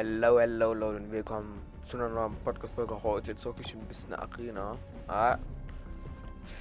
Hello, 0.00 0.38
hello, 0.38 0.74
Leute 0.74 1.02
und 1.02 1.10
willkommen 1.10 1.60
zu 1.82 1.96
einer 1.96 2.08
neuen 2.08 2.36
Podcast-Folge. 2.44 3.02
Heute 3.02 3.36
zocke 3.36 3.64
ich 3.66 3.74
ein 3.74 3.84
bisschen 3.88 4.14
Arena. 4.14 4.78
Ah, 5.08 5.36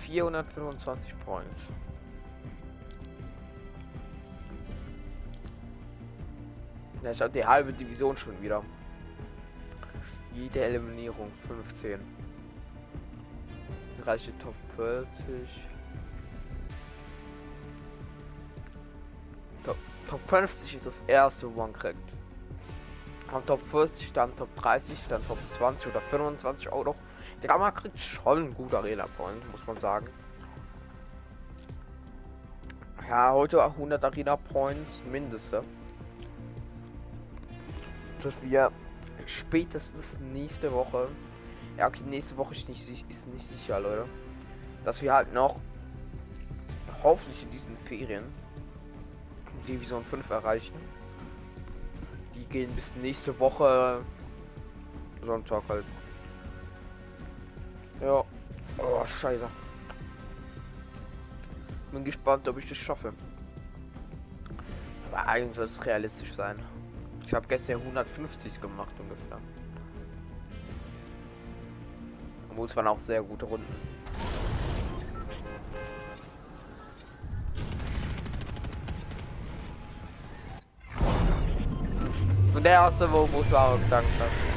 425 0.07 1.13
Points. 1.23 1.61
Ja, 7.03 7.11
ich 7.11 7.21
habe 7.21 7.31
die 7.31 7.45
halbe 7.45 7.71
Division 7.71 8.17
schon 8.17 8.41
wieder. 8.41 8.63
Jede 10.33 10.61
Eliminierung 10.61 11.31
15. 11.47 11.99
Reiche 14.03 14.35
Top 14.39 14.55
40. 14.77 15.47
Top, 19.63 19.77
Top 20.09 20.21
50 20.27 20.75
ist 20.77 20.87
das 20.87 21.03
erste, 21.05 21.55
wo 21.55 21.61
Am 23.31 23.45
Top 23.45 23.61
40, 23.71 24.13
dann 24.13 24.35
Top 24.35 24.55
30, 24.55 25.07
dann 25.09 25.25
Top 25.27 25.37
20 25.47 25.87
oder 25.87 26.01
25 26.01 26.69
auch 26.69 26.85
noch. 26.85 26.95
Der 27.41 27.49
Gamma 27.49 27.71
kriegt 27.71 27.99
schon 27.99 28.53
guter 28.53 28.79
Arena-Point, 28.79 29.51
muss 29.51 29.65
man 29.67 29.79
sagen. 29.79 30.07
Ja, 33.09 33.33
heute 33.33 33.63
100 33.63 34.03
Arena-Points 34.03 35.01
mindestens. 35.09 35.65
Dass 38.23 38.41
wir 38.41 38.71
spätestens 39.25 40.19
nächste 40.19 40.71
Woche, 40.71 41.07
ja 41.77 41.87
okay, 41.87 42.03
nächste 42.05 42.35
Woche 42.37 42.55
ist 42.55 42.67
nicht, 42.69 42.89
ist 43.09 43.27
nicht 43.27 43.47
sicher, 43.47 43.79
Leute, 43.79 44.05
dass 44.83 45.01
wir 45.01 45.13
halt 45.13 45.33
noch 45.33 45.57
hoffentlich 47.03 47.43
in 47.43 47.51
diesen 47.51 47.77
Ferien 47.77 48.23
Division 49.67 50.03
5 50.03 50.29
erreichen 50.29 50.86
die 52.47 52.53
gehen 52.53 52.75
bis 52.75 52.95
nächste 52.95 53.37
Woche 53.39 54.03
Sonntag 55.25 55.63
halt. 55.69 55.85
Ja. 58.01 58.23
Oh, 58.77 59.05
scheiße. 59.05 59.47
Bin 61.91 62.03
gespannt, 62.03 62.47
ob 62.47 62.57
ich 62.57 62.69
das 62.69 62.77
schaffe. 62.77 63.13
Aber 65.11 65.27
eigentlich 65.27 65.55
soll 65.55 65.65
es 65.65 65.85
realistisch 65.85 66.33
sein. 66.33 66.59
Ich 67.25 67.33
habe 67.33 67.47
gestern 67.47 67.81
150 67.81 68.61
gemacht 68.61 68.93
ungefähr. 68.99 69.39
Wo 72.55 72.65
es 72.65 72.75
waren 72.75 72.87
auch 72.87 72.99
sehr 72.99 73.21
gute 73.23 73.45
Runden. 73.45 73.96
Und 82.57 82.63
der 82.63 82.71
erste, 82.71 83.07
wo 83.11 83.21
es 83.39 83.51
war, 83.51 83.77
gedankt 83.77 84.09
hat. 84.19 84.56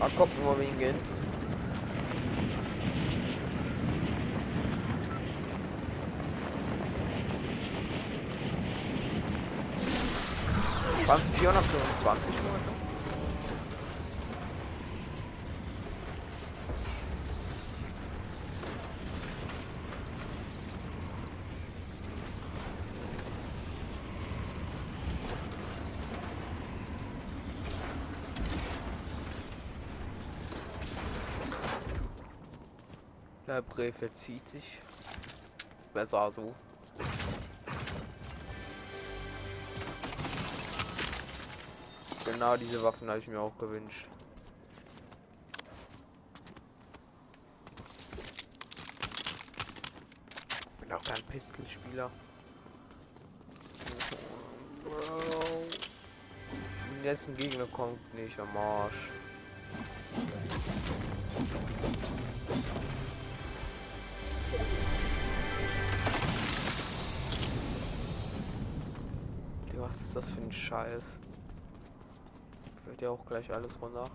Mal 0.00 0.08
gucken, 0.16 0.32
wo 0.42 0.56
wir 0.58 0.64
hingehen. 0.64 0.96
Es 11.02 11.28
425 11.38 12.34
Leute? 12.34 12.79
Brief 33.80 33.96
verzieht 33.96 34.46
sich. 34.50 34.78
Besser 35.94 36.30
so. 36.36 36.54
Genau 42.26 42.58
diese 42.58 42.82
Waffen 42.82 43.08
habe 43.08 43.20
ich 43.20 43.26
mir 43.26 43.40
auch 43.40 43.56
gewünscht. 43.56 44.04
Bin 50.82 50.92
auch 50.92 51.02
kein 51.02 51.22
Pistolspieler. 51.22 52.10
Und 56.90 57.02
jetzt 57.02 57.28
ein 57.28 57.36
Gegner 57.38 57.66
kommt 57.68 58.12
nicht 58.12 58.38
am 58.38 58.54
Arsch. 58.54 59.19
Scheiß? 70.70 71.02
Fällt 72.84 73.02
ja 73.02 73.10
auch 73.10 73.26
gleich 73.26 73.52
alles 73.52 73.72
runter. 73.82 74.08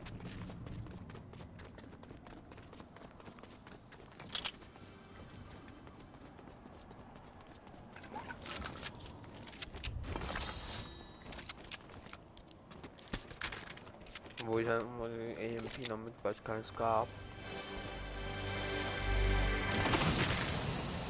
Wo 14.45 14.59
ich 14.59 14.65
dann 14.65 14.97
mal 14.97 15.09
den 15.09 15.59
AMP 15.59 15.89
noch 15.89 15.97
mit, 15.97 16.13
weil 16.23 16.31
ich 16.31 16.43
keines 16.45 16.73
gab. 16.73 17.09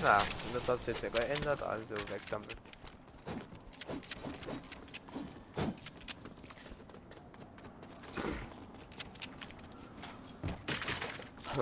Na, 0.01 0.23
das 0.53 0.67
hat 0.67 0.83
sich 0.83 0.99
ja 1.03 1.09
geändert, 1.09 1.61
also 1.61 1.91
weg 1.91 2.21
damit. 2.31 2.57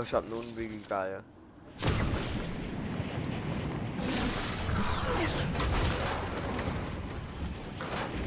Ich 0.02 0.12
hab 0.12 0.28
nun 0.28 0.44
wie 0.56 0.82
geil. 0.90 1.22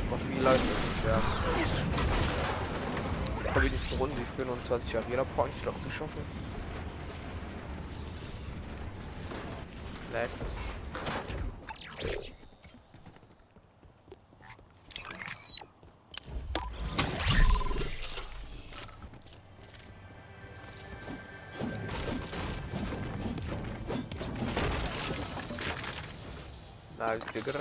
Noch 0.08 0.18
wie 0.28 0.34
nicht 0.34 1.06
werden? 1.06 1.22
Ich 3.42 3.54
habe 3.54 3.68
die 3.68 3.94
Runde 3.96 4.14
die 4.16 4.36
25 4.36 4.96
Arena 4.96 5.24
Points 5.34 5.56
noch 5.64 5.74
zu 5.82 5.90
schaffen. 5.90 6.20
Next. 10.12 10.65
Na, 27.18 27.32
Digga. 27.32 27.60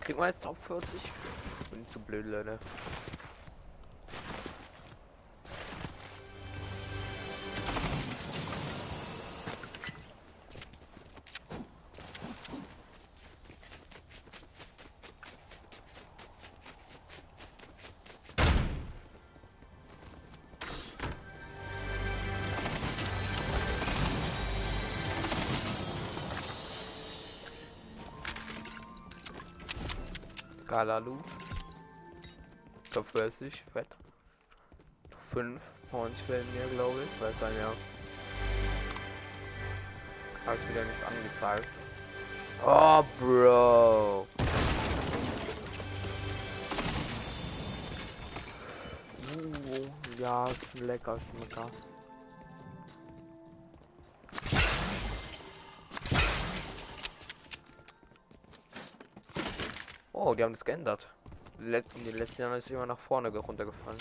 Kriegen 0.00 0.20
wir 0.20 0.26
jetzt 0.28 0.42
Top 0.42 0.56
40? 0.64 0.88
Bin 1.70 1.88
zu 1.88 1.98
blöd, 1.98 2.26
Leute. 2.26 2.58
Loot. 30.84 31.24
Top 32.92 33.08
40, 33.10 33.64
fett. 33.72 33.86
5 35.32 35.60
Points 35.90 36.28
werden 36.28 36.46
mir, 36.54 36.66
glaube 36.74 36.98
ich. 37.02 37.20
Weil 37.20 37.32
dann 37.40 37.54
ja. 37.56 37.72
Habe 40.46 40.56
ich 40.62 40.68
wieder 40.68 40.84
nicht 40.84 41.04
angezeigt. 41.04 41.68
Oh, 42.64 43.02
Bro. 43.18 44.26
Uh, 49.34 50.20
ja, 50.20 50.48
lecker 50.80 51.18
Schmecker. 51.30 51.70
Oh, 60.26 60.34
die 60.34 60.42
haben 60.42 60.54
das 60.54 60.64
geändert. 60.64 61.06
Letzten, 61.60 62.02
die 62.02 62.10
letzten 62.10 62.42
Jahre 62.42 62.58
ist 62.58 62.68
immer 62.68 62.84
nach 62.84 62.98
vorne 62.98 63.30
ge- 63.30 63.40
runtergefallen. 63.40 63.96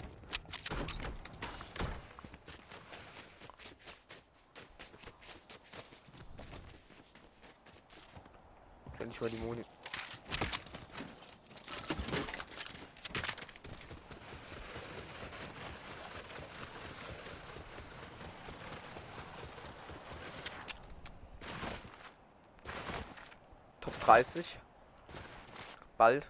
Wenn 8.97 9.11
ich 9.11 9.21
mal 9.21 9.29
die 9.29 9.37
Moni. 9.37 9.63
Top 23.79 23.93
30. 24.03 24.57
Bald. 25.97 26.25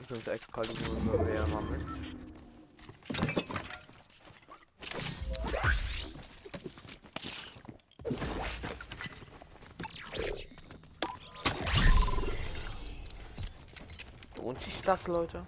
Ich 0.00 0.10
muss 0.10 0.26
extra 0.28 0.62
nur 1.04 1.24
mehr 1.24 1.40
haben. 1.50 2.20
Lohnt 14.36 14.60
sich 14.62 14.80
das, 14.82 15.06
Leute? 15.08 15.44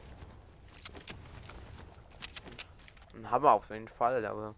Ein 3.14 3.31
Hammer 3.31 3.52
auf 3.52 3.70
jeden 3.70 3.88
Fall, 3.88 4.25
aber 4.26 4.55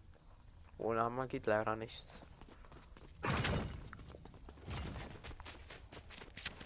ohne 0.85 1.03
Hammer 1.03 1.27
geht 1.27 1.47
leider 1.47 1.75
nichts. 1.77 2.21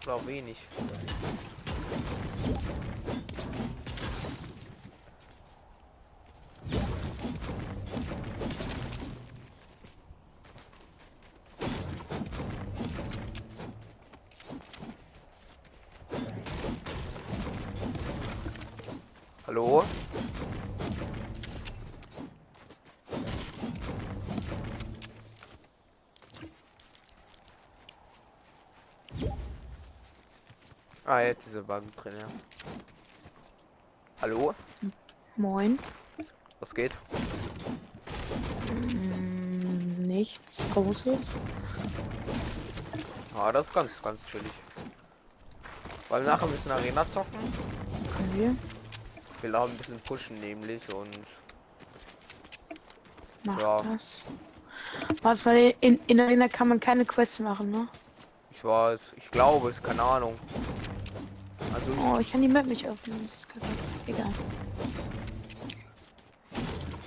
Oder 0.04 0.14
auch 0.14 0.26
wenig. 0.26 0.56
Ah, 31.18 31.22
jetzt 31.22 31.48
ist 31.48 31.54
er 31.54 31.62
beim 31.62 31.82
drin, 31.96 32.12
ja. 32.16 32.28
Hallo? 34.22 34.54
Moin. 35.34 35.76
Was 36.60 36.72
geht? 36.72 36.92
Mm, 38.70 40.06
nichts 40.06 40.70
Großes. 40.72 41.34
Ah, 43.36 43.50
das 43.50 43.66
ist 43.66 43.74
ganz, 43.74 43.90
ganz 44.00 44.24
chillig. 44.26 44.52
Weil 46.08 46.22
nachher 46.22 46.46
müssen 46.46 46.70
Arena 46.70 47.04
zocken. 47.10 47.40
Können 48.16 48.36
wir? 48.36 48.54
Wir 49.50 49.60
auch 49.60 49.68
ein 49.68 49.76
bisschen 49.76 49.98
pushen 49.98 50.38
nämlich 50.38 50.82
und 50.94 51.18
Macht 53.42 53.60
Ja. 53.60 53.82
das. 53.82 54.24
Was, 55.22 55.44
weil 55.44 55.74
in, 55.80 55.98
in 56.06 56.20
Arena 56.20 56.46
kann 56.46 56.68
man 56.68 56.78
keine 56.78 57.04
Quests 57.04 57.40
machen, 57.40 57.72
ne? 57.72 57.88
ich 58.58 58.64
weiß, 58.64 59.12
ich 59.16 59.30
glaube 59.30 59.70
es, 59.70 59.80
keine 59.80 60.02
Ahnung. 60.02 60.34
Oh, 61.96 62.18
ich 62.20 62.30
kann 62.32 62.42
die 62.42 62.48
Map 62.48 62.66
nicht 62.66 62.86
öffnen. 62.86 63.18
Das 63.26 63.34
ist 63.34 63.48
kacke. 63.48 63.66
Egal. 64.06 64.30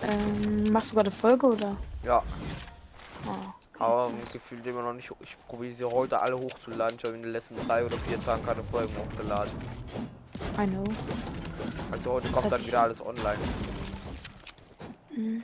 Ähm, 0.04 0.72
machst 0.72 0.92
du 0.92 0.96
gerade 0.96 1.12
Folge 1.12 1.46
oder? 1.48 1.78
ja, 2.04 2.24
Oh, 3.28 3.84
aber 3.84 4.12
gefühlt 4.34 4.66
immer 4.66 4.82
noch 4.82 4.94
nicht. 4.94 5.12
Ich 5.22 5.38
probiere 5.48 5.76
sie 5.76 5.84
heute 5.86 6.20
alle 6.20 6.38
hochzuladen. 6.38 6.98
Ich 6.98 7.04
habe 7.06 7.16
in 7.16 7.22
den 7.22 7.32
letzten 7.32 7.56
drei 7.68 7.86
oder 7.86 7.98
vier 8.00 8.24
Tagen 8.24 8.44
keine 8.44 8.64
Folgen 8.64 8.94
hochgeladen. 8.98 9.52
I 10.58 10.66
know. 10.68 10.84
Also 11.92 12.14
heute 12.14 12.28
Das 12.28 12.36
kommt 12.36 12.52
dann 12.52 12.66
wieder 12.66 12.82
alles 12.82 13.00
online. 13.02 13.38
Mm, 15.16 15.42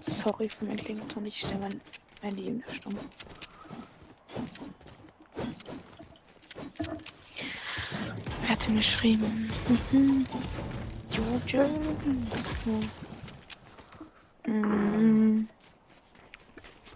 Sorry 0.00 0.48
für 0.48 0.64
mein 0.64 0.76
Klingelton. 0.78 1.26
Ich 1.26 1.38
stelle 1.40 1.58
mein 1.58 1.80
Handy 2.22 2.46
in 2.46 2.62
der 2.66 2.72
Stumm. 2.72 2.94
Wer 8.48 8.56
hat 8.56 8.66
denn 8.66 8.76
geschrieben? 8.76 9.50
Mhm. 9.92 10.26
Jojo. 11.10 11.68
Mm. 14.46 15.46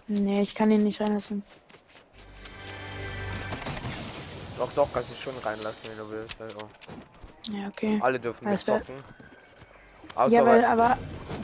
Nee, 0.07 0.41
ich 0.41 0.55
kann 0.55 0.71
ihn 0.71 0.83
nicht 0.83 0.99
reinlassen. 0.99 1.43
Doch, 4.57 4.73
doch, 4.73 4.87
kannst 4.91 5.11
du 5.11 5.15
schon 5.15 5.37
reinlassen, 5.43 5.81
wenn 5.89 5.97
du 5.99 6.09
willst. 6.09 6.41
Also, 6.41 6.57
Ja, 7.51 7.67
okay. 7.67 7.99
alle 8.01 8.19
dürfen 8.19 8.45
Das 8.45 8.65
mitzocken. 8.65 8.95
Außer 10.15 10.33
Ja, 10.33 10.43
weil, 10.47 10.63
weil, 10.63 10.65
aber, 10.65 10.97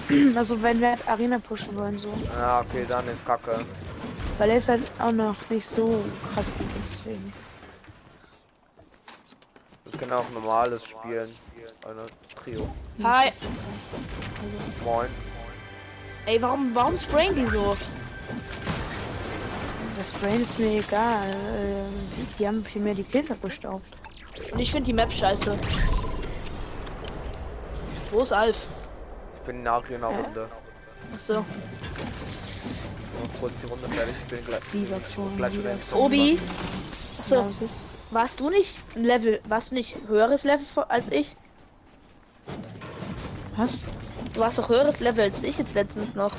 also 0.36 0.60
wenn 0.64 0.82
wir 0.82 0.90
halt 0.90 1.08
Arena 1.08 1.38
pushen 1.38 1.76
wollen, 1.76 2.00
so. 2.00 2.12
ja, 2.36 2.62
okay, 2.62 2.84
dann 2.90 3.08
ist 3.10 3.24
Kacke. 3.28 3.64
Weil 4.40 4.50
er 4.50 4.58
ist 4.58 4.70
halt 4.70 4.92
auch 4.98 5.12
noch 5.12 5.36
nicht 5.52 5.68
so 5.68 6.04
krass 6.34 6.48
gut, 6.58 6.68
deswegen. 6.84 7.32
Wir 9.92 10.00
können 10.00 10.12
auch 10.14 10.30
normales 10.32 10.84
spielen. 10.86 11.30
Eine 11.86 12.06
Trio. 12.44 12.68
Hi. 13.04 13.32
Moin. 14.84 15.08
Ey, 16.26 16.42
warum, 16.42 16.72
warum 16.76 17.00
sprayen 17.00 17.34
die 17.36 17.46
so? 17.46 17.76
Das 19.98 20.12
Brain 20.14 20.42
ist 20.42 20.60
mir 20.60 20.80
egal. 20.80 21.30
ähm, 21.58 21.94
Die, 22.38 22.48
haben 22.48 22.64
viel 22.64 22.82
mehr 22.82 22.94
die 22.96 23.04
Kills 23.04 23.32
abgestaubt. 23.32 23.86
Und 24.52 24.60
ich 24.60 24.72
finde 24.72 24.86
die 24.86 24.94
Map 24.94 25.12
scheiße. 25.12 25.58
Wo 28.12 28.20
ist 28.20 28.32
Alf? 28.32 28.56
Ich 29.36 29.42
bin 29.42 29.64
nach 29.64 29.86
hier 29.88 29.96
in 29.96 30.02
der? 30.02 30.10
Runde. 30.10 30.50
Achso. 31.16 31.34
Noch 31.34 31.46
kurz 33.40 33.54
die 33.62 33.68
Runde 33.68 33.88
fertig. 33.90 34.16
Ich 34.22 34.28
bin 34.36 34.46
gleich. 34.46 34.74
Vivaxon, 34.74 35.38
gleich 35.38 35.54
wieder 35.54 35.64
Vivaxon. 35.64 35.80
ins 35.80 35.94
Obi, 35.94 36.34
Ja, 36.36 37.40
Achso, 37.40 37.50
was 37.50 37.62
ist? 37.62 37.76
Warst 38.12 38.40
du 38.40 38.50
nicht 38.50 38.76
ein 38.96 39.04
Level, 39.04 39.40
warst 39.48 39.72
du 39.72 39.76
nicht 39.76 39.96
höheres 40.08 40.44
Level 40.44 40.66
vor- 40.74 40.90
als 40.90 41.06
ich? 41.12 41.36
Was? 43.56 43.72
Du 44.34 44.40
warst 44.40 44.58
doch 44.58 44.70
höheres 44.70 45.00
Level 45.00 45.26
als 45.26 45.42
ich 45.44 45.58
jetzt 45.58 45.74
letztens 45.74 46.14
noch. 46.16 46.34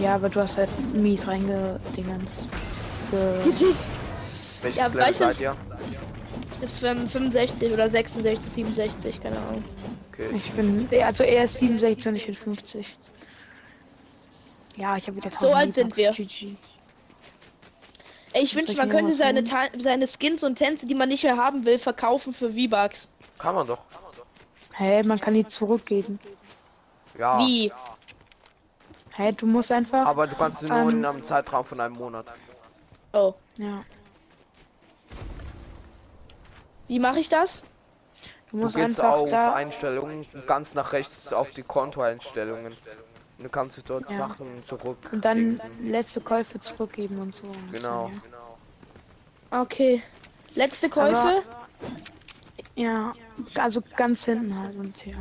Ja, 0.00 0.14
aber 0.16 0.28
du 0.28 0.40
hast 0.40 0.56
halt 0.56 0.70
mies 0.94 1.26
reingedingens. 1.26 2.42
Ge 3.10 3.18
Welches 4.62 4.78
Ja, 4.78 4.86
Level 4.88 5.14
seid 5.14 5.40
ihr? 5.40 5.56
Fünf- 6.80 7.12
65 7.12 7.72
oder 7.72 7.88
66, 7.90 8.38
67, 8.54 9.20
keine 9.22 9.38
Ahnung. 9.38 9.62
Okay. 10.12 10.30
ich 10.34 10.50
bin, 10.52 10.88
also 11.02 11.22
er 11.22 11.44
ist 11.44 11.58
67 11.58 12.08
und 12.08 12.16
ich 12.16 12.26
bin 12.26 12.34
50. 12.34 12.96
Ja, 14.76 14.96
ich 14.96 15.06
habe 15.06 15.16
wieder 15.18 15.26
1000 15.30 15.40
So 15.50 15.54
alt 15.54 15.74
sind 15.74 15.96
wir. 15.96 16.12
GG. 16.12 16.56
Ey, 18.36 18.42
ich 18.42 18.54
ich 18.54 18.76
man 18.76 18.90
könnte 18.90 19.14
seine? 19.14 19.42
Ta- 19.44 19.70
seine 19.82 20.06
Skins 20.06 20.44
und 20.44 20.56
Tänze, 20.56 20.84
die 20.86 20.94
man 20.94 21.08
nicht 21.08 21.22
mehr 21.24 21.38
haben 21.38 21.64
will, 21.64 21.78
verkaufen 21.78 22.34
für 22.34 22.50
V-Bucks. 22.50 23.08
Kann 23.38 23.54
man 23.54 23.66
doch. 23.66 23.78
Hä, 24.74 25.02
man 25.04 25.18
kann 25.18 25.32
die 25.32 25.46
zurückgeben. 25.46 26.18
Ja. 27.18 27.38
Wie? 27.38 27.72
Hä, 29.14 29.32
du 29.32 29.46
musst 29.46 29.72
einfach. 29.72 30.04
Aber 30.04 30.26
du 30.26 30.36
kannst 30.36 30.58
sie 30.58 30.66
nur 30.66 30.80
Ähm. 30.82 30.88
in 30.90 31.04
einem 31.06 31.22
Zeitraum 31.22 31.64
von 31.64 31.80
einem 31.80 31.94
Monat. 31.94 32.26
Oh. 33.14 33.32
Ja. 33.56 33.82
Wie 36.88 36.98
mache 36.98 37.20
ich 37.20 37.30
das? 37.30 37.62
Du 38.50 38.58
Du 38.58 38.64
musst 38.64 38.76
gehst 38.76 39.00
einfach 39.00 39.16
auf 39.16 39.30
da. 39.30 39.54
Einstellungen, 39.54 40.26
ganz 40.46 40.74
nach 40.74 40.92
rechts 40.92 41.32
auf 41.32 41.52
die 41.52 41.62
Kontoeinstellungen. 41.62 42.76
Du 43.38 43.48
kannst 43.50 43.78
dort 43.86 44.10
Ja. 44.10 44.16
Sachen 44.16 44.46
zurück. 44.66 44.96
Und 45.12 45.24
dann 45.24 45.60
letzte 45.82 46.20
Käufe 46.20 46.58
zurückgeben 46.58 47.18
und 47.20 47.34
so. 47.34 47.46
Und 47.46 47.72
Genau. 47.72 48.06
So, 48.08 48.12
ja. 49.52 49.60
Okay. 49.62 50.02
Letzte 50.54 50.88
Käufe? 50.88 51.16
Aber- 51.16 51.42
Ja, 52.74 53.12
also 53.54 53.82
ganz 53.96 54.24
hinten 54.26 54.58
halt 54.58 54.76
und 54.76 55.04
ja. 55.06 55.16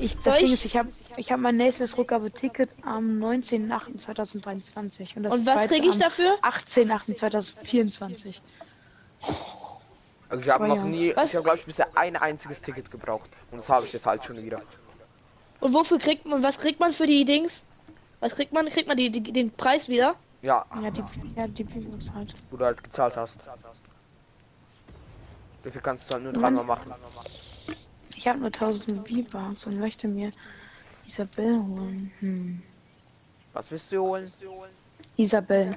Ich, 0.00 0.16
das 0.22 0.36
Ding 0.38 0.46
ich- 0.46 0.52
ist, 0.54 0.64
ich 0.64 0.76
habe 0.76 0.88
ich 1.16 1.30
hab 1.32 1.38
mein 1.40 1.56
nächstes 1.56 1.96
Rückgabeticket 1.98 2.70
am 2.82 3.18
19.08.2023 3.20 5.16
und 5.16 5.22
das 5.24 5.32
Und 5.32 5.46
was 5.46 5.54
zweite 5.54 5.68
kriege 5.74 5.88
ich 5.88 5.98
dafür? 5.98 6.36
18.08.2024. 6.42 8.40
Also 10.28 10.42
ich 10.44 10.48
habe 10.50 10.68
noch 10.68 10.84
nie, 10.84 11.12
Was? 11.16 11.30
ich 11.30 11.34
habe 11.36 11.44
glaube 11.44 11.58
ich 11.58 11.66
bisher 11.66 11.88
ein 11.96 12.16
einziges 12.16 12.62
Ticket 12.62 12.90
gebraucht. 12.90 13.30
Und 13.50 13.58
das 13.58 13.68
habe 13.68 13.86
ich 13.86 13.92
jetzt 13.92 14.06
halt 14.06 14.24
schon 14.24 14.36
wieder. 14.42 14.60
Und 15.60 15.74
wofür 15.74 15.98
kriegt 15.98 16.24
man, 16.26 16.42
was 16.42 16.58
kriegt 16.58 16.80
man 16.80 16.92
für 16.92 17.06
die 17.06 17.24
Dings? 17.24 17.62
Was 18.20 18.32
kriegt 18.34 18.52
man? 18.52 18.68
Kriegt 18.68 18.88
man 18.88 18.96
die, 18.96 19.10
die, 19.10 19.22
den 19.32 19.50
Preis 19.50 19.88
wieder? 19.88 20.14
Ja, 20.42 20.64
Ja, 20.82 20.90
die, 20.90 21.04
ja, 21.36 21.46
die 21.46 21.64
Biblos 21.64 22.10
halt. 22.14 22.34
wo 22.50 22.56
du 22.56 22.64
halt 22.64 22.82
gezahlt 22.82 23.16
hast. 23.16 23.38
Dafür 25.62 25.80
kannst 25.82 26.08
du 26.08 26.14
halt 26.14 26.24
nur 26.24 26.32
dreimal 26.32 26.64
machen. 26.64 26.94
Ich 28.16 28.26
habe 28.26 28.38
nur 28.38 28.48
1000 28.48 29.06
V-Bucks 29.06 29.66
und 29.66 29.78
möchte 29.78 30.08
mir 30.08 30.32
Isabel 31.06 31.62
holen. 31.62 32.10
Hm. 32.20 32.62
Was 33.52 33.70
willst 33.70 33.92
du 33.92 34.00
holen? 34.00 34.30
Isabel. 35.16 35.76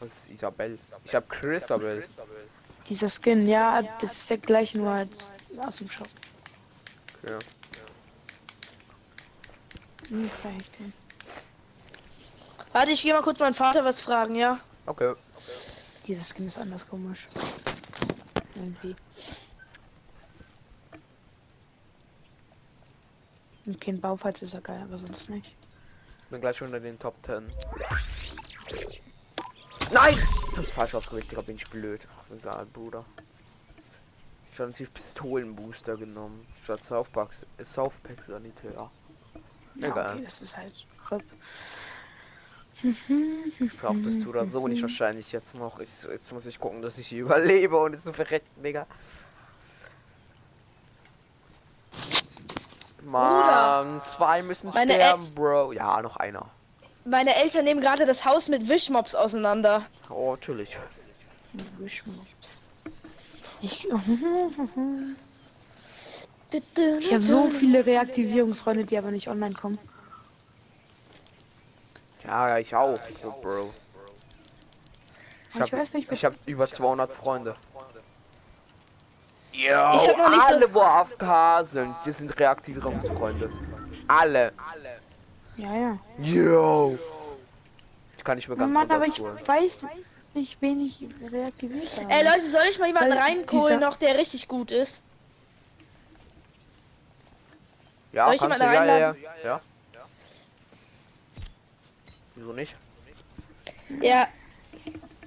Was 0.00 0.08
ist 0.10 0.30
Isabel? 0.30 0.78
Ich 1.04 1.14
habe 1.14 1.26
Chrisabel. 1.28 2.04
Dieser 2.88 3.08
Skin, 3.08 3.40
ja, 3.46 3.82
das 4.00 4.12
ist 4.12 4.30
der 4.30 4.36
gleiche 4.38 4.76
nur 4.78 4.90
als 4.90 5.32
aus 5.58 5.76
dem 5.76 5.88
Shop. 5.88 6.08
Ja. 7.22 7.38
Warte, 12.72 12.90
ich 12.90 13.02
gehe 13.02 13.12
mal 13.12 13.22
kurz 13.22 13.38
meinen 13.38 13.54
Vater 13.54 13.84
was 13.84 14.00
fragen, 14.00 14.34
ja? 14.34 14.60
Okay. 14.86 15.14
Dieser 16.06 16.22
Skin 16.24 16.46
ist 16.46 16.58
anders 16.58 16.88
komisch. 16.88 17.28
Irgendwie. 18.54 18.96
Okay, 23.66 23.92
ein 23.92 24.00
Baufalls 24.00 24.42
ist 24.42 24.52
ja 24.52 24.60
geil, 24.60 24.82
aber 24.82 24.98
sonst 24.98 25.30
nicht. 25.30 25.54
Bin 26.28 26.40
gleich 26.40 26.60
unter 26.60 26.80
den 26.80 26.98
Top 26.98 27.14
10. 27.24 27.48
Nein! 29.92 30.14
Ich 30.52 30.58
hab's 30.58 30.70
falsch 30.70 30.94
ausgewählt, 30.94 31.46
bin 31.46 31.56
ich 31.56 31.68
blöd. 31.70 32.06
Ach, 32.18 32.36
egal, 32.36 32.66
Bruder. 32.66 33.04
Ich 34.52 34.60
habe 34.60 34.70
natürlich 34.70 34.92
Pistolenbooster 34.92 35.96
genommen. 35.96 36.46
Statt 36.62 36.84
Southpack, 36.84 37.30
äh, 37.58 37.64
Southpack 37.64 38.22
Sanitär. 38.26 38.90
Ja, 39.76 39.88
Egal. 39.88 40.14
okay, 40.14 40.24
das 40.24 40.40
ist 40.42 40.56
halt 40.56 40.74
RIP. 41.10 41.24
Das 44.04 44.20
so 44.20 44.28
oder 44.28 44.46
so 44.50 44.68
nicht 44.68 44.82
wahrscheinlich 44.82 45.32
jetzt 45.32 45.54
noch. 45.54 45.80
Ich, 45.80 46.02
jetzt 46.02 46.32
muss 46.32 46.44
ich 46.46 46.58
gucken, 46.60 46.82
dass 46.82 46.98
ich 46.98 47.06
hier 47.06 47.22
überlebe 47.22 47.76
und 47.78 47.92
jetzt 47.92 48.04
so 48.04 48.12
verrecken, 48.12 48.62
Digga. 48.62 48.86
Mann, 53.02 54.00
zwei 54.16 54.42
müssen 54.42 54.70
Meine 54.72 54.94
sterben, 54.94 55.34
Bro. 55.34 55.72
Ja, 55.72 56.00
noch 56.02 56.16
einer. 56.16 56.46
Meine 57.04 57.34
Eltern 57.36 57.64
nehmen 57.64 57.80
gerade 57.80 58.06
das 58.06 58.24
Haus 58.24 58.48
mit 58.48 58.66
Wischmops 58.68 59.14
auseinander. 59.14 59.86
Oh, 60.08 60.32
natürlich. 60.32 60.78
Wischmops. 61.78 62.62
Ich, 63.60 63.86
ich 66.52 67.12
habe 67.12 67.22
so 67.24 67.50
viele 67.50 67.84
Reaktivierungsräume, 67.84 68.84
die 68.84 68.96
aber 68.98 69.10
nicht 69.10 69.28
online 69.28 69.54
kommen. 69.54 69.78
Ja, 72.24 72.48
ja, 72.48 72.58
ich 72.58 72.74
auch. 72.74 72.98
So, 73.22 73.30
Bro. 73.42 73.72
Ich 75.54 75.60
hab, 75.60 75.72
weiß 75.72 75.92
nicht, 75.94 76.10
ich 76.10 76.24
hab 76.24 76.34
über 76.46 76.68
200 76.68 77.12
Freunde. 77.12 77.54
Yo, 79.52 79.60
Ich 79.62 79.68
hab 79.72 80.16
noch 80.18 80.28
nicht 80.30 80.40
so- 80.40 80.46
alle, 80.48 80.74
wo 80.74 80.80
AFK 80.80 81.64
sind, 81.64 81.94
die 82.04 82.10
sind 82.12 82.40
Reaktivierungsfreunde. 82.40 83.50
Alle. 84.08 84.52
Ja, 85.56 85.74
ja. 85.76 85.98
Yo. 86.18 86.98
Ich 88.18 88.24
kann 88.24 88.36
nicht 88.36 88.48
mehr 88.48 88.56
ganz 88.56 88.74
Mann, 88.74 88.90
aber 88.90 89.06
ich 89.06 89.20
weiß 89.20 89.86
nicht, 90.34 90.56
wen 90.60 90.80
ich 90.84 91.06
reaktiviert 91.30 91.96
habe. 92.00 92.10
Ey 92.12 92.24
Leute, 92.24 92.50
soll 92.50 92.64
ich 92.70 92.78
mal 92.80 92.86
jemanden 92.88 93.46
dieser- 93.48 93.78
noch, 93.78 93.96
der 93.96 94.18
richtig 94.18 94.48
gut 94.48 94.72
ist? 94.72 95.00
Ja, 98.14 98.26
Soll 98.26 98.34
ich 98.34 98.40
kannst 98.40 98.60
du, 98.60 98.64
ja, 98.64 98.72
ja, 98.72 98.84
ja, 98.84 98.92
reinladen? 98.92 99.22
ja. 99.44 99.60
Wieso 102.36 102.52
nicht? 102.52 102.74
Ja, 104.00 104.26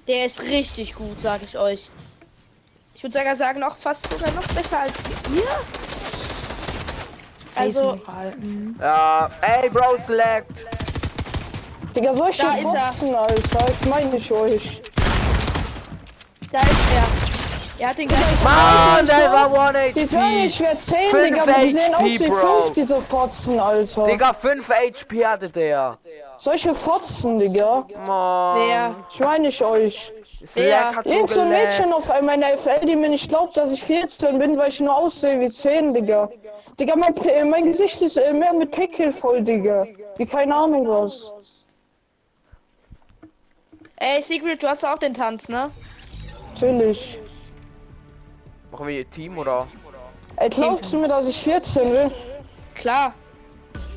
der 0.06 0.26
ist 0.26 0.40
richtig 0.40 0.94
gut, 0.94 1.16
sag 1.22 1.42
ich 1.42 1.56
euch. 1.58 1.90
Ich 2.94 3.02
würde 3.02 3.18
sogar 3.18 3.36
sagen, 3.36 3.60
noch 3.60 3.76
fast 3.78 4.10
sogar 4.10 4.32
noch 4.32 4.46
besser 4.48 4.80
als 4.80 4.92
ihr. 5.34 5.42
Also. 7.54 8.00
Ja, 8.80 9.30
ey, 9.42 9.68
Bro, 9.68 9.98
select. 9.98 10.50
Digga, 11.94 12.14
solche 12.14 12.42
Da 12.42 12.54
ist. 12.54 12.62
Boxen, 12.62 13.14
Alter. 13.14 13.66
Ich 13.80 13.88
meine 13.88 14.06
nicht 14.06 14.30
euch. 14.32 14.80
da 16.50 16.58
ist 16.58 16.92
er. 16.94 17.37
Er 17.80 17.90
hat 17.90 17.98
den 17.98 18.08
gleichen. 18.08 18.44
Mann, 18.44 19.06
der 19.06 19.30
war 19.32 19.72
Die 19.72 20.00
1 20.00 20.10
sagen, 20.10 20.24
HP. 20.24 20.46
ich 20.46 20.60
werde 20.60 20.78
10, 20.78 20.96
Fünf 21.10 21.22
Digga, 21.24 21.42
aber 21.42 21.52
die 21.64 21.72
sehen 21.72 21.94
aus 21.94 22.00
HP, 22.02 22.20
wie 22.20 22.28
Bro. 22.28 22.62
5, 22.62 22.72
diese 22.74 23.00
Fotzen, 23.00 23.60
Alter. 23.60 24.04
Digga, 24.04 24.32
5 24.32 24.68
HP 24.68 25.26
hatte 25.26 25.48
der. 25.50 25.98
Solche 26.38 26.74
Fotzen, 26.74 27.38
Digga. 27.38 27.86
Mann. 28.06 28.68
Wer? 28.68 28.94
Ich 29.12 29.20
meine 29.20 29.46
nicht 29.46 29.62
euch. 29.62 30.12
Irgend 31.04 31.30
so 31.30 31.40
ein. 31.40 31.48
Mädchen 31.50 31.92
auf 31.92 32.08
meiner 32.20 32.56
FL, 32.58 32.80
die 32.86 32.96
mir 32.96 33.08
nicht 33.10 33.28
glaubt, 33.28 33.56
dass 33.56 33.70
ich 33.70 33.82
14 33.82 34.38
bin, 34.38 34.56
weil 34.56 34.70
ich 34.70 34.80
nur 34.80 34.96
aussehe 34.96 35.38
wie 35.40 35.50
10, 35.50 35.94
Digga. 35.94 36.28
Digga, 36.80 36.96
mein, 36.96 37.14
P- 37.14 37.44
mein 37.44 37.66
Gesicht 37.66 38.00
ist 38.02 38.16
äh, 38.16 38.32
mehr 38.32 38.52
mit 38.54 38.70
Pickel 38.72 39.12
voll, 39.12 39.40
Digga. 39.42 39.86
Wie 40.16 40.26
keine 40.26 40.54
Ahnung 40.54 40.86
was. 40.88 41.32
Ey, 43.96 44.22
Secret, 44.22 44.62
du 44.62 44.68
hast 44.68 44.84
auch 44.84 44.98
den 44.98 45.14
Tanz, 45.14 45.48
ne? 45.48 45.70
Natürlich. 46.54 47.18
Machen 48.70 48.86
wir 48.86 48.94
hier 48.94 49.10
Team 49.10 49.38
oder? 49.38 49.66
Ey, 50.36 50.50
glaubst 50.50 50.92
du 50.92 50.98
mir, 50.98 51.08
dass 51.08 51.26
ich 51.26 51.40
14 51.42 51.90
will? 51.90 52.10
Klar. 52.74 53.14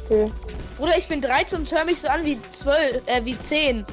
Okay. 0.06 0.32
Bruder, 0.78 0.98
ich 0.98 1.08
bin 1.08 1.22
13 1.22 1.60
und 1.60 1.72
hör 1.72 1.86
mich 1.86 2.02
so 2.02 2.08
an 2.08 2.26
wie 2.26 2.40
12, 2.62 3.02
äh, 3.06 3.24
wie 3.24 3.38
10. 3.48 3.84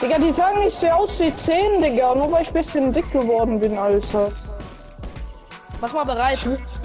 Digga, 0.00 0.18
die 0.18 0.32
sagen, 0.32 0.62
ich 0.66 0.74
sehe 0.74 0.94
aus 0.94 1.18
wie 1.20 1.34
10, 1.34 1.82
Digga. 1.82 2.14
Nur 2.14 2.32
weil 2.32 2.42
ich 2.42 2.48
ein 2.48 2.54
bisschen 2.54 2.92
dick 2.92 3.10
geworden 3.12 3.60
bin, 3.60 3.76
Alter. 3.76 4.32
Mach 5.80 5.92
mal 5.92 6.04
bereit. 6.04 6.38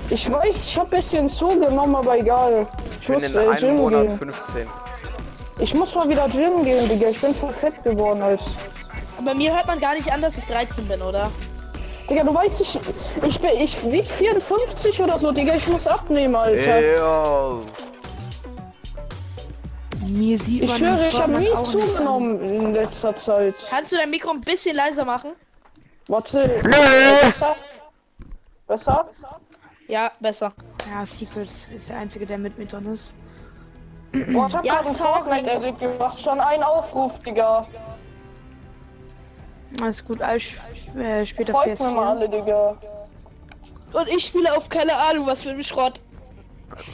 Ich 0.09 0.31
weiß, 0.31 0.65
ich 0.65 0.77
hab 0.77 0.89
bisschen 0.89 1.29
zugenommen, 1.29 1.95
aber 1.95 2.17
egal. 2.17 2.67
Ich 3.01 3.01
Ich 3.01 3.07
bin 3.07 3.13
muss 3.15 3.23
in 3.23 3.35
äh, 3.35 3.47
einem 3.47 3.77
Monat 3.77 4.07
gehen. 4.07 4.17
15. 4.17 4.67
Ich 5.59 5.73
muss 5.73 5.95
mal 5.95 6.09
wieder 6.09 6.27
Gym 6.29 6.63
gehen, 6.63 6.89
Digga. 6.89 7.09
Ich 7.09 7.21
bin 7.21 7.33
voll 7.33 7.53
fett 7.53 7.81
geworden, 7.83 8.21
Alter. 8.21 8.45
Aber 9.19 9.33
mir 9.33 9.55
hört 9.55 9.67
man 9.67 9.79
gar 9.79 9.93
nicht 9.93 10.11
an, 10.11 10.21
dass 10.21 10.37
ich 10.37 10.45
13 10.45 10.87
bin, 10.87 11.01
oder? 11.01 11.31
Digga, 12.09 12.23
du 12.23 12.33
weißt, 12.33 12.61
ich, 12.61 12.79
ich 13.25 13.39
bin, 13.39 13.49
ich 13.59 13.83
wieg 13.91 14.05
54 14.05 15.01
oder 15.01 15.17
so, 15.17 15.31
Digga. 15.31 15.55
Ich 15.55 15.67
muss 15.67 15.85
abnehmen, 15.87 16.35
Alter. 16.35 16.95
Yo. 16.95 17.63
Mir 20.07 20.39
sieht 20.39 20.63
Ich 20.63 20.81
im 20.81 20.85
ich 20.99 21.19
habe 21.19 21.35
an. 21.35 21.65
zugenommen 21.65 22.41
in 22.45 22.73
letzter 22.73 23.13
Zeit. 23.15 23.55
Kannst 23.69 23.91
du 23.91 23.97
dein 23.97 24.09
Mikro 24.09 24.31
ein 24.31 24.39
bisschen 24.41 24.75
leiser 24.75 25.03
machen? 25.03 25.31
Warte. 26.07 26.61
Besser? 27.21 27.55
Besser? 28.67 29.09
Ja, 29.89 30.11
besser. 30.21 30.53
Ja, 30.89 31.05
Secret 31.05 31.49
ist 31.75 31.89
der 31.89 31.97
einzige, 31.97 32.25
der 32.25 32.37
mit 32.37 32.57
mir 32.57 32.65
drin 32.67 32.93
ist. 32.93 33.17
Boah, 34.31 34.47
ich 34.47 34.55
hab 34.55 34.65
Ja, 34.65 34.75
grad 34.75 34.85
einen. 34.87 34.95
Fortnite-Edit 34.95 35.79
gemacht. 35.79 36.19
Schon 36.21 36.39
ein 36.39 36.63
Aufruf, 36.63 37.19
Digga. 37.19 37.67
Alles 39.81 40.03
gut, 40.05 40.21
alles 40.21 40.43
äh, 40.97 41.25
später 41.25 41.53
Folgt 41.53 41.79
mir 41.79 41.91
mal 41.91 42.05
PS4. 42.05 42.09
alle, 42.09 42.29
Digga. 42.29 42.77
Und 43.93 44.07
ich 44.09 44.27
spiele 44.27 44.55
auf 44.55 44.69
keine 44.69 44.95
Ahnung, 44.97 45.27
was 45.27 45.41
für 45.43 45.49
ein 45.49 45.63
Schrott. 45.63 45.99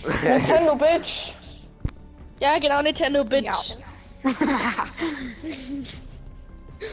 Nintendo 0.23 0.75
Bitch. 0.75 1.33
Ja, 2.39 2.57
genau, 2.59 2.81
Nintendo 2.81 3.23
Bitch. 3.23 3.75
Ja. 4.23 4.31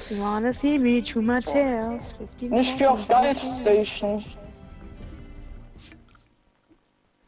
You 0.09 0.21
wanna 0.23 0.53
see 0.53 0.79
me 0.79 1.03
to 1.03 1.21
my 1.21 1.41
tails? 1.41 2.15
Ich 2.39 2.69
spiel 2.69 2.87
auf 2.87 3.07
Dive 3.09 3.37
Station. 3.61 4.25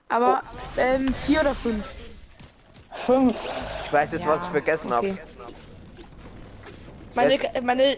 Aber, 0.08 0.42
ähm, 0.76 1.12
vier 1.26 1.40
oder 1.40 1.54
fünf? 1.54 1.84
Fünf. 2.94 3.36
Ich 3.86 3.92
weiß 3.92 4.12
jetzt, 4.12 4.26
was 4.26 4.44
ich 4.44 4.50
vergessen 4.50 4.92
okay. 4.92 5.18
Meine, 7.14 7.32
Jetzt- 7.32 7.54
äh, 7.54 7.60
meine, 7.60 7.96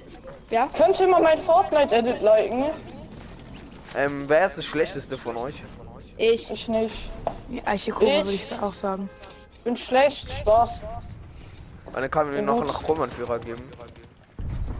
ja? 0.55 0.69
Könnt 0.77 0.99
ihr 1.01 1.09
mal 1.09 1.21
mein 1.21 1.39
Fortnite-Edit 1.39 2.23
liken? 2.23 2.65
Ähm, 3.97 4.25
wer 4.29 4.47
ist 4.47 4.57
das 4.57 4.65
schlechteste 4.65 5.19
von 5.19 5.37
euch? 5.37 5.57
Ich. 6.17 6.51
Ich 6.51 6.69
nicht. 6.69 7.11
Ja, 7.51 7.75
Ich? 7.75 7.89
würde 7.89 8.31
ich 8.33 8.53
auch 8.63 8.73
sagen. 8.75 9.09
Bin 9.65 9.77
schlecht, 9.77 10.31
Spaß. 10.31 10.81
Und 11.87 11.95
dann 11.97 12.11
kann 12.11 12.31
mir 12.31 12.41
noch 12.43 12.61
einen 12.61 12.71
Roman-Führer 12.71 13.39
geben. 13.41 13.63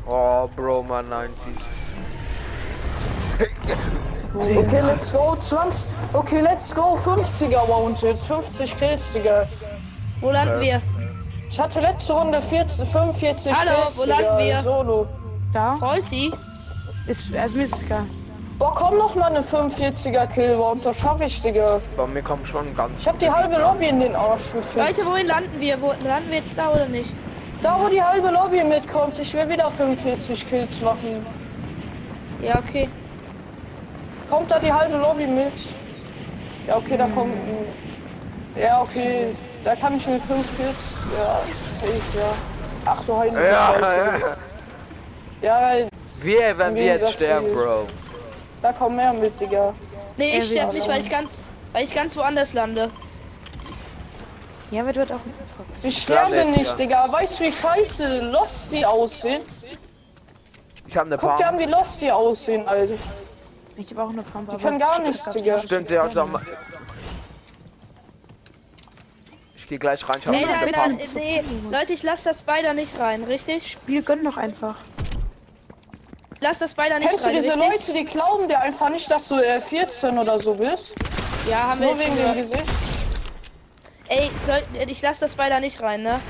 Oh, 0.07 0.49
Bro, 0.55 0.85
man, 0.85 1.09
90. 1.09 1.35
Okay, 4.37 4.81
let's 4.81 5.13
go. 5.13 5.37
20. 5.39 5.85
Okay, 6.13 6.41
let's 6.41 6.75
go. 6.75 6.97
50er 6.97 7.67
Mounted. 7.69 8.19
50 8.19 8.77
Kills, 8.77 9.13
Digga. 9.13 9.47
Wo 10.21 10.31
landen 10.33 10.59
Äh. 10.61 10.61
wir? 10.61 10.83
Ich 11.51 11.61
hatte 11.61 11.79
letzte 11.81 12.13
Runde 12.15 12.43
40, 12.43 12.89
45 12.89 13.53
Hallo, 13.55 13.71
Kills, 13.93 13.97
wo 13.97 14.05
landen 14.05 14.39
wir? 14.39 14.61
Solo. 14.63 15.07
Da? 15.55 15.79
Holzi? 15.81 16.33
Ist, 17.07 17.25
also 17.35 17.57
mir 17.57 17.65
ist 17.65 17.75
es 17.77 17.83
egal. 17.85 18.07
Boah, 18.59 18.73
komm 18.75 18.99
noch 18.99 19.15
mal 19.15 19.27
eine 19.27 19.41
45er 19.43 20.27
Kill, 20.29 20.59
warum 20.59 20.81
das 20.81 20.97
schaffe 20.97 21.25
ich, 21.25 21.41
Digga. 21.43 21.81
Bei 21.97 22.07
mir 22.07 22.23
kommen 22.23 22.45
schon 22.47 22.75
ganz. 22.77 23.01
Ich 23.01 23.09
hab 23.09 23.19
die 23.19 23.31
halbe 23.31 23.57
Lobby 23.57 23.89
in 23.89 24.01
den 24.01 24.15
Arsch 24.15 24.53
gefickt. 24.53 24.77
Leute, 24.77 25.07
wohin 25.11 25.27
landen 25.27 25.61
wir? 25.61 25.81
Wo 25.81 25.89
landen 26.05 26.31
wir 26.31 26.39
jetzt 26.39 26.57
da 26.57 26.71
oder 26.71 26.87
nicht? 26.87 27.13
Da, 27.63 27.79
wo 27.81 27.89
die 27.89 28.03
halbe 28.03 28.31
Lobby 28.31 28.63
mitkommt, 28.63 29.19
ich 29.19 29.33
will 29.35 29.49
wieder 29.49 29.71
45 29.71 30.47
Kills 30.49 30.81
machen. 30.81 31.25
Ja, 32.43 32.59
okay. 32.59 32.89
Kommt 34.31 34.51
da 34.51 34.59
die 34.59 34.73
halbe 34.73 34.97
Lobby 34.99 35.27
mit? 35.27 35.53
Ja, 36.67 36.77
okay, 36.77 36.97
da 36.97 37.07
kommt. 37.07 37.33
ein- 37.35 38.61
Ja, 38.61 38.83
okay. 38.83 39.35
Da 39.65 39.75
kann 39.75 39.97
ich 39.97 40.07
mit 40.07 40.23
5 40.23 40.57
Kills. 40.57 40.77
Ja, 41.17 41.41
safe, 41.81 42.19
ja. 42.19 42.25
Ach 42.87 43.03
du 43.07 43.19
heilige 43.19 43.47
Ja, 43.49 43.75
Scheiße. 43.81 43.97
ja. 44.21 44.37
Ja, 45.45 45.77
Wir, 46.23 46.57
wenn 46.57 46.75
Wie 46.75 46.79
wir 46.81 46.85
jetzt 46.97 47.13
sterben, 47.13 47.53
Bro. 47.53 47.87
da 48.63 48.73
kommen 48.73 48.97
mehr 48.97 49.13
mit, 49.13 49.39
Digga. 49.39 49.75
Nee, 50.17 50.39
ich 50.39 50.47
sterbe 50.47 50.73
nicht, 50.73 50.89
weil 50.89 51.01
ich 51.03 51.11
ganz, 51.11 51.31
weil 51.75 51.85
ich 51.85 51.95
ganz 51.95 52.17
woanders 52.17 52.55
lande. 52.55 52.91
Ja, 54.71 54.87
wird 54.87 54.97
wird 54.97 55.13
auch. 55.13 55.21
Ich 55.83 55.99
sterbe 56.03 56.35
nicht, 56.47 56.57
nicht, 56.57 56.71
ja. 56.71 56.75
Digga. 56.77 57.13
Weißt 57.13 57.39
du, 57.41 57.45
wie 57.45 57.53
scheiße 57.53 58.21
Lost 58.21 58.73
die 58.73 58.87
aussehen? 58.87 59.43
Ich 60.87 60.97
habe 60.97 61.09
eine 61.09 61.19
Guck 61.19 61.37
dir 61.37 61.47
an, 61.47 61.57
Paar. 61.57 61.59
wie 61.59 61.71
Lost 61.71 62.01
die 62.01 62.11
aussehen, 62.11 62.67
Alter. 62.67 62.95
Ich 63.77 63.91
habe 63.91 64.03
auch 64.05 64.09
eine 64.09 64.23
Pump. 64.23 64.51
Die 64.51 64.57
können 64.63 64.79
gar 64.79 64.99
nichts, 65.01 65.29
Digga. 65.29 65.59
Stimmt, 65.61 65.89
sie 65.91 65.99
hat 65.99 66.17
am- 66.17 66.41
Ich 69.57 69.67
gehe 69.69 69.79
gleich 69.79 70.09
rein. 70.09 70.21
Ich 70.21 70.27
hab 70.27 70.35
da, 70.35 70.67
da, 70.67 70.73
Paar. 70.73 70.89
nee, 70.89 71.43
Leute, 71.71 71.93
ich 71.93 72.03
lasse 72.03 72.31
das 72.31 72.39
Spider 72.41 72.73
nicht 72.73 72.99
rein, 72.99 73.25
richtig? 73.25 73.73
Spiel 73.73 74.01
gönn 74.03 74.25
doch 74.25 74.39
einfach. 74.39 74.77
Ich 76.35 76.41
lass 76.41 76.59
das 76.59 76.73
Spider 76.73 76.99
nicht 76.99 77.09
Kennst 77.09 77.27
du 77.27 77.31
diese 77.31 77.55
richtig? 77.55 77.89
Leute, 77.89 77.93
die 77.93 78.05
glauben 78.05 78.49
dir 78.49 78.61
einfach 78.61 78.89
nicht, 78.91 79.11
dass 79.11 79.29
du 79.29 79.37
äh, 79.37 79.61
14 79.61 80.19
oder 80.19 80.39
so 80.39 80.55
bist? 80.55 80.95
Ja, 81.49 81.69
haben 81.71 81.81
wir 81.81 81.95
Nur 81.95 81.97
jetzt 81.97 82.17
wegen 82.17 82.35
dem. 82.35 82.51
Gesicht? 82.51 82.75
Ey, 84.09 84.31
soll, 84.47 84.63
ich 84.87 85.01
lass 85.03 85.19
das 85.19 85.33
Spider 85.33 85.61
nicht 85.61 85.81
rein, 85.81 86.03
ne? 86.03 86.21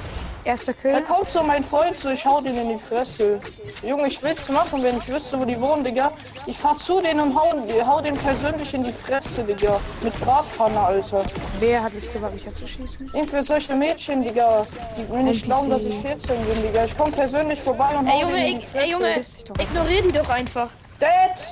Erster 0.45 0.75
Da 0.75 0.81
Kill. 0.81 1.03
kommt 1.03 1.31
so 1.31 1.43
mein 1.43 1.65
Freund 1.65 1.95
so, 1.95 2.11
ich 2.11 2.25
hau 2.27 2.41
den 2.41 2.57
in 2.57 2.69
die 2.79 2.85
Fresse. 2.85 3.41
Junge, 3.83 4.09
ich 4.09 4.23
will's 4.23 4.47
machen, 4.51 4.83
wenn 4.83 4.99
ich 4.99 5.09
wüsste, 5.09 5.41
wo 5.41 5.45
die 5.47 5.59
wohnen, 5.59 5.83
Digga. 5.85 6.13
Ich 6.47 6.59
fahr 6.59 6.77
zu 6.77 7.01
denen 7.01 7.21
und 7.21 7.35
hau, 7.35 7.51
hau 7.87 8.01
den 8.03 8.15
persönlich 8.17 8.75
in 8.75 8.85
die 8.85 8.93
Fresse, 8.93 9.43
Digga. 9.43 9.81
Mit 10.03 10.19
Bratpfanne, 10.21 10.79
Alter. 10.79 11.23
Wer 11.61 11.83
hat 11.83 11.93
es 11.95 12.13
gewagt, 12.13 12.35
mich 12.35 12.53
zu 12.53 12.69
schießen? 12.69 13.11
Irgendwie 13.15 13.43
solche 13.43 13.75
Mädchen, 13.75 14.23
Digga, 14.23 14.67
die 14.99 15.11
mir 15.11 15.23
nicht 15.23 15.45
glauben, 15.45 15.71
dass 15.71 15.85
ich 15.85 15.95
14 15.97 16.45
bin, 16.45 16.63
Digga. 16.63 16.85
Ich 16.85 16.97
komm 16.99 17.11
persönlich 17.11 17.61
vorbei 17.63 17.97
und 17.99 18.07
Ey, 18.07 18.13
hau 18.13 18.21
Junge, 18.29 18.35
den 18.35 18.47
in 18.47 18.61
die 18.61 18.67
Fresse. 18.67 18.85
ey, 18.85 18.91
Junge, 18.93 19.21
ignorier 19.61 20.03
die 20.03 20.13
doch 20.13 20.29
einfach. 20.29 20.69
Dad! 21.01 21.47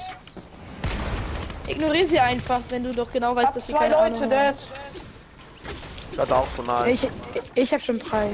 Ignorier 1.67 2.07
sie 2.09 2.21
einfach, 2.21 2.61
wenn 2.69 2.85
du 2.85 2.91
doch 2.91 3.11
genau 3.11 3.35
weißt, 3.35 3.47
Hab 3.49 3.55
dass 3.55 3.67
sie 3.67 3.73
zwei 3.73 3.79
keine 3.89 3.95
Leute, 3.95 4.05
Ahnung 4.05 4.21
haben. 4.23 4.31
Dad. 4.31 4.57
Das 6.17 6.31
auch 6.31 6.47
von 6.49 6.69
allen. 6.69 6.91
Ich, 6.93 7.09
ich 7.55 7.73
habe 7.73 7.83
schon 7.83 7.99
drei. 7.99 8.29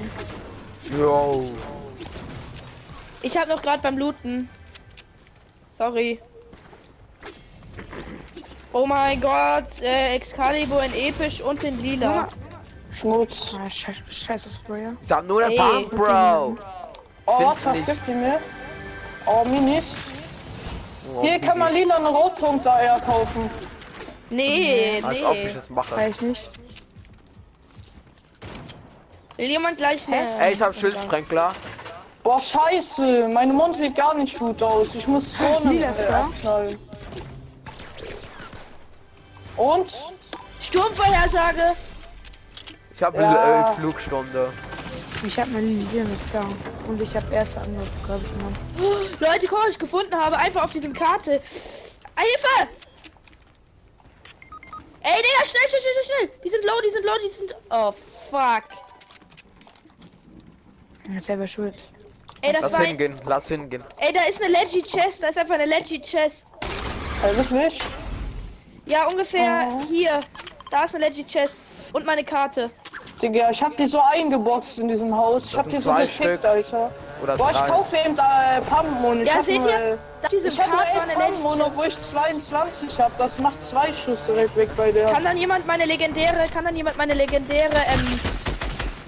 Yo. 0.97 1.45
Ich 3.23 3.37
hab 3.37 3.49
noch 3.49 3.61
gerade 3.61 3.83
beim 3.83 3.99
Looten. 3.99 4.49
Sorry. 5.77 6.21
Oh 8.73 8.87
mein 8.87 9.21
Gott, 9.21 9.81
äh, 9.81 10.15
Excalibur 10.17 10.83
in 10.83 10.95
episch 10.95 11.41
und 11.41 11.63
in 11.65 11.81
lila. 11.83 12.29
Schmutz. 12.93 13.55
Ah, 13.59 13.69
scheiße, 13.69 14.01
scheiße 14.11 14.51
Sprayer. 14.51 14.97
Hab 15.09 15.27
nur 15.27 15.43
Ey. 15.45 15.57
Pump, 15.57 15.91
Bro. 15.91 16.59
Oh, 17.27 17.55
gibt 17.87 18.07
die 18.07 18.13
mir? 18.13 18.41
Oh, 19.27 19.45
Minis. 19.49 19.95
Oh, 21.15 21.23
Hier 21.23 21.39
kann 21.39 21.59
man 21.59 21.73
lila 21.73 21.97
eine 21.97 22.09
Rotpunkt 22.09 22.65
da 22.67 22.81
eher 22.81 23.01
kaufen. 23.01 23.51
Nee, 24.31 25.01
Als 25.03 25.23
ob 25.23 25.37
ich 25.37 25.45
nee. 25.45 25.53
das 25.55 25.71
mache. 25.71 25.97
Weiß 25.97 26.21
nicht. 26.21 26.51
Will 29.39 29.51
jemand 29.51 29.77
gleich 29.77 30.07
eine... 30.09 30.37
Ey, 30.41 30.53
ich 30.53 30.61
hab 30.61 30.75
Schildsprenkler. 30.75 31.53
Boah, 32.25 32.43
scheiße. 32.43 33.29
Meine 33.29 33.53
Mund 33.53 33.77
sieht 33.77 33.95
gar 33.95 34.13
nicht 34.15 34.37
gut 34.37 34.61
aus. 34.61 34.95
Ich 34.97 35.07
muss 35.07 35.33
vorne 35.33 35.75
äh, 35.77 35.95
Star? 35.95 36.25
abknallen. 36.25 36.77
Und? 39.57 39.97
Sturmvorhersage! 40.61 41.77
Ich 42.97 43.03
hab 43.03 43.15
Ja. 43.15 43.65
eine 43.69 43.77
Flugstunde. 43.77 44.53
Ich 45.25 45.39
habe 45.39 45.51
eine 45.51 45.61
Liliane 45.61 46.17
Scar. 46.17 46.47
Und 46.89 47.01
ich 47.01 47.15
habe 47.15 47.33
erste 47.33 47.61
Angriff, 47.61 47.91
glaube 48.05 48.25
ich, 48.25 48.33
genommen. 48.33 49.09
Leute, 49.21 49.47
guck, 49.49 49.61
was 49.61 49.69
ich 49.71 49.79
gefunden 49.79 50.15
habe. 50.17 50.37
Einfach 50.37 50.65
auf 50.65 50.73
diesem 50.73 50.93
Karte. 50.93 51.41
Ah, 52.17 52.23
Hilfe! 52.23 52.71
Ey, 55.01 55.23
Digga, 55.23 55.49
schnell, 55.49 55.69
schnell, 55.69 55.81
schnell, 55.81 56.05
schnell! 56.05 56.31
Die 56.45 56.51
sind 56.51 56.65
low, 56.65 56.81
die 56.85 56.91
sind 56.93 57.05
low, 57.05 57.13
die 57.25 57.35
sind... 57.35 57.55
Oh, 57.71 57.93
fuck. 58.31 58.88
Ist 61.17 61.27
selber 61.27 61.47
schuld. 61.47 61.75
Ey, 62.43 62.53
das 62.53 62.63
Lass 62.63 62.73
war... 62.75 62.81
hingehen, 62.85 63.19
lass 63.27 63.49
hingehen. 63.49 63.83
Ey, 63.99 64.13
da 64.13 64.21
ist 64.29 64.41
eine 64.43 64.53
Leggy 64.53 64.83
Chest. 64.83 65.23
Da 65.23 65.29
ist 65.29 65.39
einfach 65.39 65.55
eine 65.55 65.67
Leggy 65.67 66.01
Chest. 66.01 66.45
Äh, 67.25 67.37
wirklich? 67.37 67.79
Ja, 68.87 69.07
ungefähr 69.09 69.69
Oh. 69.71 69.81
hier. 69.89 70.21
Da 70.71 70.85
ist 70.85 70.95
eine 70.95 71.05
Leggy 71.07 71.25
Chest. 71.25 71.93
Und 71.95 72.05
meine 72.07 72.23
Karte. 72.23 72.71
Digga, 73.21 73.51
ich 73.51 73.61
hab 73.61 73.77
die 73.77 73.87
so 73.87 74.01
eingeboxt 74.01 74.79
in 74.79 74.87
diesem 74.89 75.15
Haus. 75.17 75.47
Ich 75.47 75.51
Das 75.53 75.59
hab 75.65 75.69
die 75.71 75.79
so 75.79 75.93
Stück. 76.07 76.45
Alter. 76.45 76.93
Oder 77.23 77.37
Boah, 77.37 77.51
ich 77.51 77.67
kaufe 77.67 77.97
eben 77.97 78.17
äh, 78.17 78.61
Pumpen 78.61 79.23
ich 79.23 79.29
Ja, 79.29 79.35
hab 79.37 79.45
seht 79.45 79.61
nur, 79.61 79.71
ihr? 79.71 79.77
äh, 79.95 79.97
Da 80.23 80.29
diese 80.29 80.47
Ich 80.49 80.61
hab 80.61 80.69
nur 80.69 80.77
Karte 80.77 80.95
war 80.97 81.03
11 81.09 81.17
eine 81.17 81.25
Leggy 81.33 81.43
Pumpen, 81.43 81.63
obwohl 81.63 81.87
ich 81.87 82.01
22 82.01 83.01
hab. 83.01 83.19
Das 83.19 83.39
macht 83.41 83.61
zwei 83.65 83.93
Schuss 83.93 84.25
direkt 84.27 84.55
weg 84.57 84.69
bei 84.77 84.93
der. 84.93 85.11
Kann 85.13 85.25
dann 85.25 85.37
jemand 85.37 85.67
meine 85.67 85.85
legendäre, 85.87 86.45
kann 86.53 86.65
dann 86.65 86.77
jemand 86.77 86.97
meine 86.97 87.15
legendäre, 87.15 87.73
ähm, 87.93 88.21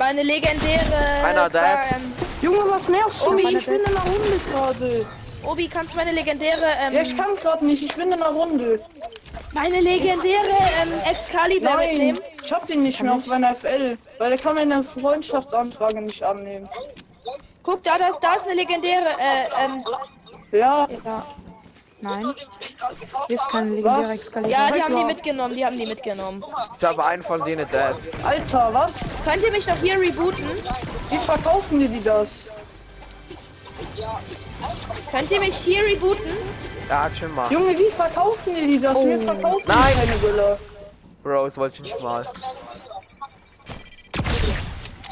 meine 0.00 0.22
legendäre, 0.22 1.22
Einer 1.22 1.54
ähm, 1.54 2.12
Junge, 2.40 2.70
was 2.70 2.88
nervst 2.88 3.20
du 3.20 3.26
Obi, 3.26 3.44
mich? 3.44 3.54
Ich 3.54 3.66
bin 3.66 3.80
in 3.80 3.86
einer 3.86 4.00
Runde 4.00 4.40
gerade. 4.50 5.06
Obi, 5.44 5.68
kannst 5.68 5.92
du 5.92 5.98
meine 5.98 6.12
legendäre, 6.12 6.64
ähm, 6.82 6.94
Ja, 6.94 7.02
ich 7.02 7.14
kann 7.16 7.34
gerade 7.34 7.64
nicht. 7.66 7.82
Ich 7.82 7.94
bin 7.94 8.08
in 8.10 8.14
einer 8.14 8.32
Runde. 8.32 8.80
meine 9.52 9.78
legendäre, 9.80 10.56
ähm, 10.82 10.92
Excalibur 11.04 11.76
Nein, 11.76 11.90
mitnehmen? 11.90 12.18
ich 12.42 12.50
hab 12.50 12.66
den 12.66 12.82
nicht 12.82 13.02
mehr 13.02 13.12
auf 13.12 13.26
meiner 13.26 13.54
FL, 13.54 13.98
weil 14.18 14.30
der 14.30 14.38
kann 14.38 14.54
meine 14.54 14.82
Freundschaftsanfrage 14.82 16.00
nicht 16.00 16.22
annehmen. 16.22 16.66
Guck, 17.62 17.84
da, 17.84 17.98
da, 17.98 18.10
da 18.22 18.34
ist 18.36 18.46
eine 18.46 18.54
legendäre, 18.54 19.04
äh, 19.18 19.64
ähm, 19.64 19.84
Ja, 20.50 20.88
Ja. 21.04 21.26
Nein. 22.02 22.34
Hier 23.26 23.36
ist 23.36 23.48
keine 23.48 23.70
legendäre 23.70 24.02
Was? 24.02 24.10
Excalibur. 24.10 24.50
ja, 24.50 24.70
die 24.70 24.82
haben 24.82 24.96
die 24.96 25.04
mitgenommen, 25.04 25.54
die 25.54 25.66
haben 25.66 25.78
die 25.78 25.86
mitgenommen. 25.86 26.44
Ich 26.78 26.84
habe 26.84 27.04
einen 27.04 27.22
von 27.22 27.44
denen 27.44 27.66
dead. 27.70 27.94
Alter, 28.24 28.72
was? 28.72 28.94
Könnt 29.24 29.42
ihr 29.44 29.52
mich 29.52 29.66
doch 29.66 29.76
hier 29.76 30.00
rebooten? 30.00 30.48
Wie 31.10 31.18
verkaufen 31.18 31.78
die 31.78 31.88
die 31.88 32.02
das? 32.02 32.48
Könnt 35.10 35.30
ihr 35.30 35.40
mich 35.40 35.56
hier 35.56 35.84
rebooten? 35.84 36.32
Ja, 36.88 37.10
chill 37.10 37.28
mal. 37.28 37.50
Junge, 37.52 37.78
wie 37.78 37.90
verkaufen 37.90 38.54
die 38.54 38.66
die 38.66 38.80
das? 38.80 39.02
Mir 39.02 39.18
verkaufen 39.20 39.62
die 39.66 39.72
Nein. 39.72 39.94
keine 39.94 40.18
Gülle. 40.18 40.58
Bro, 41.22 41.44
das 41.44 41.56
wollte 41.58 41.76
ich 41.76 41.82
nicht 41.82 42.00
mal. 42.00 42.26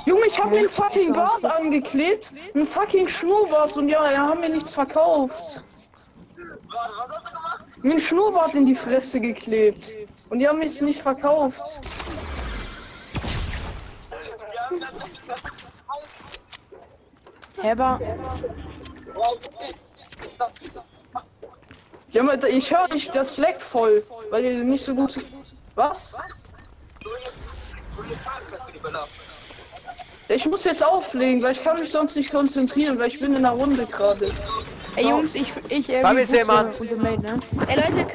Junge, 0.07 0.27
ich 0.27 0.39
hab 0.41 0.51
mir 0.51 0.61
einen 0.61 0.69
fucking 0.71 1.13
Bart 1.13 1.45
angeklebt, 1.45 2.33
einen 2.55 2.67
fucking 2.67 3.07
Schnurrbart 3.09 3.77
und 3.77 3.91
ja, 3.91 4.11
da 4.11 4.17
haben 4.17 4.41
mir 4.41 4.49
nichts 4.49 4.73
verkauft. 4.73 5.63
Mir 7.83 7.93
einen 7.93 8.01
Schnurrbart 8.01 8.55
in 8.55 8.67
die 8.67 8.75
Fresse 8.75 9.21
geklebt 9.21 9.93
und 10.31 10.39
die 10.39 10.49
haben 10.49 10.59
mich 10.59 10.81
nicht 10.81 11.01
verkauft. 11.01 11.63
Heber. 17.63 18.01
Ja, 22.11 22.23
aber 22.23 22.49
ich 22.49 22.71
höre 22.75 22.89
dich, 22.89 23.11
das 23.11 23.37
leckt 23.37 23.63
voll, 23.63 24.03
weil 24.31 24.45
ihr 24.45 24.65
nicht 24.65 24.85
so 24.85 24.95
gut. 24.95 25.15
Was? 25.75 26.15
Ich 30.29 30.47
muss 30.47 30.65
jetzt 30.65 30.85
auflegen, 30.85 31.43
weil 31.43 31.53
ich 31.53 31.63
kann 31.63 31.79
mich 31.79 31.91
sonst 31.91 32.17
nicht 32.17 32.31
konzentrieren, 32.31 32.99
weil 32.99 33.09
ich 33.09 33.19
bin 33.19 33.35
in 33.35 33.43
der 33.43 33.53
Runde 33.53 33.87
gerade. 33.87 34.31
Ey 34.97 35.09
Jungs, 35.09 35.35
ich 35.35 35.53
ich 35.69 35.89
äh, 35.89 36.03
Bei 36.03 36.13
mir 36.13 36.23
ist 36.23 36.33
jemand. 36.33 36.81
Unser 36.81 36.97
Mate, 36.97 37.21
ne? 37.23 37.41
Ey 37.69 37.77
Leute, 37.77 38.07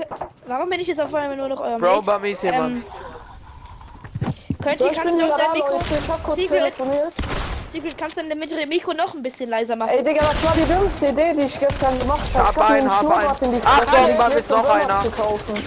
warum 0.48 0.70
bin 0.70 0.80
ich 0.80 0.88
jetzt 0.88 1.00
auf 1.00 1.14
einmal 1.14 1.36
nur 1.38 1.48
noch 1.48 1.60
euer 1.60 1.78
Bro, 1.80 1.96
Mate? 1.96 2.06
bei 2.06 2.20
mir 2.20 2.32
ist 2.32 2.44
jemand. 2.44 2.78
Ähm, 2.78 2.84
Könnt 4.62 4.78
So, 4.80 4.86
ihr, 4.86 4.92
ich 4.92 4.98
kannst 4.98 5.14
du 5.14 5.20
dein 5.20 5.52
Mikro. 5.54 5.80
Ich 6.38 6.48
Secret. 6.48 6.74
Secret, 7.74 7.98
kannst 7.98 8.18
du 8.18 8.28
dein 8.28 8.38
mittlere 8.40 8.66
Mikro 8.68 8.94
noch 8.94 9.14
ein 9.14 9.22
bisschen 9.24 9.50
leiser 9.50 9.76
machen? 9.76 9.90
Ey, 9.90 10.04
Digga, 10.04 10.20
das 10.24 10.44
war 10.44 10.54
die 10.56 10.66
dümmste 10.66 11.08
Idee, 11.08 11.34
die 11.34 11.46
ich 11.46 11.60
gestern 11.60 11.98
gemacht 12.00 12.22
habe. 12.34 12.48
Hab 12.48 12.56
Ich 12.56 12.62
einen, 12.64 12.90
hab 12.90 13.12
einen. 13.42 13.54
in 13.54 13.60
die 13.60 13.66
Achtung, 13.68 14.06
gelegt, 14.06 14.40
ist 14.40 14.50
noch 14.50 14.70
einer. 14.70 15.04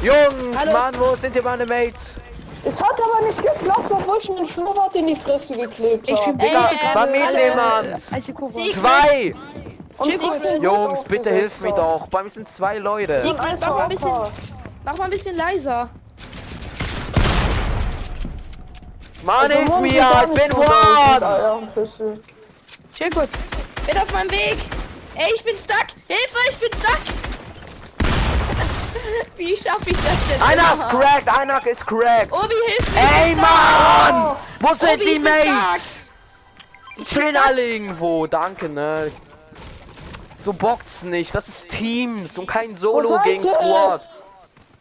Jungs, 0.03 0.59
Hallo. 0.59 0.73
Mann, 0.73 0.95
wo 0.99 1.17
sind 1.17 1.33
hier 1.33 1.43
meine 1.43 1.67
Mates? 1.67 2.15
Es 2.65 2.83
hat 2.83 2.95
aber 3.01 3.27
nicht 3.27 3.39
geklappt, 3.43 3.91
obwohl 3.91 4.19
ich 4.21 4.29
mir 4.29 4.37
den 4.37 4.49
Schnurrbart 4.49 4.95
in 4.97 5.07
die 5.09 5.17
Fresse 5.17 5.53
geklebt 5.55 6.09
Ich 6.09 6.17
habe. 6.17 6.33
bin 6.33 6.47
Digga, 6.49 6.71
bei 6.95 7.07
mir 7.07 7.31
jemand. 7.33 8.01
Zwei! 8.73 9.35
Chico, 10.03 10.35
ich 10.35 10.63
Jungs, 10.63 11.05
bitte 11.05 11.31
hilf 11.31 11.61
mir 11.61 11.73
doch. 11.73 12.07
Bei 12.09 12.23
mir 12.23 12.31
sind 12.31 12.49
zwei 12.49 12.79
Leute. 12.79 13.23
Mach 13.37 13.61
mal 13.61 13.81
ein 13.81 13.89
bisschen, 13.89 14.09
Opa. 14.11 14.31
mach 14.85 14.99
mal 14.99 15.05
ein 15.05 15.11
bisschen 15.11 15.37
leiser. 15.37 15.89
Mann, 19.23 19.37
Also, 19.41 19.55
hilf 19.55 19.79
mir, 19.81 20.09
ich 20.25 20.35
bin 20.35 20.53
one! 20.53 21.69
Chill 22.95 23.11
kurz. 23.11 23.31
Bin 23.87 23.99
auf 23.99 24.13
meinem 24.13 24.31
Weg. 24.31 24.57
Ey, 25.15 25.33
ich 25.35 25.45
bin 25.45 25.55
stuck. 25.65 25.87
Hilfe, 26.07 26.39
ich 26.51 26.59
bin 26.59 26.71
stuck. 26.79 26.99
Wie 29.37 29.57
schaffe 29.57 29.91
ich 29.91 29.97
das 29.97 30.29
denn? 30.29 30.43
Einer 30.43 30.73
ist 30.75 30.89
cracked, 30.89 31.29
einer 31.29 31.67
ist 31.67 31.87
cracked. 31.87 32.33
Obi, 32.33 32.55
hilf 32.67 32.95
mir. 32.95 33.01
Ey, 33.01 33.29
ich 33.31 33.35
bin. 33.35 33.41
Mann! 33.43 34.37
Wo 34.61 34.75
sind 34.75 35.01
die 35.01 35.05
ich 35.05 35.13
bin 35.15 35.23
Mates? 35.25 36.05
Die 36.99 37.05
chillen 37.05 37.37
alle 37.37 37.67
irgendwo, 37.67 38.27
danke, 38.27 38.69
ne? 38.69 39.11
So 40.47 40.53
bockt's 40.53 41.03
nicht, 41.03 41.35
das 41.35 41.49
ist 41.49 41.69
Teams 41.71 42.39
und 42.39 42.47
kein 42.47 42.77
Solo 42.77 43.19
gegen? 43.25 43.43
Squad. 43.43 44.07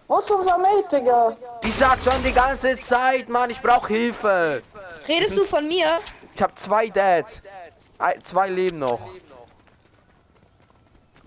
Wo 0.07 0.19
ist 0.19 0.29
unser 0.29 0.59
Mate, 0.59 0.99
Digga? 0.99 1.35
Ich 1.63 1.73
sag 1.73 1.97
schon 2.03 2.21
die 2.23 2.31
ganze 2.31 2.77
Zeit, 2.77 3.27
Mann, 3.29 3.49
ich 3.49 3.59
brauch 3.59 3.87
Hilfe. 3.87 4.61
Redest 5.07 5.35
du 5.35 5.43
von 5.43 5.67
mir? 5.67 5.87
Ich 6.35 6.41
hab 6.43 6.55
zwei 6.55 6.87
Dads. 6.89 7.41
Ein- 7.97 8.23
Zwei 8.23 8.47
leben 8.49 8.77
noch. 8.77 8.99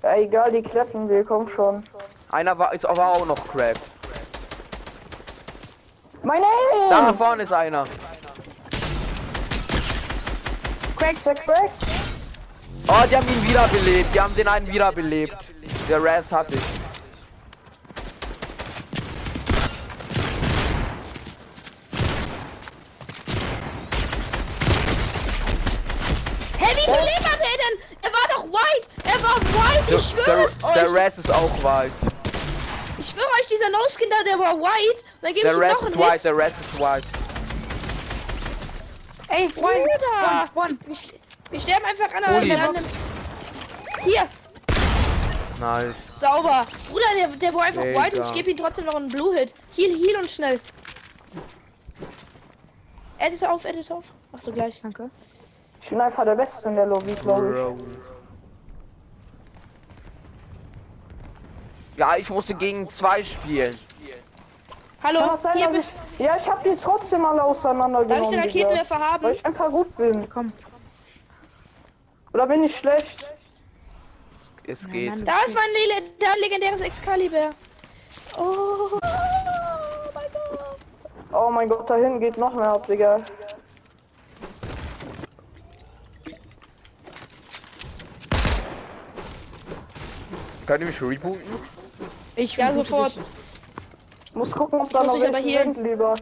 Ja, 0.04 0.14
egal, 0.14 0.52
die 0.52 0.62
kleppen 0.62 1.08
wir, 1.08 1.24
komm 1.24 1.48
schon. 1.48 1.82
Einer 2.30 2.56
war, 2.56 2.72
ist 2.72 2.86
aber 2.86 3.08
auch 3.08 3.26
noch 3.26 3.44
cracked. 3.48 3.80
Meine 6.22 6.44
Da 6.88 7.12
vorne 7.12 7.42
ist 7.42 7.52
einer. 7.52 7.82
Crack, 10.96 11.16
crack, 11.24 11.44
crack. 11.44 11.87
Oh, 12.90 13.04
die 13.10 13.16
haben 13.16 13.28
ihn 13.28 13.48
wiederbelebt. 13.48 14.14
Die 14.14 14.20
haben 14.20 14.34
den 14.34 14.48
einen 14.48 14.66
wiederbelebt. 14.66 15.36
Der 15.88 16.02
Raz 16.02 16.32
hatte 16.32 16.54
ich. 16.54 16.60
Hä, 26.58 26.66
wie 26.74 26.80
viel 26.80 27.04
Leben 27.04 27.24
hat 27.24 27.40
er 27.40 27.56
denn? 27.62 27.76
Er 28.02 28.10
war 28.12 28.26
doch 28.34 28.44
white. 28.44 28.88
Er 29.04 29.22
war 29.22 29.36
white. 29.36 29.94
Ich 29.94 30.10
schwöre 30.10 30.46
es 30.48 30.58
der, 30.58 30.72
der 30.74 30.90
euch. 30.90 30.96
Raz 30.98 31.18
ist 31.18 31.30
auch 31.32 31.52
white. 31.62 31.92
Ich 32.98 33.10
schwöre 33.10 33.26
euch, 33.26 33.48
dieser 33.48 33.70
No-Skin 33.70 34.08
da, 34.10 34.24
der 34.24 34.38
war 34.38 34.56
white. 34.58 35.04
Dann 35.20 35.34
gebe 35.34 35.38
ich 35.38 35.42
Der 35.42 35.54
ihm 35.54 35.60
Raz 35.62 35.80
noch 35.80 35.88
ist 35.88 35.94
einen 35.94 36.02
white. 36.02 36.12
Hit. 36.12 36.24
Der 36.24 36.36
Raz 36.36 36.52
ist 36.60 36.80
white. 36.80 37.08
Ey, 39.30 39.44
one, 39.44 39.52
Bruder. 39.56 40.44
one, 40.54 40.78
one. 40.88 41.17
Wir, 41.50 41.60
sterben 41.60 41.84
einfach 41.86 42.14
an 42.14 42.24
an 42.24 42.34
einem... 42.34 42.84
Hier, 44.04 44.28
Nice. 45.58 46.04
sauber. 46.20 46.64
Bruder, 46.88 47.04
der, 47.16 47.28
der 47.28 47.54
war 47.54 47.62
einfach 47.62 47.82
Digga. 47.82 48.02
white 48.02 48.22
und 48.22 48.28
ich 48.28 48.34
gebe 48.34 48.50
ihm 48.50 48.56
trotzdem 48.58 48.84
noch 48.84 48.94
einen 48.94 49.08
Blue-Hit. 49.08 49.52
Heal, 49.74 49.90
heal 49.90 50.16
und 50.20 50.30
schnell. 50.30 50.60
Edit 53.18 53.44
auf, 53.44 53.64
edit 53.64 53.90
auf. 53.90 54.04
Machst 54.30 54.46
du 54.46 54.52
gleich. 54.52 54.80
Danke. 54.82 55.10
Ich 55.82 55.88
bin 55.88 56.00
einfach 56.00 56.24
der 56.24 56.36
Beste 56.36 56.68
in 56.68 56.76
der 56.76 56.86
Lobby, 56.86 57.14
glaube 57.14 57.52
Bro. 57.52 57.78
Ja, 61.96 62.16
ich 62.16 62.30
musste 62.30 62.54
gegen 62.54 62.88
zwei 62.88 63.24
spielen. 63.24 63.74
ich. 63.74 64.14
Hallo, 65.02 65.36
sein, 65.36 65.56
hier 65.56 65.74
ich... 65.74 65.86
Ja, 66.18 66.36
ich 66.36 66.48
hab 66.48 66.62
die 66.62 66.76
trotzdem 66.76 67.24
alle 67.24 67.38
Darf 67.38 67.50
ich 67.50 67.58
auseinandergenommen, 67.58 68.30
den. 68.30 68.40
Raketenwerfer 68.40 68.98
haben? 68.98 69.24
Weil 69.24 69.34
ich 69.34 69.46
einfach 69.46 69.70
gut 69.70 69.96
bin. 69.96 70.28
Komm. 70.28 70.52
Oder 72.32 72.46
bin 72.46 72.62
ich 72.64 72.76
schlecht? 72.76 73.26
Es 74.66 74.82
Nein, 74.82 74.92
geht. 74.92 75.10
nein, 75.10 75.24
Da 75.24 75.32
ist 75.46 75.54
mein 75.54 75.70
le 75.72 76.04
da 76.18 76.34
legendäres 76.40 76.80
Excalibur. 76.82 77.50
Oh. 78.36 78.98
mein 80.14 80.26
Gott. 80.32 80.76
Oh 81.32 81.50
mein 81.50 81.68
Gott, 81.68 81.88
dahin 81.88 82.20
geht 82.20 82.36
noch 82.36 82.52
mehr 82.54 82.68
ab, 82.70 82.86
Digga. 82.86 83.16
Könnt 90.66 90.80
ihr 90.80 90.86
mich 90.86 91.00
rebooten? 91.02 91.40
Ich 92.36 92.56
Ja, 92.56 92.72
sofort. 92.72 93.16
dich. 93.16 93.22
Muss 94.34 94.50
gucken, 94.52 94.80
ob 94.80 94.90
da 94.90 95.02
noch 95.04 95.20
welche 95.20 95.38
hier- 95.38 95.62
sind, 95.62 95.78
lieber. 95.78 96.14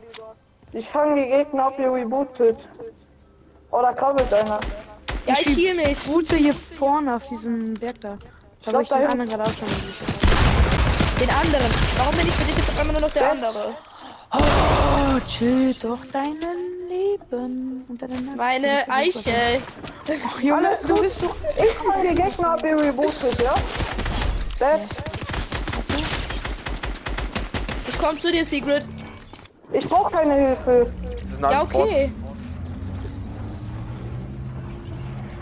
Ich 0.73 0.88
fange 0.88 1.21
die 1.23 1.29
Gegner 1.29 1.66
ab, 1.66 1.79
ihr 1.79 1.92
rebootet. 1.92 2.57
Oh, 3.71 3.81
da 3.83 3.92
krabbelt 3.92 4.33
einer. 4.33 4.61
Ja, 5.27 5.35
ich 5.41 5.57
heal 5.57 5.75
mich. 5.75 5.99
Boote 5.99 6.37
hier 6.37 6.55
vorne 6.79 7.17
auf 7.17 7.27
diesem 7.29 7.75
Berg 7.75 8.01
da. 8.01 8.17
Da 8.65 8.73
habe 8.73 8.83
ich 8.83 8.89
den 8.89 9.07
anderen 9.07 9.29
gerade 9.29 9.43
auch 9.43 9.55
schon 9.55 9.67
gesehen. 9.67 10.07
Den 11.21 11.31
anderen. 11.31 11.71
Warum 11.97 12.17
bin 12.17 12.29
ich 12.29 12.35
für 12.35 12.45
dich 12.45 12.57
jetzt 12.57 12.69
auf 12.69 12.81
einmal 12.81 12.93
nur 12.95 13.03
noch 13.03 13.11
der 13.11 13.31
andere? 13.33 13.77
Oh, 14.33 15.21
chill 15.27 15.75
doch 15.75 15.99
dein 16.12 16.37
Leben. 16.89 17.85
Und 17.89 18.03
deine 18.03 18.15
Meine 18.37 18.89
Eiche. 18.89 19.61
Oh, 20.09 20.41
Junge, 20.41 20.69
Alles 20.69 20.83
du 20.83 20.89
gut. 20.89 21.03
bist 21.03 21.23
doch... 21.23 21.37
Ich 21.57 21.73
fange 21.73 22.09
die 22.09 22.15
Gegner 22.15 22.51
ab, 22.51 22.62
ihr 22.65 22.79
rebootet, 22.79 23.43
ja? 23.43 23.55
That's. 24.59 24.91
Ich 27.89 27.99
komm 27.99 28.19
zu 28.19 28.31
dir, 28.31 28.45
Secret. 28.45 28.85
Ich 29.73 29.89
brauch 29.89 30.11
keine 30.12 30.35
Hilfe. 30.35 30.93
Ja, 31.41 31.62
okay. 31.62 32.12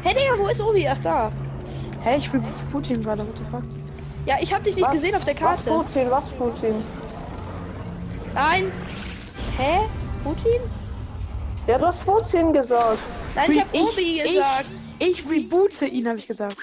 Hey, 0.04 0.14
Digga, 0.14 0.38
wo 0.38 0.48
ist 0.48 0.60
Obi? 0.60 0.86
Ach, 0.86 0.98
da. 1.02 1.32
Hä, 2.02 2.18
ich 2.18 2.30
will 2.32 2.42
Putin 2.70 3.02
gerade, 3.02 3.26
what 3.26 3.36
the 3.38 3.44
fuck? 3.50 3.62
Ja, 4.26 4.36
ich 4.40 4.52
hab 4.52 4.62
dich 4.62 4.74
nicht 4.76 4.84
Was? 4.84 4.92
gesehen 4.92 5.14
auf 5.14 5.24
der 5.24 5.34
Was 5.34 5.40
Karte. 5.64 5.70
Putin, 5.70 6.10
was 6.10 6.24
Putin? 6.38 6.84
Nein. 8.34 8.72
Hä? 9.58 9.78
Putin? 10.22 10.60
Ja, 11.66 11.78
du 11.78 11.86
hast 11.86 12.04
Putin 12.04 12.52
gesagt. 12.52 12.98
Nein, 13.34 13.52
ich 13.52 13.60
hab 13.60 13.68
Ich- 13.72 13.80
Obi 13.80 14.20
ich- 14.22 14.32
gesagt. 14.34 14.66
Ich 14.98 15.28
reboote 15.28 15.86
ihn, 15.86 16.06
habe 16.08 16.18
ich 16.18 16.26
gesagt. 16.26 16.56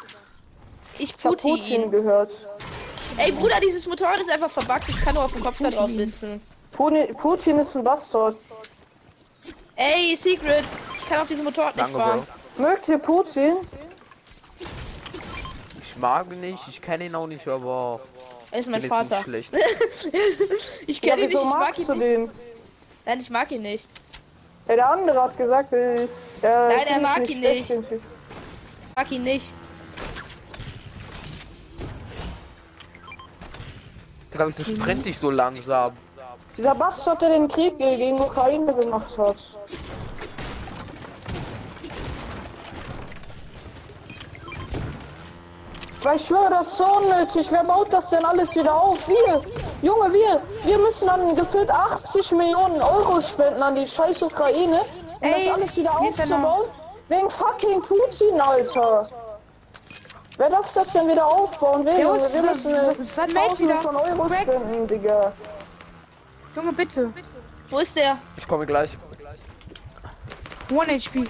Ich 0.99 1.09
Ich 1.09 1.13
hab 1.13 1.21
Putin 1.37 1.59
Putin. 1.59 1.91
gehört. 1.91 2.31
Ey, 3.17 3.31
Bruder, 3.31 3.55
dieses 3.65 3.87
Motorrad 3.87 4.19
ist 4.19 4.29
einfach 4.29 4.51
verbuggt. 4.51 4.87
Ich 4.87 5.01
kann 5.01 5.15
nur 5.15 5.25
auf 5.25 5.33
dem 5.33 5.41
Kopf 5.43 5.57
da 5.59 5.69
drauf 5.69 5.89
sitzen. 5.89 6.39
Putin, 6.71 7.13
Putin 7.15 7.57
ist 7.59 7.75
ein 7.75 7.83
Bastard. 7.83 8.37
Ey, 9.75 10.17
Secret. 10.21 10.63
Ich 10.97 11.09
kann 11.09 11.21
auf 11.21 11.27
diesem 11.27 11.43
Motorrad 11.43 11.75
nicht 11.75 11.85
Danke, 11.87 11.97
fahren. 11.99 12.19
Bro. 12.21 12.40
Mögt 12.57 12.87
ihr 12.89 12.97
Putin? 12.97 13.57
Ich 15.81 15.95
mag 15.97 16.27
ihn 16.31 16.41
nicht, 16.41 16.63
ich 16.67 16.81
kenne 16.81 17.05
ihn 17.05 17.15
auch 17.15 17.27
nicht, 17.27 17.47
aber 17.47 17.99
Er 18.51 18.59
ist 18.59 18.65
ich 18.65 18.71
mein 18.71 18.81
nicht 18.81 18.89
Vater. 18.89 19.21
schlecht. 19.23 19.51
Ich 20.87 21.01
Ja, 21.01 21.15
kenne 21.15 21.23
ihn 21.23 21.27
nicht, 21.27 21.37
wieso 21.37 21.43
ich 21.43 21.49
mag 21.49 21.77
ihn 21.77 21.87
nicht. 21.87 22.01
den? 22.01 22.29
Nein, 23.05 23.19
ich 23.21 23.29
mag 23.29 23.51
ihn 23.51 23.61
nicht. 23.61 23.85
Ja, 24.67 24.75
der 24.75 24.89
andere 24.89 25.21
hat 25.21 25.37
gesagt, 25.37 25.73
äh, 25.73 25.95
äh, 25.95 26.07
er 26.43 26.71
find 26.79 26.89
ich 26.91 27.01
mag 27.01 27.29
ihn 27.29 27.39
nicht. 27.39 27.69
Ich 27.69 27.99
mag 28.95 29.11
ihn 29.11 29.23
nicht. 29.23 29.45
Digga, 34.33 34.47
wieso 34.47 34.63
sprint 34.63 35.05
ich 35.07 35.17
so 35.19 35.29
langsam? 35.29 35.93
Dieser 36.57 36.75
Bastard, 36.75 37.21
der 37.21 37.29
den 37.29 37.47
Krieg 37.47 37.77
gegen 37.77 38.19
Ukraine 38.19 38.73
gemacht 38.73 39.17
hat. 39.17 39.37
Weil 46.11 46.17
ich 46.17 46.25
schwöre, 46.25 46.49
das 46.49 46.67
ist 46.67 46.75
so 46.77 46.83
unnötig. 46.83 47.49
Wer 47.53 47.63
baut 47.63 47.93
das 47.93 48.09
denn 48.09 48.25
alles 48.25 48.53
wieder 48.53 48.75
auf? 48.75 49.07
Wir! 49.07 49.41
Junge, 49.81 50.11
wir! 50.11 50.41
Wir 50.65 50.77
müssen 50.77 51.07
dann 51.07 51.33
gefühlt 51.37 51.71
80 51.71 52.33
Millionen 52.33 52.81
Euro 52.81 53.21
spenden 53.21 53.63
an 53.63 53.75
die 53.75 53.87
scheiß 53.87 54.21
Ukraine, 54.23 54.81
um 55.21 55.21
Ey, 55.21 55.45
das 55.47 55.55
alles 55.55 55.77
wieder 55.77 55.97
aufzubauen. 55.97 56.65
Wegen 57.07 57.29
fucking 57.29 57.81
Putin, 57.83 58.41
Alter! 58.41 59.07
Wer 60.37 60.49
darf 60.49 60.73
das 60.73 60.91
denn 60.91 61.07
wieder 61.07 61.25
aufbauen? 61.25 61.85
Wir, 61.85 61.97
Junge, 62.01 62.19
das 62.19 62.33
wir 62.33 62.51
ist- 62.51 62.65
müssen 62.65 63.33
Tausende 63.33 63.59
wieder. 63.73 63.81
von 63.81 63.95
Euro 63.95 64.27
Cracked. 64.27 64.59
spenden, 64.59 64.87
Digga. 64.89 65.31
Junge, 66.57 66.73
bitte. 66.73 67.13
Wo 67.69 67.79
ist 67.79 67.95
der? 67.95 68.17
Ich 68.35 68.45
komme 68.45 68.65
gleich. 68.65 68.97
One 70.71 70.87
HP. 70.93 71.23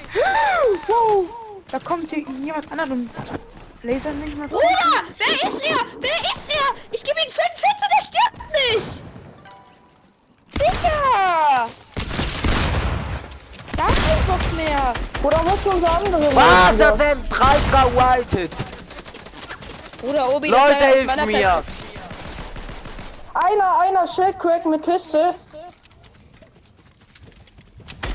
Wow. 0.88 1.26
Da 1.72 1.80
kommt 1.80 2.10
hier 2.12 2.26
jemand 2.44 2.70
anderen. 2.70 3.10
Laser 3.84 4.12
nicht 4.12 4.38
mal. 4.38 4.48
Bruder! 4.48 4.64
Wer 5.18 5.34
ist 5.36 5.44
er? 5.44 5.86
Wer 6.00 6.20
ist 6.20 6.48
er? 6.50 6.76
Ich 6.92 7.04
gebe 7.04 7.20
ihm 7.20 7.32
5 7.32 7.38
Hits 7.64 7.82
und 7.82 7.92
er 7.98 8.04
stirbt 8.08 8.42
nicht! 8.54 9.04
Digga! 10.54 11.68
mehr. 14.56 14.94
Oder 15.24 15.42
was 15.46 15.54
ist 15.54 15.68
unser 15.68 15.98
andere? 15.98 16.36
Was 16.36 16.80
hat 16.80 17.00
denn? 17.00 17.24
Drei 17.30 17.58
gewaltet. 17.72 18.52
Bruder, 20.02 20.36
Obi, 20.36 20.48
Leute, 20.48 20.86
hilft 20.86 21.26
mir. 21.26 21.64
Einer, 23.34 23.80
einer 23.80 24.08
Shellcrack 24.08 24.66
mit 24.66 24.84
Piste. 24.84 25.36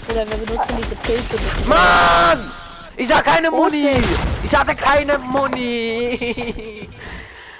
Bruder, 0.07 0.29
wir 0.29 0.37
benutzen 0.47 0.77
diese 0.77 0.97
Pilze. 0.97 1.39
Mann! 1.67 2.51
Ich 2.97 3.13
hab 3.13 3.25
keine 3.25 3.51
Muni! 3.51 3.91
Ich 4.43 4.55
hatte 4.57 4.75
keine 4.75 5.19
Muni! 5.19 6.89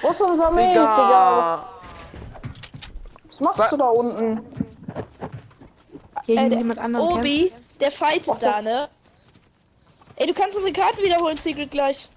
Wo 0.01 0.09
ist 0.09 0.21
unser 0.21 0.49
Mate, 0.51 0.69
Digga? 0.69 1.69
Was 3.27 3.39
machst 3.41 3.71
du 3.71 3.77
da 3.77 3.85
unten? 3.87 4.41
Gegen 6.25 6.39
Äh, 6.45 6.49
der 6.49 6.57
jemand 6.57 6.79
anderen. 6.79 7.07
Obi, 7.19 7.51
der 7.79 7.91
fightet 7.91 8.27
Warte. 8.27 8.45
da, 8.45 8.61
ne? 8.61 8.89
Ey, 10.15 10.25
du 10.27 10.33
kannst 10.33 10.55
unsere 10.55 10.73
Karten 10.73 11.03
wiederholen, 11.03 11.37
Secret, 11.37 11.69
gleich. 11.69 12.09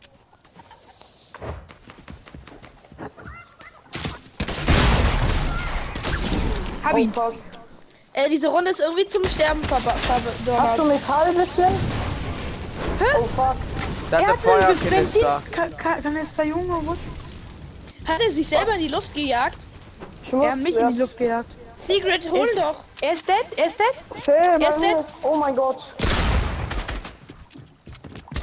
Hab 6.85 6.95
Oh, 6.95 6.97
ihn. 6.97 7.13
fuck. 7.13 7.35
Äh, 8.13 8.29
diese 8.29 8.49
Runde 8.49 8.71
ist 8.73 8.81
irgendwie 8.81 9.09
zum 9.09 9.23
Sterben 9.25 9.61
Hast 10.59 10.79
du. 10.79 10.85
Metall 10.85 11.33
bisschen? 11.33 11.69
Oh 13.19 13.25
fuck. 13.25 13.57
Da 14.11 14.19
Er 14.21 14.35
ist 14.35 14.45
der 14.45 14.55
hat 14.55 14.65
einen 14.65 14.77
Feuerkanister. 14.79 15.43
Benzinkanister, 15.55 16.45
Junge. 16.45 16.75
Wo? 16.87 16.97
Hat 18.07 18.21
er 18.27 18.33
sich 18.33 18.49
selber 18.49 18.73
in 18.75 18.81
die 18.81 18.89
Luft 18.89 19.15
gejagt? 19.15 19.57
Ich 20.25 20.33
muss 20.33 20.45
Er 20.45 20.53
hat 20.53 20.59
mich 20.59 20.77
in 20.77 20.89
die 20.93 20.99
Luft 20.99 21.17
gejagt. 21.19 21.51
Secret, 21.87 22.31
hol 22.31 22.47
Ist- 22.47 22.57
doch. 22.57 22.81
Er 23.01 23.13
ist 23.13 23.27
dead, 23.29 23.47
er 23.57 23.67
ist 23.67 23.79
dead. 23.79 24.23
Phil, 24.23 24.35
Er 24.35 24.59
ist 24.59 24.81
dead. 24.81 24.97
Oh 25.23 25.37
mein 25.37 25.55
Gott. 25.57 25.83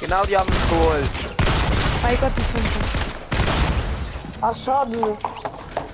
Genau, 0.00 0.24
die 0.24 0.36
haben 0.36 0.48
mich 0.48 0.68
geholt. 0.70 1.08
Bei 2.02 2.14
Gott, 2.16 2.32
die 2.36 2.42
Zunge. 2.42 2.84
Ach, 4.40 4.56
schade. 4.56 5.16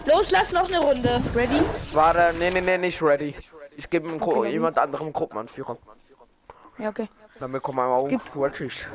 Los, 0.07 0.31
lass 0.31 0.53
noch 0.53 0.69
eine 0.69 0.79
Runde. 0.79 1.23
Ready? 1.35 1.63
Warte, 1.93 2.35
nee, 2.39 2.51
nee, 2.51 2.61
nee, 2.61 2.79
nicht 2.79 3.01
ready. 3.03 3.35
Ich 3.77 3.89
gebe 3.89 4.09
ihm 4.09 4.21
Okay, 4.23 4.51
jemand 4.51 4.79
anderem 4.79 5.13
Gruppenanführer. 5.13 5.79
Ja, 6.79 6.91
okay. 6.91 7.09
Damit 7.41 7.63
kommen 7.63 7.79
wir 7.79 7.85
auch. 7.87 8.09
Watchig. 8.35 8.87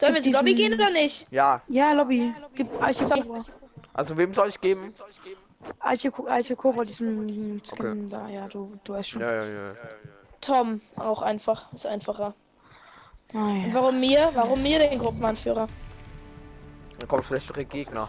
wir 0.00 0.08
in 0.08 0.14
die 0.16 0.22
diesen- 0.30 0.34
Lobby 0.40 0.54
gehen 0.54 0.74
oder 0.74 0.90
nicht? 0.90 1.26
Ja, 1.30 1.62
Ja, 1.68 1.92
Lobby. 1.92 2.32
Gib 2.54 2.68
Cobra. 2.72 3.40
also 3.92 4.16
wem 4.16 4.34
soll 4.34 4.48
ich 4.48 4.60
geben? 4.60 4.92
Eiche, 5.80 6.10
Co- 6.10 6.26
Eiche 6.28 6.56
Cobra, 6.56 6.84
diesen 6.84 7.60
Skin 7.64 8.08
da. 8.08 8.28
Ja, 8.28 8.46
du, 8.48 8.72
du 8.84 8.92
weißt 8.92 9.10
schon. 9.10 9.22
Ja, 9.22 9.32
ja, 9.32 9.44
ja. 9.44 9.74
Tom, 10.40 10.80
auch 10.96 11.22
einfach. 11.22 11.72
Ist 11.72 11.86
einfacher. 11.86 12.34
Ah, 13.32 13.38
Und 13.38 13.68
ja. 13.68 13.74
warum 13.74 13.98
mir? 13.98 14.30
Warum 14.34 14.62
mir 14.62 14.78
den 14.78 14.98
Gruppenanführer? 14.98 15.66
Dann 16.98 17.08
kommen 17.08 17.22
schlechtere 17.22 17.64
Gegner. 17.64 18.08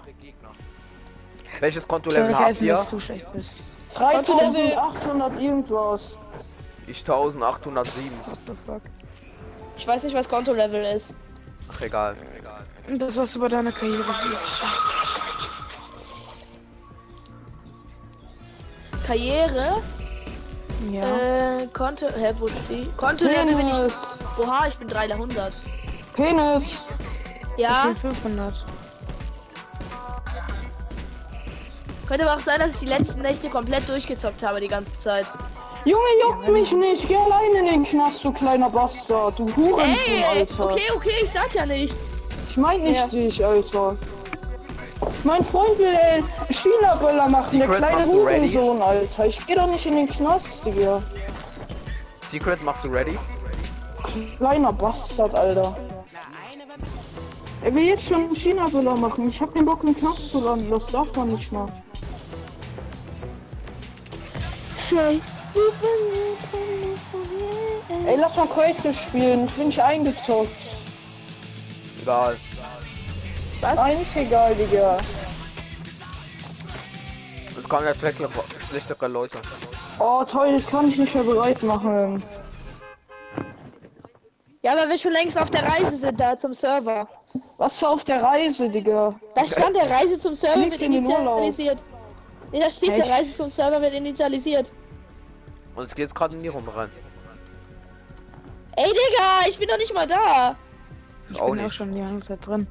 Welches 1.61 1.87
Kontolevel 1.87 2.37
habt 2.37 2.61
ihr? 2.61 2.73
dass 2.73 2.89
du 2.89 2.99
schlecht 2.99 3.31
bist. 3.31 3.57
3800 3.93 5.39
irgendwas. 5.39 6.17
Ich 6.87 6.99
1807. 6.99 8.11
What 8.25 8.37
the 8.45 8.53
fuck? 8.65 8.81
Ich 9.77 9.87
weiß 9.87 10.03
nicht, 10.03 10.15
was 10.15 10.27
Kontolevel 10.27 10.95
ist. 10.95 11.07
Ach, 11.71 11.81
egal. 11.81 12.15
Und 12.87 12.99
das, 12.99 13.15
was 13.17 13.33
du 13.33 13.39
bei 13.39 13.47
deiner 13.47 13.71
Karriere 13.71 14.03
siehst. 14.05 14.65
Karriere, 19.05 19.81
Ja. 20.91 21.03
äh, 21.03 21.67
Konto, 21.73 22.07
hä, 22.07 22.33
wo 22.39 22.47
ist 22.47 22.55
die? 22.69 22.89
Kontolevel 22.97 23.55
bin 23.55 23.67
ich, 23.67 23.93
oha, 24.39 24.67
ich 24.67 24.75
bin 24.77 24.87
300. 24.87 25.53
Penis. 26.15 26.63
Ich 27.57 27.63
Ja, 27.63 27.85
bin 27.85 27.95
500. 27.97 28.53
könnte 32.07 32.27
aber 32.29 32.39
auch 32.39 32.45
sein, 32.45 32.59
dass 32.59 32.69
ich 32.71 32.79
die 32.79 32.85
letzten 32.85 33.21
Nächte 33.21 33.49
komplett 33.49 33.87
durchgezockt 33.89 34.43
habe 34.43 34.59
die 34.59 34.67
ganze 34.67 34.97
Zeit. 34.99 35.25
Junge, 35.85 36.03
juck 36.21 36.47
mich 36.51 36.71
nicht. 36.71 37.07
Geh 37.07 37.15
alleine 37.15 37.59
in 37.59 37.65
den 37.65 37.83
Knast, 37.83 38.23
du 38.23 38.31
kleiner 38.31 38.69
Bastard. 38.69 39.37
Du 39.37 39.45
Hurensohn, 39.55 39.85
Ey, 40.07 40.23
Alter. 40.39 40.65
okay, 40.71 40.81
okay, 40.95 41.13
ich 41.23 41.29
sag 41.31 41.53
ja 41.53 41.65
nichts. 41.65 41.95
Ich 42.49 42.57
mein 42.57 42.81
nicht 42.81 42.95
Ja. 42.95 43.07
dich, 43.07 43.45
Alter. 43.45 43.95
Mein 45.23 45.43
Freund 45.43 45.77
will 45.77 45.93
äh, 45.93 46.21
China-Böller 46.53 47.27
machen, 47.29 47.59
der 47.59 47.67
Secret, 47.67 47.87
kleine 47.87 48.11
du 48.11 48.23
ready? 48.23 48.51
Hurensohn, 48.51 48.81
Alter. 48.81 49.25
Ich 49.27 49.45
geh 49.45 49.53
doch 49.55 49.67
nicht 49.67 49.85
in 49.85 49.95
den 49.95 50.07
Knast, 50.09 50.65
Digga. 50.65 51.01
Secret, 52.31 52.63
machst 52.63 52.83
du 52.83 52.87
ready? 52.87 53.17
Kleiner 54.37 54.73
Bastard, 54.73 55.35
Alter. 55.35 55.77
Er 57.63 57.73
will 57.75 57.83
jetzt 57.83 58.03
schon 58.03 58.35
China-Böller 58.35 58.95
machen. 58.97 59.29
Ich 59.29 59.39
hab 59.41 59.53
keinen 59.53 59.65
Bock, 59.65 59.83
im 59.83 59.95
Knast 59.95 60.29
zu 60.31 60.39
landen. 60.43 60.69
Das 60.69 60.87
darf 60.87 61.15
man 61.15 61.29
nicht 61.33 61.51
mal. 61.51 61.67
Ey, 68.05 68.17
lass 68.17 68.35
mal 68.35 68.47
Quake 68.47 68.93
spielen. 68.93 69.45
Ich 69.45 69.53
bin 69.53 69.67
nicht 69.67 69.81
eingezockt. 69.81 70.49
Egal. 72.01 72.37
Was? 73.61 73.77
Eigentlich 73.77 74.15
egal, 74.15 74.53
Digga. 74.55 74.97
Es 77.57 77.69
kommen 77.69 77.85
ja 77.85 77.95
schlechtere, 77.95 78.29
schlechtere 78.69 79.07
Leute. 79.07 79.39
Oh, 79.97 80.23
toll, 80.23 80.55
das 80.55 80.67
kann 80.67 80.89
ich 80.89 80.97
nicht 80.97 81.15
mehr 81.15 81.23
bereit 81.23 81.63
machen. 81.63 82.21
Ja, 84.61 84.75
weil 84.75 84.89
wir 84.89 84.97
schon 84.97 85.11
längst 85.13 85.37
auf 85.37 85.49
der 85.49 85.63
Reise 85.63 85.97
sind 85.97 86.19
da 86.19 86.37
zum 86.37 86.53
Server. 86.53 87.07
Was 87.57 87.77
für 87.77 87.87
auf 87.87 88.03
der 88.03 88.21
Reise, 88.21 88.69
Digga. 88.69 89.15
Da 89.35 89.47
stand 89.47 89.75
der 89.75 89.89
Reise 89.89 90.19
zum 90.19 90.35
Server 90.35 90.59
Urlaub. 90.59 90.81
initialisiert. 90.81 91.79
Nee, 92.51 92.59
da 92.59 92.69
steht 92.69 92.89
Echt? 92.89 93.05
der 93.05 93.09
Reise 93.09 93.35
zum 93.35 93.49
Server 93.49 93.81
wird 93.81 93.93
initialisiert. 93.93 94.71
Und 95.75 95.83
es 95.83 95.89
geht 95.89 96.03
jetzt 96.03 96.15
gerade 96.15 96.35
in 96.35 96.41
die 96.41 96.47
Runde 96.47 96.73
rein. 96.75 96.89
Ey, 98.77 98.85
Digga, 98.85 99.49
ich 99.49 99.57
bin 99.57 99.67
doch 99.67 99.77
nicht 99.77 99.93
mal 99.93 100.07
da. 100.07 100.55
Ich 101.29 101.39
Auch 101.39 101.51
bin 101.51 101.59
auch 101.59 101.63
nicht. 101.63 101.75
schon 101.75 101.93
die 101.93 102.01
ganze 102.01 102.27
Zeit 102.27 102.45
drin. 102.47 102.67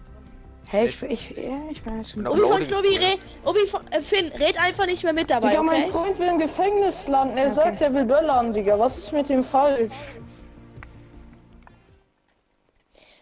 Hey, 0.69 0.87
ich, 0.87 1.03
ich, 1.03 1.31
ja, 1.37 1.61
ich 1.71 1.83
bin 1.83 1.99
jetzt 1.99 2.11
schon 2.13 2.25
Genau. 2.25 2.35
Obi 2.35 2.51
von 2.51 2.67
Knobi, 2.67 2.97
red, 2.97 3.19
Obi 3.45 3.67
von, 3.69 3.87
äh, 3.93 4.01
Finn, 4.03 4.29
red 4.33 4.59
einfach 4.59 4.87
nicht 4.87 5.03
mehr 5.05 5.13
mit 5.13 5.31
dabei, 5.31 5.51
Digga, 5.51 5.63
mein 5.63 5.83
okay? 5.83 5.93
Freund 5.93 6.19
will 6.19 6.29
im 6.29 6.39
Gefängnis 6.39 7.07
landen. 7.09 7.37
Er 7.37 7.53
sagt, 7.53 7.81
er 7.83 7.93
will 7.93 8.05
böllern, 8.07 8.53
Digga. 8.53 8.79
Was 8.79 8.97
ist 8.99 9.13
mit 9.13 9.29
dem 9.29 9.45
falsch? 9.45 9.93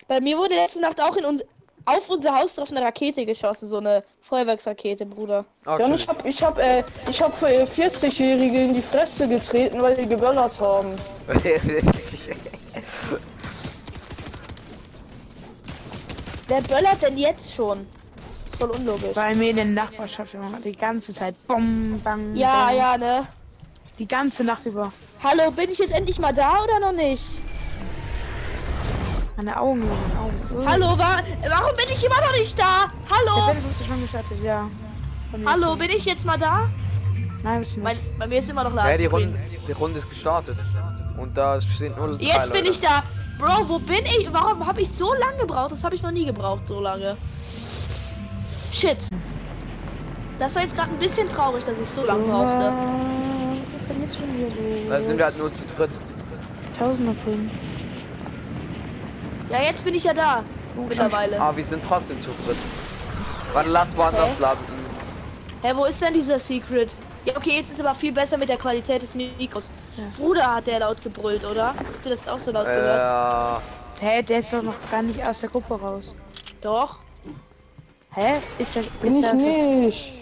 Bei 0.08 0.20
mir 0.20 0.36
wurde 0.38 0.54
letzte 0.54 0.80
Nacht 0.80 1.00
auch 1.00 1.16
in 1.16 1.24
uns, 1.24 1.42
auf 1.84 2.08
unser 2.08 2.34
Haus 2.34 2.54
drauf 2.54 2.70
eine 2.70 2.80
Rakete 2.82 3.24
geschossen, 3.26 3.68
so 3.68 3.78
eine 3.78 4.04
Feuerwerksrakete, 4.22 5.04
Bruder. 5.06 5.44
Ah, 5.64 5.78
Ja, 5.78 5.86
und 5.86 5.94
ich 5.94 6.06
hab, 6.08 6.24
ich 6.24 6.42
hab, 6.42 6.58
äh, 6.58 6.84
ich 7.10 7.20
hab 7.20 7.36
für 7.36 7.46
40-Jährige 7.46 8.64
in 8.64 8.74
die 8.74 8.82
Fresse 8.82 9.28
getreten, 9.28 9.80
weil 9.82 9.94
die 9.96 10.06
geböllert 10.06 10.58
haben. 10.60 10.94
Wer 16.48 16.60
böllert 16.62 17.02
denn 17.02 17.16
jetzt 17.18 17.54
schon? 17.54 17.86
Ist 18.50 18.56
voll 18.56 18.70
unlogisch. 18.70 19.14
bei 19.14 19.34
mir 19.34 19.50
in 19.50 19.56
der 19.56 19.64
Nachbarschaft 19.66 20.34
immer 20.34 20.58
die 20.62 20.76
ganze 20.76 21.14
Zeit. 21.14 21.36
Bom, 21.48 22.00
bang, 22.02 22.34
Ja, 22.36 22.66
bang. 22.66 22.76
ja, 22.76 22.98
ne? 22.98 23.26
Die 23.98 24.06
ganze 24.08 24.44
Nacht 24.44 24.66
über. 24.66 24.92
Hallo, 25.22 25.50
bin 25.50 25.70
ich 25.70 25.78
jetzt 25.78 25.92
endlich 25.92 26.18
mal 26.18 26.32
da 26.34 26.62
oder 26.62 26.80
noch 26.80 26.92
nicht? 26.92 27.22
Meine 29.36 29.58
Augen, 29.58 29.80
meine 29.80 30.20
Augen. 30.20 30.68
Hallo, 30.68 30.98
wa 30.98 31.16
warum 31.48 31.76
bin 31.76 31.86
ich 31.90 32.04
immer 32.04 32.20
noch 32.20 32.32
nicht 32.32 32.58
da? 32.58 32.84
Der 33.08 33.16
Hallo? 33.16 33.46
Bett 33.52 33.56
ist 33.70 33.86
schon 33.86 34.00
gestartet, 34.02 34.38
ja. 34.42 34.68
Hallo, 35.46 35.74
bin 35.76 35.90
ich 35.90 36.04
jetzt 36.04 36.24
mal 36.24 36.38
da? 36.38 36.68
Nein, 37.42 37.60
bist 37.60 37.76
du 37.76 37.80
Mein, 37.80 37.96
nicht. 37.96 38.18
bei 38.18 38.26
mir 38.26 38.38
ist 38.40 38.50
immer 38.50 38.64
noch 38.64 38.76
ja, 38.76 38.96
die. 38.96 39.06
Runde, 39.06 39.38
die 39.66 39.72
Runde 39.72 39.98
ist 39.98 40.10
gestartet. 40.10 40.58
Und 41.16 41.36
da 41.36 41.60
sind 41.60 41.96
nur 41.96 42.08
drei 42.08 42.22
Jetzt 42.24 42.52
bin 42.52 42.64
Leute. 42.64 42.70
ich 42.72 42.80
da. 42.80 43.02
Bro, 43.38 43.68
wo 43.68 43.78
bin 43.78 44.04
ich? 44.04 44.28
Warum 44.30 44.66
habe 44.66 44.82
ich 44.82 44.90
so 44.96 45.12
lange 45.14 45.38
gebraucht? 45.38 45.72
Das 45.72 45.82
habe 45.82 45.94
ich 45.94 46.02
noch 46.02 46.10
nie 46.10 46.26
gebraucht, 46.26 46.66
so 46.68 46.80
lange. 46.80 47.16
Shit. 48.72 48.98
Das 50.38 50.54
war 50.54 50.62
jetzt 50.62 50.74
gerade 50.76 50.90
ein 50.90 50.98
bisschen 50.98 51.28
traurig, 51.30 51.64
dass 51.64 51.74
ich 51.74 51.88
so 51.96 52.04
lange 52.04 52.24
brauchte. 52.24 52.72
Was 53.62 53.80
ist 53.80 53.88
denn 53.88 54.00
jetzt 54.02 54.16
schon 54.16 54.36
wieder 54.36 54.46
los? 54.48 54.88
Da 54.90 55.02
sind 55.02 55.16
wir 55.18 55.24
halt 55.24 55.38
nur 55.38 55.52
zu 55.52 55.62
dritt. 55.76 55.90
Tausender 56.78 57.14
Ping. 57.24 57.50
Ja, 59.52 59.62
jetzt 59.62 59.84
bin 59.84 59.94
ich 59.94 60.04
ja 60.04 60.14
da. 60.14 60.42
Mittlerweile. 60.88 61.38
Aber 61.40 61.56
wir 61.58 61.64
sind 61.64 61.84
trotzdem 61.84 62.18
zu 62.20 62.30
dritt. 62.46 62.56
Warte, 63.52 63.68
lass 63.68 63.94
woanders 63.96 64.36
Hä? 64.38 64.42
landen. 64.42 64.64
Hä, 65.62 65.72
wo 65.74 65.84
ist 65.84 66.00
denn 66.00 66.14
dieser 66.14 66.38
Secret? 66.38 66.88
Ja, 67.26 67.36
okay, 67.36 67.56
jetzt 67.58 67.70
ist 67.70 67.78
aber 67.80 67.94
viel 67.94 68.12
besser 68.12 68.38
mit 68.38 68.48
der 68.48 68.56
Qualität 68.56 69.02
des 69.02 69.14
Mikros. 69.14 69.64
Ja. 69.96 70.04
Bruder 70.16 70.54
hat 70.54 70.66
der 70.66 70.80
laut 70.80 71.02
gebrüllt, 71.02 71.44
oder? 71.44 71.68
Habt 71.68 72.06
ihr 72.06 72.16
das 72.16 72.26
auch 72.26 72.40
so 72.40 72.50
laut 72.50 72.66
gehört? 72.66 73.62
Äh, 74.00 74.04
Hä, 74.04 74.22
der 74.22 74.38
ist 74.38 74.52
doch 74.52 74.62
noch 74.62 74.74
gar 74.90 75.02
nicht 75.02 75.24
aus 75.28 75.40
der 75.40 75.50
Gruppe 75.50 75.78
raus. 75.78 76.14
Doch. 76.62 76.96
Hä? 78.14 78.40
Ist 78.58 78.74
der. 78.74 78.82
Bin 79.02 79.10
ist 79.10 79.14
ich 79.16 79.20
der 79.20 79.34
nicht. 79.34 80.12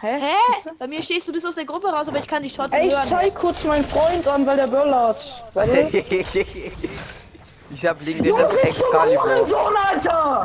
Hä? 0.00 0.20
Hä? 0.20 0.70
Bei 0.78 0.86
mir 0.86 1.02
stehst 1.02 1.26
du 1.26 1.32
bist 1.32 1.46
aus 1.46 1.54
der 1.54 1.64
Gruppe 1.64 1.88
raus, 1.88 2.06
aber 2.06 2.18
ich 2.18 2.28
kann 2.28 2.42
dich 2.42 2.54
trotzdem 2.54 2.80
Ey, 2.80 2.88
ich 2.88 2.94
hören. 2.94 3.04
zeig 3.06 3.34
kurz 3.34 3.64
meinen 3.64 3.84
Freund 3.84 4.26
an, 4.28 4.46
weil 4.46 4.56
der 4.56 4.66
böllert. 4.66 5.42
Ich 7.74 7.86
hab 7.86 8.00
legendäres 8.02 8.54
Excalibur. 8.56 9.22
Hurensohn, 9.24 9.74
Alter! 9.76 10.44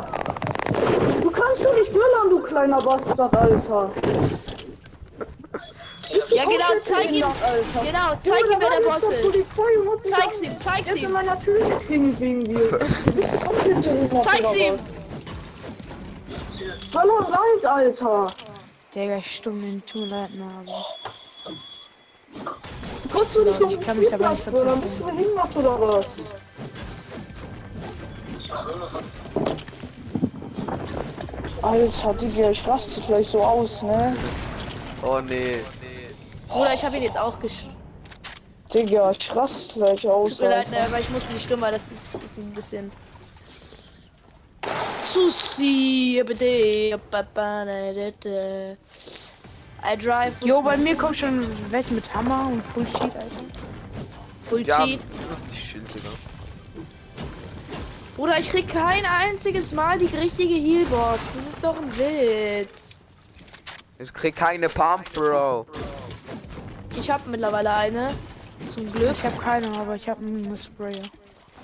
Du 1.22 1.30
kannst 1.30 1.64
doch 1.64 1.74
nicht 1.74 1.92
böllern, 1.92 2.30
du 2.30 2.40
kleiner 2.40 2.80
Bastard, 2.80 3.36
Alter. 3.36 3.90
Ja, 6.30 6.44
genau, 6.44 6.64
zeig 6.86 7.10
ihm- 7.12 7.24
Alter. 7.24 7.84
Genau, 7.84 8.08
zeig 8.24 8.44
ihm, 8.44 8.60
wer 8.60 8.70
der 8.70 8.80
Boss 8.86 9.02
ist. 9.12 9.50
Zeig's 10.10 10.40
ihm, 10.42 10.56
zeig's 10.64 10.94
ihm. 10.96 11.12
meiner 11.12 11.40
Tür 11.42 11.60
geklingelt 11.60 12.20
wegen 12.20 12.44
dir. 12.44 12.70
Zeig's 14.24 14.40
oder 14.40 14.56
ihm. 14.56 14.78
Hallo, 16.94 17.18
leid, 17.20 17.64
Alter. 17.64 18.26
Digga, 18.94 19.22
stumm 19.22 19.60
den 19.60 19.84
Toiletten 19.86 20.42
haben. 20.42 20.68
Kannst 23.12 23.36
du 23.36 23.44
nicht 23.44 23.62
auf 23.62 23.70
Ich 23.70 23.76
den 23.76 23.80
kann 23.86 23.98
mich 23.98 24.08
dabei 24.08 24.28
nicht 24.30 24.40
Spielplatz 24.40 24.64
böllern? 24.64 24.80
Bist 24.80 25.00
du 25.00 25.04
behindert 25.04 25.56
oder 25.56 25.80
was? 25.80 26.06
Alter, 31.62 32.14
Digga, 32.14 32.50
ich 32.50 32.66
raste 32.66 33.00
gleich 33.02 33.28
so 33.28 33.40
aus, 33.40 33.82
ne? 33.82 34.16
Oh 35.02 35.20
nee. 35.20 35.58
Bruder, 36.48 36.74
ich 36.74 36.82
habe 36.82 36.96
ihn 36.96 37.02
jetzt 37.02 37.18
auch 37.18 37.38
gesch... 37.40 37.66
Digga, 38.72 39.10
ich 39.10 39.36
raste 39.36 39.74
gleich 39.74 40.06
aus. 40.06 40.30
Tut 40.30 40.40
mir 40.40 40.50
leid, 40.50 40.70
ne, 40.70 40.80
aber 40.80 41.00
ich 41.00 41.10
muss 41.10 41.28
nicht 41.30 41.44
stimmen, 41.44 41.62
weil 41.62 41.72
das 41.72 41.82
ist, 41.82 42.24
ist 42.24 42.38
ein 42.38 42.52
bisschen... 42.52 42.92
Susi, 45.12 46.22
bitte, 46.24 47.00
ne, 47.64 48.76
I 49.84 49.96
drive 49.96 50.34
Jo, 50.42 50.60
bei 50.60 50.76
mir 50.76 50.96
kommt 50.96 51.16
schon 51.16 51.46
welche 51.70 51.94
mit 51.94 52.12
Hammer 52.12 52.48
und 52.50 52.62
Full 52.74 52.86
Sheet, 52.86 53.02
Alter. 53.02 53.44
Full 54.48 54.66
Ja, 54.66 54.82
richtig 54.82 55.00
Schild. 55.54 55.84
Bruder, 58.18 58.40
ich 58.40 58.50
krieg 58.50 58.68
kein 58.68 59.06
einziges 59.06 59.70
Mal 59.70 59.96
die 60.00 60.06
richtige 60.06 60.52
Healbox. 60.52 61.20
Das 61.36 61.54
ist 61.54 61.62
doch 61.62 61.76
ein 61.76 61.96
Witz. 61.96 62.68
Ich 64.00 64.12
krieg 64.12 64.34
keine 64.34 64.68
Pump, 64.68 65.12
Bro. 65.12 65.66
Ich 66.98 67.08
habe 67.08 67.30
mittlerweile 67.30 67.72
eine. 67.72 68.10
Zum 68.74 68.92
Glück. 68.92 69.12
Ich 69.12 69.22
habe 69.22 69.36
keine, 69.36 69.68
aber 69.78 69.94
ich 69.94 70.08
habe 70.08 70.20
einen 70.26 70.56
Sprayer. 70.56 71.04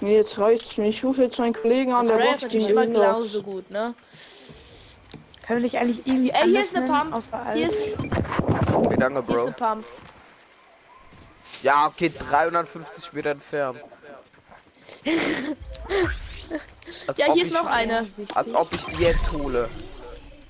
Nee, 0.01 0.14
jetzt 0.19 0.38
reicht's 0.38 0.77
mir. 0.77 0.87
Ich 0.87 1.05
rufe 1.05 1.25
jetzt 1.25 1.40
meinen 1.40 1.55
Kollegen 1.55 1.93
an, 1.93 2.07
der 2.07 2.19
Box 2.19 2.47
die 2.47 2.59
immer 2.59 2.87
genauso 2.87 3.43
gut, 3.43 3.69
ne? 3.71 3.97
Können 5.45 5.59
wir 5.59 5.64
nicht 5.64 5.79
eigentlich 5.79 6.07
irgendwie 6.07 6.31
Ey, 6.31 6.51
hier 6.51 6.61
ist 6.61 6.77
eine 6.77 6.87
Pump. 6.87 7.21
Hier 7.55 7.69
ist, 7.69 7.77
Okay, 8.73 8.97
danke, 8.97 9.25
hier 9.27 9.27
ist 9.27 9.27
Bro. 9.27 9.43
eine 9.47 9.53
Pump. 9.55 9.85
Ja, 11.64 11.88
okay, 11.88 12.12
350 12.17 13.12
Meter 13.12 13.31
entfernt. 13.31 13.81
Als 17.07 17.18
Ja, 17.18 17.33
hier 17.33 17.44
ist 17.44 17.53
noch 17.53 17.66
eine. 17.66 18.07
Als 18.35 18.55
ob 18.55 18.75
ich 18.75 18.85
die 18.85 19.03
jetzt 19.03 19.33
hole. 19.33 19.68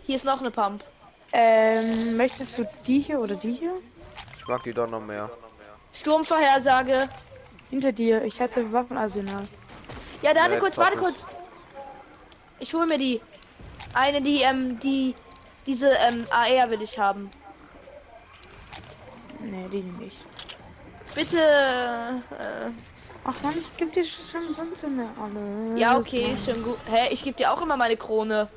Hier 0.06 0.16
ist 0.16 0.24
noch 0.24 0.40
eine 0.40 0.50
Pump. 0.50 0.84
Ähm, 1.32 2.16
möchtest 2.16 2.58
du 2.58 2.68
die 2.86 3.00
hier 3.00 3.20
oder 3.20 3.34
die 3.34 3.52
hier? 3.52 3.74
Ich 4.38 4.46
mag 4.46 4.62
die 4.62 4.72
doch 4.72 4.88
noch 4.88 5.00
mehr. 5.00 5.30
Sturmvorhersage. 5.94 7.08
Hinter 7.70 7.92
dir. 7.92 8.22
Ich 8.24 8.40
hatte 8.40 8.72
Waffenarsenal. 8.72 9.46
Ja, 10.22 10.34
warte 10.34 10.54
Ja, 10.54 10.60
kurz, 10.60 10.76
warte 10.76 10.96
kurz. 10.98 11.16
Ich 12.60 12.72
hole 12.72 12.86
mir 12.86 12.98
die. 12.98 13.20
Eine, 13.94 14.22
die, 14.22 14.42
ähm, 14.42 14.78
die, 14.80 15.14
diese, 15.66 15.88
ähm, 15.88 16.26
AR 16.30 16.70
will 16.70 16.82
ich 16.82 16.98
haben. 16.98 17.30
Nee, 19.40 19.68
die 19.70 19.80
nehme 19.82 20.04
ich. 20.04 20.20
Bitte, 21.14 21.38
äh, 21.38 22.70
Ach 23.26 23.42
man, 23.42 23.54
ich 23.58 23.76
geb 23.78 23.92
dir 23.92 24.04
schon 24.04 24.52
sonst 24.52 24.84
immer 24.84 25.08
alle. 25.20 25.78
ja, 25.78 25.96
okay, 25.96 26.36
schon 26.44 26.62
gut. 26.62 26.76
Hä, 26.90 27.08
ich 27.10 27.22
gebe 27.22 27.36
dir 27.36 27.52
auch 27.52 27.62
immer 27.62 27.76
meine 27.76 27.96
Krone. 27.96 28.48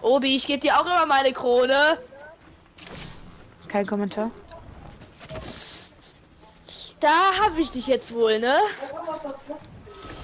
Obi, 0.00 0.36
ich 0.36 0.46
gebe 0.46 0.60
dir 0.60 0.76
auch 0.76 0.86
immer 0.86 1.04
meine 1.06 1.32
Krone. 1.32 1.98
Kein 3.66 3.86
Kommentar. 3.86 4.30
Da 7.00 7.32
habe 7.42 7.60
ich 7.60 7.70
dich 7.70 7.86
jetzt 7.86 8.12
wohl, 8.14 8.38
ne? 8.38 8.56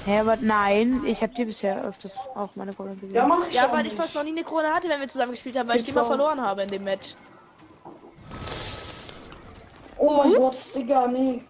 Hä, 0.04 0.20
aber 0.20 0.36
nein, 0.36 1.02
ich 1.04 1.20
habe 1.20 1.34
dir 1.34 1.46
bisher 1.46 1.84
öfters 1.84 2.16
auch 2.36 2.54
meine 2.54 2.76
Rolle 2.76 2.94
gegeben. 2.94 3.14
Ja, 3.14 3.26
mach 3.26 3.48
ich 3.48 3.54
Ja, 3.54 3.72
weil 3.72 3.86
ich 3.86 3.94
fast 3.94 4.14
noch 4.14 4.22
nie 4.22 4.30
eine 4.30 4.44
Krone 4.44 4.72
hatte, 4.72 4.88
wenn 4.88 5.00
wir 5.00 5.08
zusammen 5.08 5.32
gespielt 5.32 5.56
haben, 5.56 5.68
weil 5.68 5.78
ich 5.78 5.84
die 5.84 5.90
Jetzt 5.90 5.96
immer 5.96 6.06
verloren 6.06 6.40
habe 6.40 6.62
in 6.62 6.70
dem 6.70 6.84
Match. 6.84 7.14
Oh 9.98 10.22
mein 10.22 10.32
Gott, 10.34 10.56
Digga, 10.74 11.08
nee. 11.08 11.42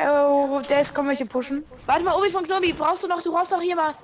Oh, 0.00 0.60
der 0.68 0.82
ist 0.82 0.94
kommen 0.94 1.08
welche 1.08 1.26
pushen. 1.26 1.64
Warte 1.86 2.04
mal, 2.04 2.14
Obi 2.16 2.30
von 2.30 2.44
Knobi, 2.44 2.72
brauchst 2.72 3.02
du 3.02 3.08
noch, 3.08 3.20
du 3.22 3.32
brauchst 3.32 3.50
doch 3.50 3.60
hier 3.60 3.74
mal. 3.74 3.94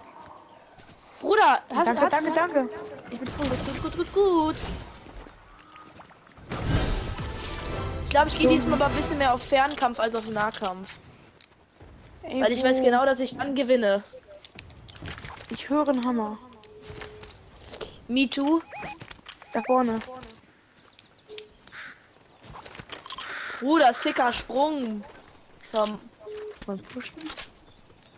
Bruder, 1.21 1.63
hast 1.73 1.87
danke, 1.87 2.01
hast, 2.01 2.13
danke, 2.13 2.33
danke. 2.33 2.69
Ich 3.11 3.19
bin 3.19 3.29
voll 3.29 3.47
gut, 3.47 3.83
gut, 3.83 3.97
gut, 3.97 4.13
gut. 4.13 4.57
Ich 8.05 8.11
glaube, 8.11 8.29
ich 8.29 8.39
gehe 8.39 8.49
diesmal 8.49 8.75
aber 8.75 8.87
ein 8.87 8.97
bisschen 8.97 9.19
mehr 9.19 9.35
auf 9.35 9.43
Fernkampf 9.43 10.01
als 10.01 10.15
auf 10.17 10.29
Nahkampf. 10.31 10.89
Ey, 12.23 12.43
Weil 12.43 12.53
ich 12.53 12.63
weiß 12.63 12.81
genau, 12.83 13.05
dass 13.05 13.21
ich 13.21 13.37
dann 13.37 13.55
gewinne. 13.55 14.03
Ich 15.51 15.69
höre 15.69 15.89
einen 15.89 16.05
Hammer. 16.05 16.39
Me 18.09 18.29
too. 18.29 18.61
Da 19.53 19.63
vorne. 19.67 20.01
Bruder, 23.61 23.95
sicker 23.95 24.33
Sprung. 24.33 25.05
Komm. 25.75 25.99
Wollen 26.67 26.83
pushen? 26.85 27.15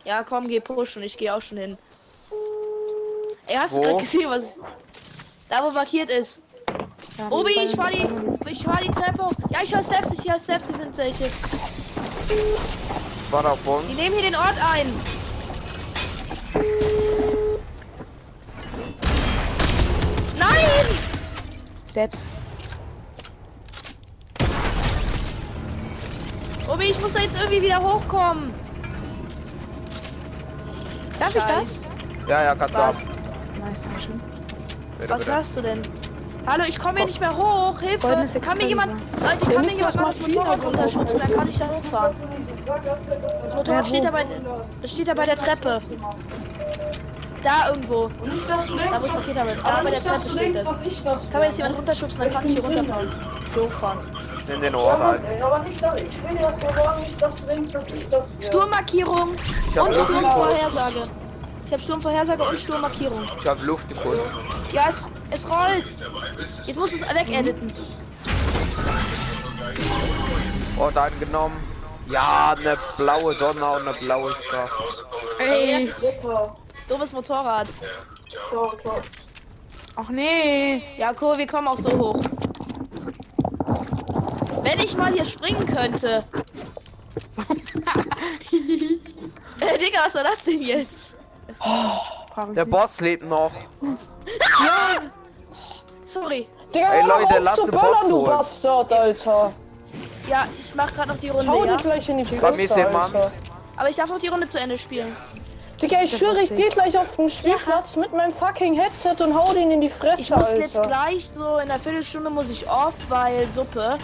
Ja, 0.05 0.23
komm, 0.23 0.47
geh 0.47 0.61
pushen. 0.61 1.03
Ich 1.03 1.17
gehe 1.17 1.35
auch 1.35 1.41
schon 1.41 1.57
hin. 1.57 1.79
Ey, 3.47 3.57
hast 3.57 3.73
Wo? 3.73 3.81
du 3.81 3.89
gerade 3.89 4.05
gesehen, 4.05 4.29
was... 4.29 4.43
Da, 5.49 5.65
wo 5.65 5.71
markiert 5.71 6.11
ist. 6.11 6.39
Ja, 7.17 7.31
Obi, 7.31 7.53
ich 7.53 7.75
fahr 7.75 7.91
die... 7.91 8.07
Ich 8.51 8.63
fahr 8.63 8.81
die 8.83 8.91
Treppe 8.91 9.25
hoch. 9.25 9.33
Ja, 9.49 9.61
ich 9.63 9.75
höre 9.75 9.83
Steps, 9.85 10.11
ich 10.13 10.31
höre 10.31 10.39
Steps, 10.39 10.67
hier 10.67 10.77
sind 10.77 10.97
welche. 10.99 11.31
War 13.31 13.53
auf 13.53 13.67
uns. 13.67 13.87
Die 13.87 13.95
nehmen 13.95 14.17
hier 14.17 14.31
den 14.31 14.37
Ort 14.37 14.57
ein. 14.63 14.93
Nein! 20.39 20.87
Dead. 21.95 22.11
Obi, 26.69 26.85
ich 26.87 27.01
muss 27.01 27.13
da 27.13 27.21
jetzt 27.21 27.37
irgendwie 27.37 27.63
wieder 27.63 27.79
hochkommen. 27.81 28.53
Darf 31.19 31.29
ich 31.29 31.43
das? 31.43 31.51
Scheiß. 31.51 31.79
Ja, 32.29 32.43
ja, 32.43 32.55
kannst 32.55 32.75
du 32.75 32.81
ab. 32.81 32.97
Nice, 33.61 33.81
Dankeschön. 33.83 34.21
Bitte, 35.01 35.15
Was 35.15 35.25
bitte. 35.25 35.37
hast 35.37 35.57
du 35.57 35.63
denn? 35.63 35.83
Hallo, 36.47 36.65
ich 36.67 36.79
komme 36.79 36.99
hier 36.99 37.07
nicht 37.07 37.21
mehr 37.21 37.37
hoch. 37.37 37.79
Hilfe! 37.81 38.41
Kann 38.41 38.59
mir 38.59 38.67
jemand, 38.67 38.93
Leute, 39.21 39.53
kann 39.55 39.65
mir 39.65 39.73
jemand 39.75 39.95
mal 39.97 40.13
das 40.13 40.27
Motorrad 40.27 40.65
runterschubsen, 40.65 41.19
dann 41.19 41.33
kann 41.33 41.49
ich 41.49 41.59
da 41.59 41.69
hochfahren. 41.69 42.17
Das 43.45 43.55
Motorrad 43.55 43.87
steht 43.87 44.05
da 44.05 44.11
bei, 44.11 44.27
das 44.83 44.91
steht 44.91 45.09
da 45.09 45.15
bei 45.15 45.25
der 45.25 45.37
Treppe. 45.37 45.81
Da 47.43 47.69
irgendwo. 47.71 48.09
Nicht 48.25 48.49
das 48.49 48.69
links, 48.69 48.85
Da 48.91 49.03
wo 49.03 49.07
ich 49.07 49.13
markiert 49.13 49.39
habe. 49.39 49.57
Da 49.57 49.63
aber 49.65 49.85
bei 49.85 49.91
der 49.91 50.03
Treppe 50.05 50.31
steht 50.31 50.57
das. 51.05 51.31
Kann 51.31 51.41
mir 51.41 51.47
jetzt 51.47 51.59
jemand 51.59 51.79
runterschubsen, 51.79 52.21
dann 52.21 52.31
kann 52.33 52.47
ich 52.47 52.53
hier 52.55 52.65
runterfahren. 52.65 53.13
Hier 53.55 53.63
hochfahren. 53.63 53.99
Ich 54.47 54.53
nehm 54.53 54.61
den 54.61 54.77
nicht 57.93 58.13
das. 58.13 58.33
Sturmmarkierung 58.47 59.35
Ich 59.35 59.77
und. 59.77 59.93
Sturmvorhersage. 59.93 61.09
Ich 61.67 61.73
habe 61.73 61.83
Sturmvorhersage 61.83 62.43
und 62.45 62.61
Sturmmarkierung. 62.61 63.25
Ich 63.43 63.49
hab 63.49 63.61
Luft 63.65 63.89
gekostet. 63.89 64.33
Ja, 64.73 64.91
es, 65.31 65.41
es 65.41 65.45
rollt. 65.51 65.91
Jetzt 66.65 66.77
musst 66.77 66.93
du 66.93 66.99
es 66.99 67.09
wegediten. 67.13 67.73
Ort 70.79 70.97
eingenommen. 70.97 71.57
Ja, 72.07 72.55
eine 72.57 72.79
blaue 72.97 73.35
Sonne 73.35 73.69
und 73.69 73.89
eine 73.89 73.99
blaue 73.99 74.31
Star. 74.31 74.71
Ey, 75.41 75.93
doofes 76.89 77.11
Motorrad. 77.11 77.67
Ach 79.97 80.09
nee. 80.09 80.85
Ja, 80.97 81.11
cool, 81.21 81.37
wir 81.37 81.49
kommen 81.49 81.67
auch 81.67 81.79
so 81.81 81.91
hoch. 81.99 82.21
Wenn 84.67 84.81
ich 84.81 84.97
mal 84.97 85.13
hier 85.13 85.25
springen 85.25 85.65
könnte. 85.67 86.25
äh, 89.61 89.79
Digga, 89.79 90.01
was 90.07 90.15
war 90.15 90.25
das 90.25 90.45
denn 90.45 90.61
jetzt? 90.61 90.91
Ich 91.49 92.55
Der. 92.55 92.65
Boss 92.65 93.01
lebt 93.01 93.25
noch. 93.25 93.53
Sorry. 96.09 96.49
Digga, 96.75 96.93
Ey, 96.93 97.07
Leute, 97.07 97.39
lass 97.41 97.57
den 97.57 97.71
Boss 97.71 98.01
du 98.09 98.17
holen. 98.17 98.25
Bastard, 98.27 98.93
Alter. 98.93 99.53
Ja, 100.29 100.47
ich 100.59 100.75
mach 100.75 100.93
gerade 100.93 101.11
noch 101.11 101.19
die 101.19 101.29
Runde, 101.29 101.45
Schau 101.47 101.65
ja? 101.65 101.77
gleich 101.77 102.09
in 102.09 102.19
die 102.19 102.25
Fresse. 102.25 102.87
Alter. 102.87 103.31
Aber 103.77 103.89
ich 103.89 103.97
darf 103.97 104.09
noch 104.09 104.19
die 104.19 104.29
Runde 104.29 104.49
zu 104.51 104.59
Ende 104.59 104.77
spielen. 104.79 105.15
Digga, 105.81 106.03
ich 106.03 106.17
schwöre, 106.17 106.41
ich 106.41 106.49
geh 106.49 106.69
gleich 106.71 106.99
auf 106.99 107.17
den 107.17 107.31
Spielplatz 107.31 107.97
mit 107.97 108.13
meinem 108.13 108.33
fucking 108.33 108.81
Headset 108.81 109.23
und 109.23 109.35
hau 109.35 109.53
den 109.53 109.71
in 109.71 109.83
die 109.83 109.91
Fresse, 109.91 110.23
Ich 110.23 110.31
muss 110.31 110.49
jetzt 110.57 110.75
Alter. 110.77 110.89
gleich 110.89 111.31
so 111.37 111.57
in 111.59 111.71
einer 111.71 111.79
Viertelstunde 111.79 112.31
muss 112.31 112.49
ich 112.49 112.69
off, 112.69 112.95
weil 113.09 113.47
Suppe. 113.55 113.99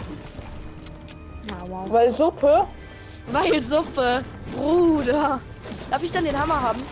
Wow. 1.68 1.86
Weil 1.90 2.10
Suppe. 2.10 2.66
Weil 3.28 3.62
Suppe. 3.62 4.24
Bruder. 4.56 5.40
Darf 5.90 6.02
ich 6.02 6.12
dann 6.12 6.24
den 6.24 6.38
Hammer 6.40 6.60
haben? 6.60 6.82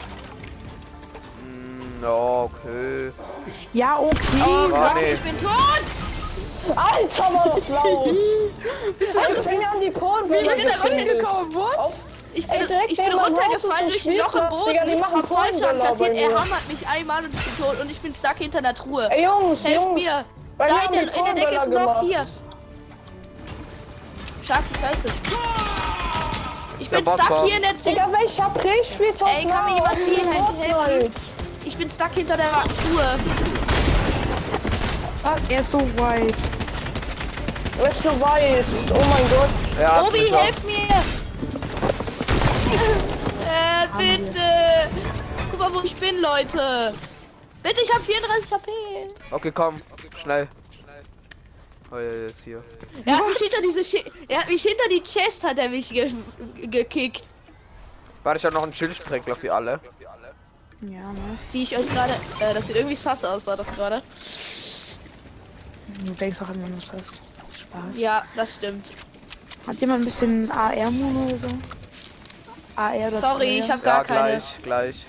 Ja, 2.02 2.08
okay. 2.44 3.12
Ja, 3.72 3.98
okay. 3.98 4.16
Oh 4.42 4.48
Ah, 4.48 4.66
Gott, 4.70 4.94
nee. 4.96 5.12
ich 5.12 5.20
bin 5.20 5.38
tot! 5.40 5.82
Alter, 6.76 7.22
war 7.34 7.52
das 7.54 7.68
laut! 7.68 8.08
Alter, 9.28 9.42
fing 9.42 9.64
an 9.64 9.80
die 9.80 9.90
Polenbälle 9.90 10.54
bin 10.56 10.66
da 10.66 10.72
gezündet. 10.88 11.22
What? 11.54 11.78
Auf- 11.78 12.00
Ich 12.32 12.48
Ey, 12.48 12.58
bin, 12.58 12.68
direkt 12.68 12.90
ich 12.92 12.96
bin 12.96 13.12
runtergefallen 13.12 13.88
ist 13.88 14.04
durch 14.04 14.06
ein 14.06 14.12
ein 14.12 14.18
Loch 14.18 14.34
im 14.34 14.48
Boden. 14.50 14.70
Digga, 14.70 14.84
die 14.86 14.94
machen 14.96 15.22
bei 15.22 15.26
kassiert. 15.26 16.16
Er 16.16 16.40
hammert 16.40 16.68
mich 16.68 16.88
einmal 16.88 17.24
und 17.24 17.34
ich 17.34 17.44
bin 17.44 17.64
tot 17.66 17.80
und 17.80 17.90
ich 17.90 18.00
bin 18.00 18.14
stuck 18.14 18.36
hinter 18.38 18.58
einer 18.58 18.74
Truhe. 18.74 19.10
Ey, 19.10 19.24
Jungs, 19.24 19.64
Helft 19.64 19.76
Jungs. 19.76 19.94
mir! 20.02 20.24
Bei 20.56 20.68
Da 20.68 20.74
mir 20.74 20.84
in 20.84 20.92
der, 20.92 21.00
der 21.06 21.34
Decke 21.34 21.50
ist 21.50 21.60
ein 21.60 21.70
Polenböller 21.70 22.26
Gemacht. 24.50 24.64
hier. 24.80 24.80
Scheiße, 24.80 24.80
scheiße. 24.80 25.14
Ich 26.78 26.90
bin 26.90 27.04
Boss 27.04 27.20
stuck 27.20 27.28
kommt. 27.28 27.48
hier 27.48 27.56
in 27.56 27.62
der 27.62 27.82
Zelle. 27.82 27.94
Digga, 27.94 28.12
welcher 28.12 28.50
Pre-Spieltag? 28.50 29.28
Ey, 29.28 29.46
kann 29.46 29.64
mir 29.66 29.76
jemand 29.76 29.98
hier 29.98 30.26
helfen? 30.58 31.14
Ich 31.64 31.76
bin 31.76 31.90
stuck 31.90 32.12
hinter 32.14 32.36
der 32.36 32.50
Truhe. 32.50 33.18
Ah, 35.22 35.36
er 35.48 35.60
ist 35.60 35.70
so 35.70 35.78
weit. 35.98 36.34
Weißt 37.78 38.04
du, 38.04 38.20
weißt. 38.20 38.68
Oh 38.92 38.94
mein 38.94 39.30
Gott. 39.30 39.50
Er 39.78 39.92
hat 39.92 40.08
Obi, 40.08 40.30
helf 40.30 40.64
mir! 40.64 40.88
Äh, 43.46 43.86
bitte! 43.96 44.90
Guck 45.50 45.60
mal, 45.60 45.74
wo 45.74 45.80
ich 45.82 45.94
bin, 45.94 46.20
Leute! 46.20 46.92
Bitte, 47.62 47.80
ich 47.84 47.94
hab 47.94 48.02
34 48.02 48.50
HP! 48.50 48.70
Okay, 49.30 49.52
komm. 49.52 49.76
Schnell. 50.22 50.48
Oh, 51.92 51.96
ja, 51.98 52.12
jetzt 52.12 52.44
hier. 52.44 52.62
Er 53.04 53.16
hat 53.18 53.26
mich 53.26 53.38
hinter 53.38 53.62
diese 53.62 53.84
Sch 53.84 54.04
Er 54.28 54.40
hat 54.40 54.48
mich 54.48 54.62
hinter 54.62 54.88
die 54.90 55.02
Chest 55.02 55.42
hat 55.42 55.58
er 55.58 55.68
mich 55.68 55.88
ge 55.88 56.12
gekickt. 56.54 57.22
Warte, 58.22 58.38
ich 58.38 58.44
habe 58.44 58.54
noch 58.54 58.62
einen 58.62 58.74
Schildsprenkler 58.74 59.34
für 59.34 59.52
alle. 59.52 59.80
Ja, 60.82 61.12
nice. 61.12 61.50
Die 61.52 61.64
ich 61.64 61.76
euch 61.76 61.88
gerade. 61.88 62.12
Äh, 62.40 62.54
das 62.54 62.66
sieht 62.66 62.76
irgendwie 62.76 62.96
sass 62.96 63.24
aus, 63.24 63.44
sah 63.44 63.56
das 63.56 63.66
gerade. 63.68 64.02
Du 66.04 66.12
denkst 66.12 66.40
auch 66.40 66.48
immer, 66.50 66.68
dass 66.68 66.90
das 66.92 67.20
Spaß. 67.60 67.98
Ja, 67.98 68.24
das 68.36 68.54
stimmt. 68.54 68.86
Hat 69.66 69.76
jemand 69.76 70.02
ein 70.02 70.04
bisschen 70.04 70.50
AR-Mono 70.50 71.26
oder 71.26 71.36
so? 71.36 71.48
AR 72.76 73.08
oder 73.08 73.20
Sorry, 73.20 73.58
ich 73.58 73.70
hab 73.70 73.84
Ja, 73.84 74.02
gar 74.02 74.04
keine. 74.04 74.28
gleich, 74.28 74.62
gleich. 74.62 75.06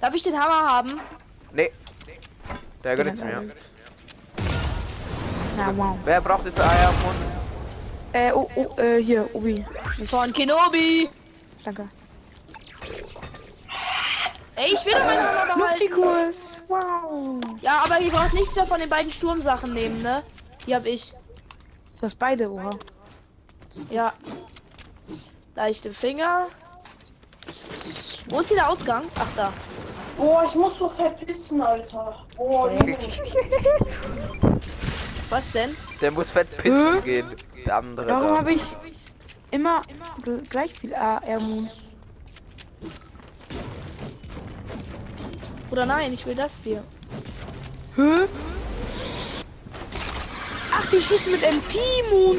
Darf 0.00 0.14
ich 0.14 0.22
den 0.22 0.38
Hammer 0.38 0.70
haben? 0.72 1.00
Nee. 1.52 1.72
Der 2.84 2.96
gehört 2.96 3.14
jetzt 3.16 3.24
mir. 3.24 3.52
Na, 5.58 5.76
wow. 5.76 5.96
Wer 6.04 6.20
braucht 6.20 6.44
jetzt 6.46 6.60
Eier 6.60 6.90
im 6.90 7.02
Mund? 7.02 7.16
Äh, 8.12 8.32
oh, 8.32 8.48
oh, 8.54 8.80
äh, 8.80 9.02
hier, 9.02 9.28
Obi. 9.34 9.66
Von 10.08 10.32
Kenobi! 10.32 11.10
Danke. 11.64 11.88
Ey, 14.54 14.72
ich 14.72 14.86
will 14.86 14.92
doch 14.92 15.04
meinen 15.04 15.20
Hammer 15.20 15.54
behalten. 15.56 15.84
Luftikus! 15.90 16.62
Wow! 16.68 17.40
Ja, 17.60 17.82
aber 17.84 18.00
ihr 18.00 18.10
braucht 18.12 18.34
nichts 18.34 18.54
mehr 18.54 18.66
von 18.66 18.78
den 18.78 18.88
beiden 18.88 19.10
Sturmsachen 19.10 19.74
nehmen, 19.74 20.00
ne? 20.00 20.22
Die 20.64 20.76
hab 20.76 20.86
ich. 20.86 21.12
Du 21.98 22.02
hast 22.02 22.18
beide, 22.20 22.52
oha. 22.52 22.70
Ja. 23.90 24.12
Leichte 25.56 25.92
Finger. 25.92 26.46
Wo 28.28 28.38
ist 28.38 28.48
hier 28.48 28.58
der 28.58 28.70
Ausgang? 28.70 29.04
Ach 29.18 29.28
da. 29.34 29.52
Boah, 30.16 30.44
ich 30.44 30.54
muss 30.54 30.78
so 30.78 30.88
verpissen, 30.88 31.60
Alter. 31.60 32.24
Boah. 32.36 32.70
Was 35.30 35.52
denn? 35.52 35.76
Der 36.00 36.10
muss 36.10 36.30
fett 36.30 36.56
pissen 36.56 36.94
Hä? 36.94 37.00
gehen. 37.02 37.34
Der 37.66 37.76
andere 37.76 38.06
Warum 38.10 38.38
habe 38.38 38.52
ich 38.52 38.62
immer 39.50 39.80
gl- 40.24 40.48
gleich 40.48 40.72
viel 40.78 40.94
AR-Mono? 40.94 41.68
Oder 45.70 45.84
nein, 45.86 46.12
ich 46.14 46.24
will 46.26 46.34
das 46.34 46.50
hier. 46.64 46.82
Hä? 47.96 48.26
Ach, 50.72 50.90
die 50.90 51.00
schießen 51.00 51.32
mit 51.32 51.42
MP-Moon. 51.42 52.38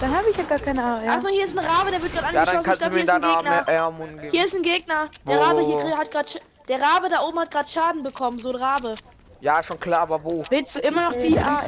Dann 0.00 0.14
habe 0.16 0.30
ich 0.30 0.36
ja 0.36 0.44
gar 0.44 0.58
keine 0.58 0.84
AR. 0.84 1.08
Achso, 1.08 1.28
hier 1.28 1.44
ist 1.46 1.58
ein 1.58 1.64
Rabe, 1.64 1.90
der 1.90 2.00
wird 2.00 2.12
gerade 2.12 2.32
Ja, 2.34 2.40
angeschossen. 2.42 2.54
dann 2.54 2.62
kannst 2.62 2.82
ich 2.82 2.88
du 2.88 2.90
glaub, 2.90 2.92
mir 2.92 2.98
hier 2.98 3.04
ist 3.04 3.10
ein 3.10 3.22
deinen 3.22 3.30
Arm 3.32 3.44
Gegner. 3.44 3.68
Eier 3.68 3.88
im 3.88 3.96
Mund 3.96 4.20
geben. 4.20 4.30
Hier 4.30 4.44
ist 4.46 4.54
ein 4.54 4.62
Gegner. 4.62 5.04
Der? 5.26 5.40
Rabe 5.40 5.60
hier 5.64 5.98
hat 5.98 6.10
gerade 6.12 6.28
der 6.68 6.80
Rabe 6.80 7.08
da 7.08 7.22
oben 7.22 7.40
hat 7.40 7.50
gerade 7.50 7.68
Schaden 7.68 8.02
bekommen, 8.04 8.38
so 8.38 8.50
ein 8.50 8.56
Rabe. 8.56 8.94
Ja, 9.40 9.62
schon 9.62 9.78
klar, 9.78 10.00
aber 10.00 10.22
wo? 10.24 10.42
Willst 10.50 10.74
du 10.74 10.80
immer 10.80 11.10
noch 11.10 11.16
die 11.18 11.38
AR? 11.38 11.62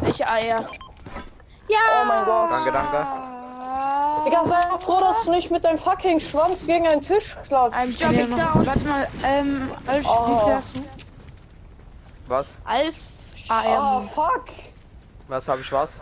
Welche 0.00 0.30
Eier? 0.30 0.66
Ja! 1.68 1.78
Oh 2.02 2.04
mein 2.06 2.24
Gott. 2.24 2.50
Danke, 2.50 2.72
danke. 2.72 3.06
Digga, 4.26 4.44
sei 4.44 4.68
mal 4.68 4.78
froh, 4.78 4.98
dass 5.00 5.22
du 5.24 5.30
nicht 5.30 5.50
mit 5.50 5.64
deinem 5.64 5.78
fucking 5.78 6.20
Schwanz 6.20 6.66
gegen 6.66 6.86
einen 6.86 7.00
Tisch 7.00 7.36
klatscht. 7.46 7.74
I'm 8.02 8.28
noch. 8.28 8.36
down. 8.52 8.66
Warte 8.66 8.84
mal, 8.86 9.08
ähm, 9.24 9.70
Alf, 9.86 10.04
Oh. 10.06 10.46
wie 10.48 10.52
hast 10.52 10.76
du? 10.76 10.80
Was? 12.26 12.54
Alf. 12.64 12.96
AR. 13.48 14.02
Oh, 14.04 14.08
fuck. 14.14 14.44
Was 15.28 15.48
habe 15.48 15.60
ich 15.62 15.72
was? 15.72 15.98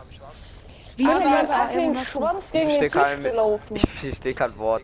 Wie 0.96 1.02
Ich 1.02 1.08
mit 1.08 1.24
meinem 1.24 1.50
AR 1.50 1.68
fucking? 1.68 1.96
Schwanz 1.98 2.50
gegen 2.50 2.70
Ich 2.70 2.78
den 2.78 2.88
steh 2.90 2.98
Tisch 3.14 3.22
gelaufen. 3.22 3.76
Ich 3.76 3.88
verstehe 3.88 4.34
kein 4.34 4.58
Wort. 4.58 4.82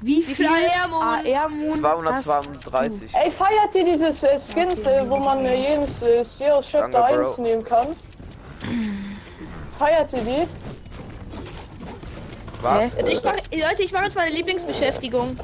Wie 0.00 0.18
Wie 0.18 0.34
viel 0.34 0.36
viel 0.36 0.46
AR-Moon? 0.48 1.02
AR-Moon? 1.02 1.78
232. 1.80 3.10
Ey, 3.14 3.30
feiert 3.32 3.74
ihr 3.74 3.84
dieses 3.84 4.22
äh, 4.22 4.38
Skins, 4.38 4.80
äh, 4.80 5.04
wo 5.08 5.16
man 5.16 5.44
äh, 5.44 5.70
jedes 5.70 6.00
äh, 6.02 6.22
Sierra 6.24 6.60
Chapter 6.60 7.00
Danke, 7.00 7.18
Bro. 7.22 7.28
1 7.30 7.38
nehmen 7.38 7.64
kann? 7.64 7.88
Feiert 9.78 10.12
ihr 10.12 10.20
die? 10.20 10.48
Was? 12.62 12.94
Ich 12.94 13.22
mach, 13.24 13.32
Leute, 13.34 13.82
ich 13.82 13.92
mache 13.92 14.04
jetzt 14.04 14.14
meine 14.16 14.30
Lieblingsbeschäftigung. 14.30 15.36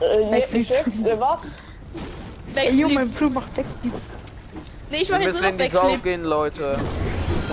Äh, 0.00 0.30
Backflip. 0.30 0.70
Äh, 0.70 1.20
was? 1.20 1.42
Ey, 2.54 2.70
Junge, 2.74 2.94
Backflip. 2.94 2.94
mein 2.94 3.10
Blut 3.10 3.34
macht 3.34 3.56
weg. 3.56 3.66
Nee, 4.90 4.96
ich 4.98 5.08
Wir 5.08 5.14
mache 5.16 5.24
jetzt 5.24 5.40
nur 5.40 5.50
in 5.50 5.56
noch 5.56 5.72
Backflip. 5.72 6.02
gehen, 6.04 6.22
Leute. 6.24 6.78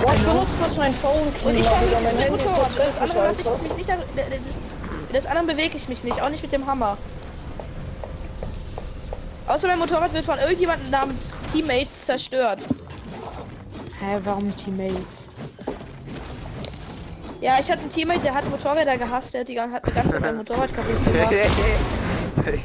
Boah, 0.01 0.13
ich 0.13 0.21
benutze 0.21 0.51
kurz 0.59 0.77
mein 0.77 0.93
Phone 0.93 1.13
Und 1.43 1.57
ich 1.57 1.65
mein 1.65 2.17
Handy. 2.17 2.43
Das 2.43 2.55
tatsächlich, 2.55 3.01
andere 3.01 3.17
lasse 3.17 3.19
Alter. 3.19 3.59
ich 3.63 3.77
mich 3.77 3.77
nicht. 3.77 4.66
Das, 5.11 5.23
das 5.23 5.25
andere 5.31 5.55
bewege 5.55 5.77
ich 5.77 5.87
mich 5.87 6.03
nicht, 6.03 6.21
auch 6.21 6.29
nicht 6.29 6.41
mit 6.43 6.51
dem 6.51 6.65
Hammer. 6.67 6.97
Außer 9.47 9.67
mein 9.67 9.79
Motorrad 9.79 10.13
wird 10.13 10.25
von 10.25 10.37
irgendjemandem 10.39 10.89
namens 10.89 11.19
Teammates 11.53 11.87
zerstört. 12.05 12.61
Hä, 13.99 14.19
warum 14.23 14.55
Teammates? 14.57 15.27
Ja, 17.39 17.59
ich 17.59 17.69
hatte 17.69 17.81
einen 17.81 17.93
Teammate, 17.93 18.19
der 18.21 18.33
hat 18.33 18.49
Motorräder 18.49 18.97
gehasst, 18.97 19.33
der 19.33 19.41
hat, 19.41 19.47
die, 19.47 19.53
gan- 19.55 19.71
hat 19.71 19.85
mir 19.85 19.93
ganz 19.93 20.11
Zeit 20.11 20.21
mein 20.21 20.37
Motorrad 20.37 20.73
kaputt 20.73 21.05
gemacht. 21.05 21.33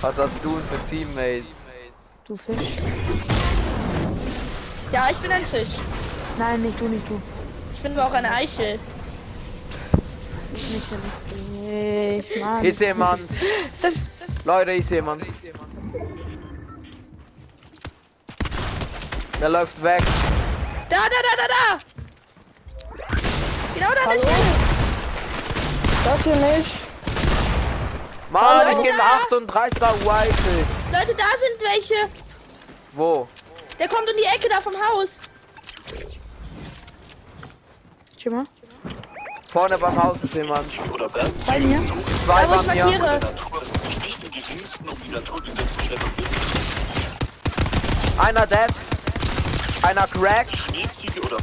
Was 0.00 0.16
hast 0.16 0.32
du 0.42 0.56
für 0.58 0.88
Teammates? 0.90 1.44
Du 2.26 2.36
Fisch? 2.36 2.78
Ja, 4.92 5.08
ich 5.10 5.16
bin 5.18 5.30
ein 5.30 5.44
Fisch. 5.46 5.68
Nein, 6.38 6.62
nicht 6.62 6.80
du, 6.80 6.86
nicht 6.88 7.08
du. 7.08 7.20
Ich 7.74 7.80
bin 7.80 7.92
aber 7.92 8.06
auch 8.06 8.12
eine 8.14 8.30
Eichel. 8.30 8.78
Das 10.52 10.60
ist 10.62 10.70
nicht 10.70 10.86
lustig, 11.68 12.40
Mann. 12.40 12.64
Jemand? 12.64 13.20
Ist 13.20 13.38
das, 13.82 14.10
das 14.26 14.44
Leute, 14.44 14.72
ist 14.72 14.90
jemand. 14.90 15.24
Der 19.40 19.48
läuft 19.48 19.82
weg. 19.82 20.02
Da, 20.90 20.96
da, 20.96 21.08
da, 21.08 21.36
da, 21.36 21.46
da! 21.48 21.78
Genau 23.74 23.90
da, 23.94 24.04
Hallo? 24.06 24.22
Das 26.04 26.24
hier 26.24 26.36
nicht. 26.36 26.70
Mann, 28.30 28.70
ich 28.70 28.76
Leute, 28.76 28.82
gebe 28.82 28.98
da! 28.98 29.36
38er 29.36 29.92
Rifle. 30.06 30.66
Leute, 30.92 31.14
da 31.14 31.24
sind 31.38 31.60
welche. 31.60 32.10
Wo? 32.92 33.28
Der 33.78 33.88
kommt 33.88 34.08
um 34.10 34.16
die 34.16 34.24
Ecke 34.24 34.48
da 34.48 34.60
vom 34.60 34.74
Haus. 34.74 35.08
Schimmer? 38.18 38.44
Vorne 39.50 39.78
beim 39.78 40.02
Haus 40.02 40.22
ist 40.22 40.34
jemand. 40.34 40.66
Bei 41.46 41.58
mir? 41.58 41.78
Zwei 41.78 42.42
ich 42.42 42.50
waren 42.50 42.70
hier. 42.70 42.84
um 42.86 42.92
Einer 48.18 48.46
dead. 48.46 48.68
Einer 49.82 50.06
cracked. 50.06 50.58
Oder 51.24 51.38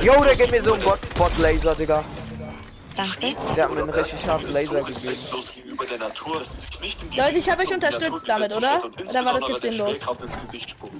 Jo, 0.00 0.24
der 0.24 0.34
gibt 0.34 0.50
mir 0.50 0.64
so 0.64 0.74
einen 0.74 0.82
Bot, 0.82 0.98
Bot 1.14 1.38
Laser, 1.38 1.74
Digga. 1.76 2.02
Danke. 2.96 3.34
Der 3.56 3.64
hat 3.64 3.74
mir 3.74 3.82
einen 3.82 3.90
richtig 3.90 4.20
scharfen 4.20 4.52
Laser 4.52 4.82
gegeben. 4.82 5.16
Leute, 7.16 7.38
ich 7.38 7.50
hab 7.50 7.58
euch 7.58 7.74
unterstützt 7.74 8.24
damit, 8.26 8.54
oder? 8.54 8.84
Oder 8.84 9.24
war 9.24 9.40
das 9.40 9.48
jetzt 9.48 9.62
sinnlos? 9.62 9.96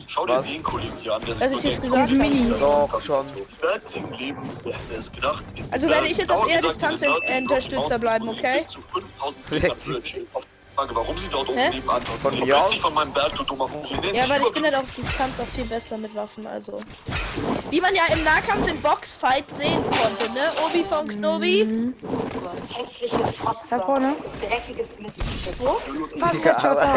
Schau 0.06 0.26
dir 0.26 0.32
Was? 0.34 0.46
den 0.46 0.62
Kollegen 0.62 0.92
hier 1.00 1.14
an, 1.14 1.22
der 1.24 1.50
ich 1.52 1.64
über 1.64 1.80
gesagt 1.80 2.10
den 2.10 2.60
habe. 2.60 2.88
Doch, 2.90 3.02
schon. 3.02 3.26
Also 5.70 5.88
werde 5.88 6.08
ich 6.08 6.16
jetzt 6.16 6.30
auf 6.30 6.48
eher 6.48 6.62
Distanz 6.62 7.02
unterstützer 7.38 7.98
bleiben, 7.98 8.28
okay? 8.28 8.64
Bis 10.74 10.74
zu 10.74 10.74
5000 10.74 10.74
Meter 10.74 10.74
Höhe 10.74 10.74
chillen. 10.74 10.74
Auf 10.74 10.76
Frage, 10.76 10.94
warum 10.94 11.18
sie 11.18 11.28
dort 11.28 11.48
oben 11.48 11.70
nebenan 11.70 12.02
Von 12.22 12.38
mir 12.40 12.56
aus? 12.56 12.74
von 12.74 12.94
meinem 12.94 13.12
Berg, 13.12 13.34
du 13.36 13.44
dummer 13.44 13.68
Huren. 13.70 14.14
Ja, 14.14 14.28
weil 14.28 14.42
ich 14.42 14.52
bin 14.52 14.64
halt 14.64 14.74
auf 14.74 14.92
Distanz 14.94 15.32
auch 15.40 15.46
viel 15.54 15.64
besser 15.64 15.96
mit 15.98 16.14
Waffen, 16.14 16.46
also. 16.46 16.76
Wie 17.70 17.80
man 17.80 17.94
ja 17.94 18.02
im 18.12 18.22
Nahkampf 18.24 18.66
in 18.68 18.80
Boxfight 18.80 19.44
sehen 19.56 19.82
konnte, 19.90 20.30
ne? 20.32 20.50
Obi 20.64 20.84
von 20.84 21.08
Knobi. 21.08 21.92
Hässliche 22.72 23.18
Da 23.18 23.26
Fotze. 23.32 23.80
vorne. 23.84 24.14
Dreckiges 24.40 24.98
Miststück. 24.98 25.54
Fast 26.18 26.34
Digga, 26.34 26.50
Headshot 26.52 26.64
aber, 26.64 26.80
da. 26.80 26.96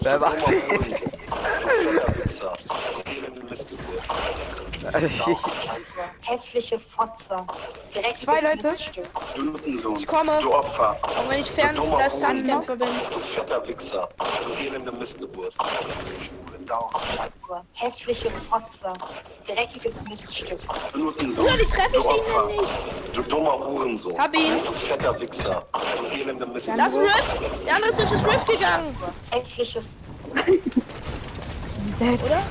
wer 0.00 0.18
macht 0.18 0.48
den? 0.48 0.62
Hässliche 6.20 6.78
Fotze. 6.78 7.36
Dreckiges 7.92 8.22
Zwei 8.24 8.40
Leute. 8.40 8.70
Miststück. 8.70 9.04
Ich 9.98 10.06
komme. 10.06 10.38
Du 10.42 10.54
Opfer, 10.54 10.96
Und 11.20 11.28
wenn 11.30 11.40
ich 11.42 11.50
fern 11.50 11.74
Distanzkämpfer 11.74 12.76
bin. 12.76 12.88
du 13.12 13.18
fetter 13.18 13.66
Wichser, 13.66 14.08
du 14.18 14.52
elende 14.64 14.92
Missgeburt. 14.92 15.52
Hässliche 17.74 18.30
Fotze. 18.50 18.92
Dreckiges 19.46 20.02
Miststück. 20.08 20.58
Ja, 20.60 21.56
die 21.56 21.66
treffe 21.66 21.86
ich 21.86 21.92
du 21.92 22.00
ihn 22.00 22.06
Opfer, 22.06 22.46
denn 22.48 22.56
nicht. 22.56 22.70
du 23.16 23.22
dummer 23.22 23.58
Hurensohn. 23.66 24.18
Hab 24.18 24.34
ihn. 24.34 24.58
Du 24.64 24.72
fetter 24.72 25.20
Wichser, 25.20 25.62
du 25.98 26.06
elende 26.16 26.44
Das 26.44 26.54
Missgeburt. 26.54 27.06
ist 27.06 27.08
Rift. 27.42 27.66
Der 27.66 27.74
andere 27.76 27.90
ist 27.90 27.98
durch 27.98 28.10
das 28.10 28.24
Rift 28.26 28.46
gegangen. 28.48 28.96
Hässliche 29.30 29.82
Oder? 32.00 32.42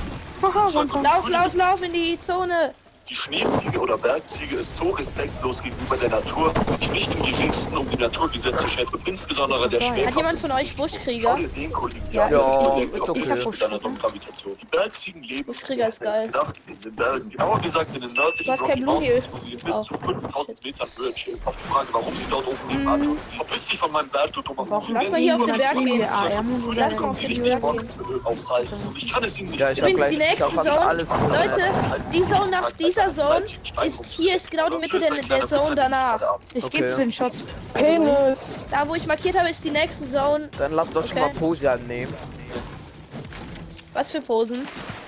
Lauf, 0.42 1.28
lauf, 1.28 1.54
lauf 1.54 1.82
in 1.82 1.92
die 1.92 2.18
Zone. 2.20 2.74
Die 3.08 3.14
Schneeziege 3.14 3.78
oder 3.78 3.96
Bergziege 3.96 4.56
ist 4.56 4.76
so 4.76 4.90
respektlos 4.90 5.62
gegenüber 5.62 5.96
der 5.96 6.08
Natur, 6.10 6.52
dass 6.52 6.76
sich 6.76 6.90
nicht 6.90 7.14
im 7.14 7.22
geringsten 7.24 7.76
um 7.76 7.88
die 7.88 7.96
Naturgesetze 7.96 8.68
schert 8.68 8.92
und 8.92 9.06
insbesondere 9.06 9.68
der 9.68 9.78
Hat 9.80 9.86
Schwerkraft. 9.94 10.16
jemand 10.16 10.40
von 10.40 10.50
euch 10.52 10.74
Buschkrieger? 10.76 11.38
Ja, 12.10 12.28
Ja, 12.28 12.78
ist 12.80 13.08
okay. 13.08 13.22
Gravitation. 14.00 14.56
Die 14.60 14.64
Bergziegen 14.66 15.22
leben 15.22 15.44
Buschkrieger 15.44 15.88
ist 15.88 16.00
geil. 16.00 16.26
gedacht, 16.26 16.54
in 16.66 16.80
den 16.80 16.96
Bergen. 16.96 17.30
Genauer 17.30 17.60
gesagt 17.60 17.94
in 17.94 18.00
den 18.00 18.12
nördlichen 18.12 18.52
Rocky. 18.58 18.80
Mountains, 18.80 19.28
wo 19.30 19.36
sie 19.38 19.54
bis 19.56 19.74
Oh. 19.76 19.82
zu 19.82 19.94
5000 19.98 20.64
Metern 20.64 20.88
Höhe 20.96 21.14
chillen. 21.14 21.40
Auf 21.44 21.54
die 21.62 21.68
Frage, 21.72 21.88
warum 21.92 22.14
sie 22.16 22.24
dort 22.28 22.46
oben 22.48 22.56
nebenan 22.68 23.02
tun. 23.04 23.18
Verpiss 23.36 23.66
dich 23.66 23.78
von 23.78 23.92
meinem 23.92 24.08
Berg, 24.08 24.32
du 24.32 24.42
dummer 24.42 24.66
Warum 24.68 24.94
Lass 24.94 25.10
mal 25.10 25.20
hier 25.20 25.36
auf 25.36 25.44
den 25.44 25.56
Berg 25.56 25.72
gehen. 25.74 26.00
Lass 26.00 26.10
mal 26.98 27.04
auf 27.08 27.20
den 27.20 27.30
ich 28.96 29.12
kann 29.12 29.24
es 29.24 29.38
ihnen 29.38 29.50
nicht 29.50 29.60
Ja, 29.60 29.70
ich 29.70 29.80
hab 29.80 29.88
gleich, 29.94 30.16
die 30.16 30.22
ich 30.22 30.40
hab 30.42 30.50
fast 30.52 30.68
alles 30.70 31.08
Leute, 31.08 31.70
die 32.12 32.22
Zone 32.22 32.50
nach 32.50 32.72
dieser 32.96 33.14
Zone 33.14 33.40
ist, 33.40 33.54
hier 34.16 34.36
ist 34.36 34.50
genau 34.50 34.68
die 34.70 34.78
Mitte 34.78 34.98
der, 34.98 35.10
der 35.22 35.46
Zone 35.46 35.74
danach. 35.76 36.20
Ich 36.54 36.64
Okay. 36.64 36.78
geh 36.80 36.86
zu 36.86 36.96
den 36.96 37.12
Shots. 37.12 37.44
Penis. 37.74 38.64
Da, 38.70 38.86
wo 38.88 38.94
ich 38.94 39.06
markiert 39.06 39.38
habe, 39.38 39.50
ist 39.50 39.62
die 39.62 39.70
nächste 39.70 40.10
Zone. 40.10 40.48
Dann 40.58 40.72
lasst 40.72 40.96
euch 40.96 41.08
schon 41.08 41.18
Okay. 41.18 41.32
mal 41.32 41.38
Posi 41.38 41.66
annehmen. 41.68 42.12
Was 43.92 44.10
für 44.10 44.20
Posen? 44.20 44.66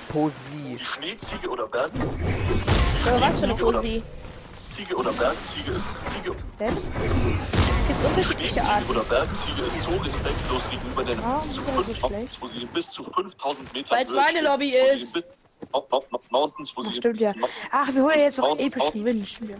Posi. 0.08 0.34
Die 0.78 0.84
Schneeziege 0.84 1.48
oder 1.48 1.66
Berg... 1.66 1.90
Oder 1.94 2.00
was 2.00 3.10
für 3.10 3.16
eine 3.18 3.36
Schneeziege 3.38 3.64
oder- 3.66 3.78
Posi? 3.80 4.02
Ziege 4.70 4.94
oder 4.96 5.12
Bergziege 5.12 5.72
ist 5.72 5.90
Ziege? 6.04 6.30
Es 6.58 6.74
gibt 7.88 8.04
unterschiedliche 8.04 8.48
Schneeziege 8.52 8.70
Arten. 8.70 8.90
oder 8.90 9.00
Bergziege 9.04 9.62
ist 9.62 9.82
so 9.82 9.96
respektlos 9.96 10.70
gegenüber 10.70 11.04
den 11.04 11.18
Ah, 11.20 11.42
bis 11.42 11.54
zu 11.54 11.60
das 11.62 11.88
ist 11.88 12.00
so 12.00 12.08
5000, 12.08 12.12
schlecht. 12.28 12.38
wo 12.42 12.48
sie 12.48 12.64
bis 12.66 12.90
zu 12.90 13.02
5000 13.04 13.72
Metern 13.72 13.98
Weil 13.98 14.06
es 14.06 14.12
meine 14.12 14.40
Lobby 14.42 14.70
ist. 14.76 15.24
Mountains, 16.30 16.72
wo 16.76 16.82
Ach, 16.82 16.86
sie 16.86 16.94
stimmt 16.94 17.20
ja. 17.20 17.32
Ach, 17.70 17.92
wir 17.92 18.02
holen 18.02 18.20
jetzt 18.20 18.38
auch 18.40 18.48
Mountains, 18.48 18.72
epischen 18.74 19.04
Win. 19.04 19.26
Stimmt 19.26 19.50
ja. 19.50 19.56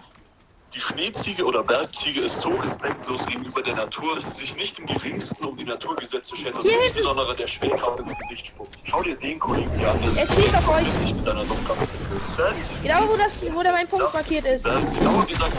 Die 0.74 0.80
Schneeziege 0.80 1.44
oder 1.46 1.62
Bergziege 1.62 2.20
ist 2.20 2.42
so 2.42 2.50
respektlos 2.50 3.24
gegenüber 3.26 3.62
der 3.62 3.74
Natur, 3.74 4.16
dass 4.16 4.36
sie 4.36 4.42
sich 4.42 4.56
nicht 4.56 4.78
im 4.78 4.86
geringsten 4.86 5.44
um 5.46 5.56
die 5.56 5.64
Naturgesetze 5.64 6.36
schert 6.36 6.56
und 6.56 6.62
Hier 6.62 6.78
insbesondere 6.84 7.34
der 7.34 7.48
Schwerkraft 7.48 8.00
ins 8.00 8.14
Gesicht 8.16 8.46
spuckt. 8.48 8.76
Schau 8.84 9.02
dir 9.02 9.16
den 9.16 9.38
Kollegen 9.38 9.70
hier 9.78 9.90
an, 9.90 9.98
der 10.02 10.24
Er 10.24 10.32
sich 10.32 10.54
auf 10.54 10.68
euch. 10.68 11.14
mit 11.14 11.26
deiner 11.26 11.44
Bergziege. 11.44 12.78
Genau, 12.82 13.08
wo, 13.08 13.16
das, 13.16 13.54
wo 13.54 13.62
da 13.62 13.72
mein 13.72 13.88
Punkt 13.88 14.12
markiert 14.12 14.44
ist. 14.44 14.62
Genauer 14.62 15.26
gesagt, 15.26 15.56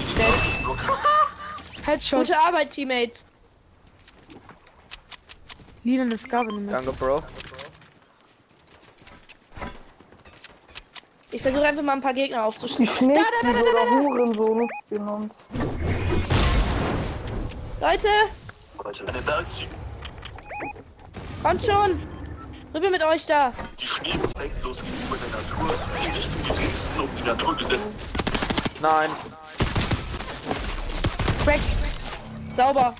Rocky 0.65 0.81
Headshot. 1.83 2.19
Gute 2.27 2.39
Arbeit, 2.39 2.71
Teammates. 2.71 3.25
Lila 5.83 6.03
ist 6.13 6.29
Gavin. 6.29 6.67
Danke, 6.67 6.91
Bro. 6.93 7.19
Ich 11.31 11.41
versuche 11.43 11.63
einfach 11.63 11.83
mal 11.83 11.93
ein 11.93 12.01
paar 12.01 12.13
Gegner 12.13 12.37
Die 12.37 12.43
aufzuschneiden. 12.43 12.87
Schneeziege 12.87 13.63
oder 13.63 13.89
Hurensohn 13.91 14.67
genannt. 14.89 15.33
Leute, 17.79 18.07
Leute, 18.83 19.03
kommt 21.43 21.65
schon. 21.65 22.01
Rüber 22.73 22.89
mit 22.89 23.03
euch 23.03 23.25
da. 23.25 23.51
Die 23.79 23.85
Schnee 23.87 24.09
ist 24.09 24.23
respektlos 24.35 24.83
gegenüber 24.83 25.17
der 25.17 25.39
Natur, 25.39 25.75
sie 25.75 26.09
nicht 26.09 26.29
im 26.35 26.43
geringsten 26.55 26.99
um 26.99 27.09
die 27.17 27.27
Naturgesetze 27.27 27.83
Nein. 28.81 29.09
Crack. 31.43 31.59
Sauber. 32.55 32.93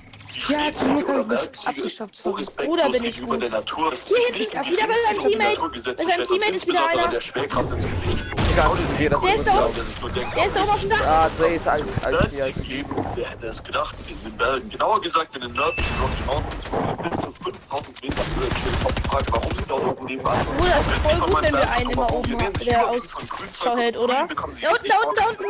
Ja, 0.48 0.74
zum 0.74 0.96
Glück 0.96 1.08
oder 1.08 1.36
hab 1.38 1.42
ich 1.42 1.42
mich 1.42 1.52
ist 1.52 1.66
abgestoppt, 2.00 2.16
sorry. 2.16 2.44
Bruder, 2.66 2.84
bin 2.84 2.94
ich 2.94 3.02
gegenüber 3.14 3.34
gut. 3.34 3.42
der 3.42 3.50
Natur, 3.50 3.94
sie 3.94 4.14
Hier 4.14 4.32
nicht 4.38 4.54
im 4.54 4.60
ach, 4.60 4.70
wieder 4.70 4.84
um 4.84 5.28
die 5.28 5.32
Teammate. 5.36 5.60
Und 5.60 5.72
Teammate 5.74 6.24
ist 6.24 6.30
wieder 6.30 6.46
insbesondere 6.48 6.88
einer. 6.98 7.08
der 7.08 7.20
Schwerkraft 7.20 7.72
ins 7.72 7.90
Gesicht 7.90 8.18
spuckt. 8.20 8.40
Der 8.40 9.34
ist 9.36 9.46
da 9.46 9.66
oben. 9.66 10.14
der 10.14 10.46
ist 10.46 10.56
da 10.56 10.62
oben 10.62 10.70
auf 10.70 10.80
dem 10.80 10.90
Dach. 10.90 11.00
Ah, 11.06 11.30
Dre 11.38 11.48
ist 11.54 11.68
als, 11.68 11.82
Bergziegen 11.82 12.62
leben, 12.68 13.06
wer 13.14 13.28
hätte 13.30 13.46
es 13.48 13.62
gedacht, 13.62 13.94
in 14.08 14.22
den 14.24 14.36
Bergen. 14.36 14.68
Genauer 14.70 15.00
gesagt 15.00 15.34
in 15.36 15.42
den 15.42 15.52
nördlichen 15.52 15.94
Rocky 16.00 16.22
Mountains, 16.26 16.64
bis 17.02 17.20
zu 17.24 17.32
5000 17.44 18.02
Meter 18.02 18.22
Höhe 18.36 18.48
chillen. 18.48 18.76
Auf 18.84 18.94
die 18.94 19.02
Frage, 19.02 19.24
warum 19.30 19.50
sie 19.56 19.64
dort 19.68 19.84
oben 19.84 20.06
nebenan 20.06 20.36
sind. 20.38 20.56
Bruder, 20.56 20.84
das 20.88 20.96
ist 20.96 21.06
voll 21.06 21.20
gut, 21.30 21.42
wenn 21.42 21.54
wir 21.54 21.70
einen 21.70 21.90
immer 21.90 22.12
oben 22.12 22.32
haben, 22.32 22.38
der 22.38 22.80
überwiegend 22.80 23.04
aus- 23.04 23.10
von 23.12 23.28
Grünzeug 23.28 23.62
Schau 23.64 23.72
und 23.72 23.78
hält, 23.78 23.96
oder? 23.98 24.14
Da 24.14 24.20
unten, 24.20 24.60
da 24.60 24.70
unten, 24.70 24.88
da 24.88 25.26
unten. 25.28 25.46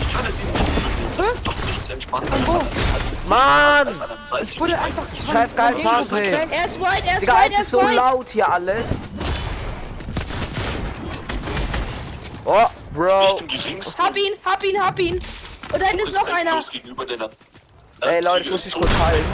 ich 0.00 0.12
kann 0.12 0.26
es 0.28 0.40
ihnen 0.40 0.52
nicht 0.52 1.51
entspannteres 1.92 2.46
Wo? 2.46 2.60
Mann! 3.28 3.94
salzigen 4.22 4.60
Wurde 4.60 4.78
einfach 4.78 5.04
Scheiß 5.14 5.54
geil, 5.54 5.74
ey. 5.78 5.84
Er 5.84 5.96
ist 5.96 6.10
white, 6.12 7.02
er 7.06 7.12
ist 7.14 7.22
Digga, 7.22 7.34
white, 7.34 7.46
es 7.46 7.52
er 7.54 7.58
ist 7.60 7.60
ist 7.60 7.70
so 7.70 7.80
white. 7.80 7.94
laut 7.94 8.28
hier 8.28 8.48
alles. 8.52 8.84
Oh, 12.44 12.64
Bro. 12.92 13.38
Hab 13.98 14.16
ihn, 14.16 14.32
hab 14.44 14.64
ihn, 14.64 14.82
hab 14.84 14.98
ihn. 14.98 15.14
Und 15.72 15.80
da 15.80 15.86
hinten 15.86 16.08
ist 16.08 16.14
noch 16.14 16.26
einer. 16.26 16.60
der 16.60 17.18
Natur. 17.18 17.36
Ey, 18.00 18.20
Leute, 18.22 18.40
ich 18.40 18.50
muss 18.50 18.64
dich 18.64 18.74
kurz 18.74 18.90
heilen. 19.04 19.24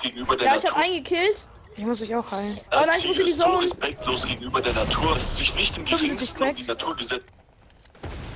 Gegenüber 0.00 0.36
der 0.36 0.46
Ja, 0.46 0.56
ich 0.56 0.64
hab 0.64 0.76
Natur. 0.76 0.82
einen 0.84 1.04
gekillt. 1.04 1.46
Ich 1.76 1.84
muss 1.84 2.00
euch 2.00 2.14
auch 2.14 2.30
heilen. 2.30 2.58
Oh 2.72 2.76
nein, 2.86 2.88
ich 2.98 3.06
muss 3.08 3.16
in 3.18 3.24
die 3.24 3.30
ist 3.30 3.38
so 3.38 3.56
respektlos 3.56 4.26
gegenüber 4.26 4.60
der 4.60 4.72
Natur, 4.74 5.14
dass 5.14 5.36
sie 5.36 5.44
sich 5.44 5.54
nicht 5.54 5.76
im 5.76 5.84
geringsten 5.84 6.42
um 6.42 6.54
die 6.54 6.62
Naturgesetze 6.64 7.24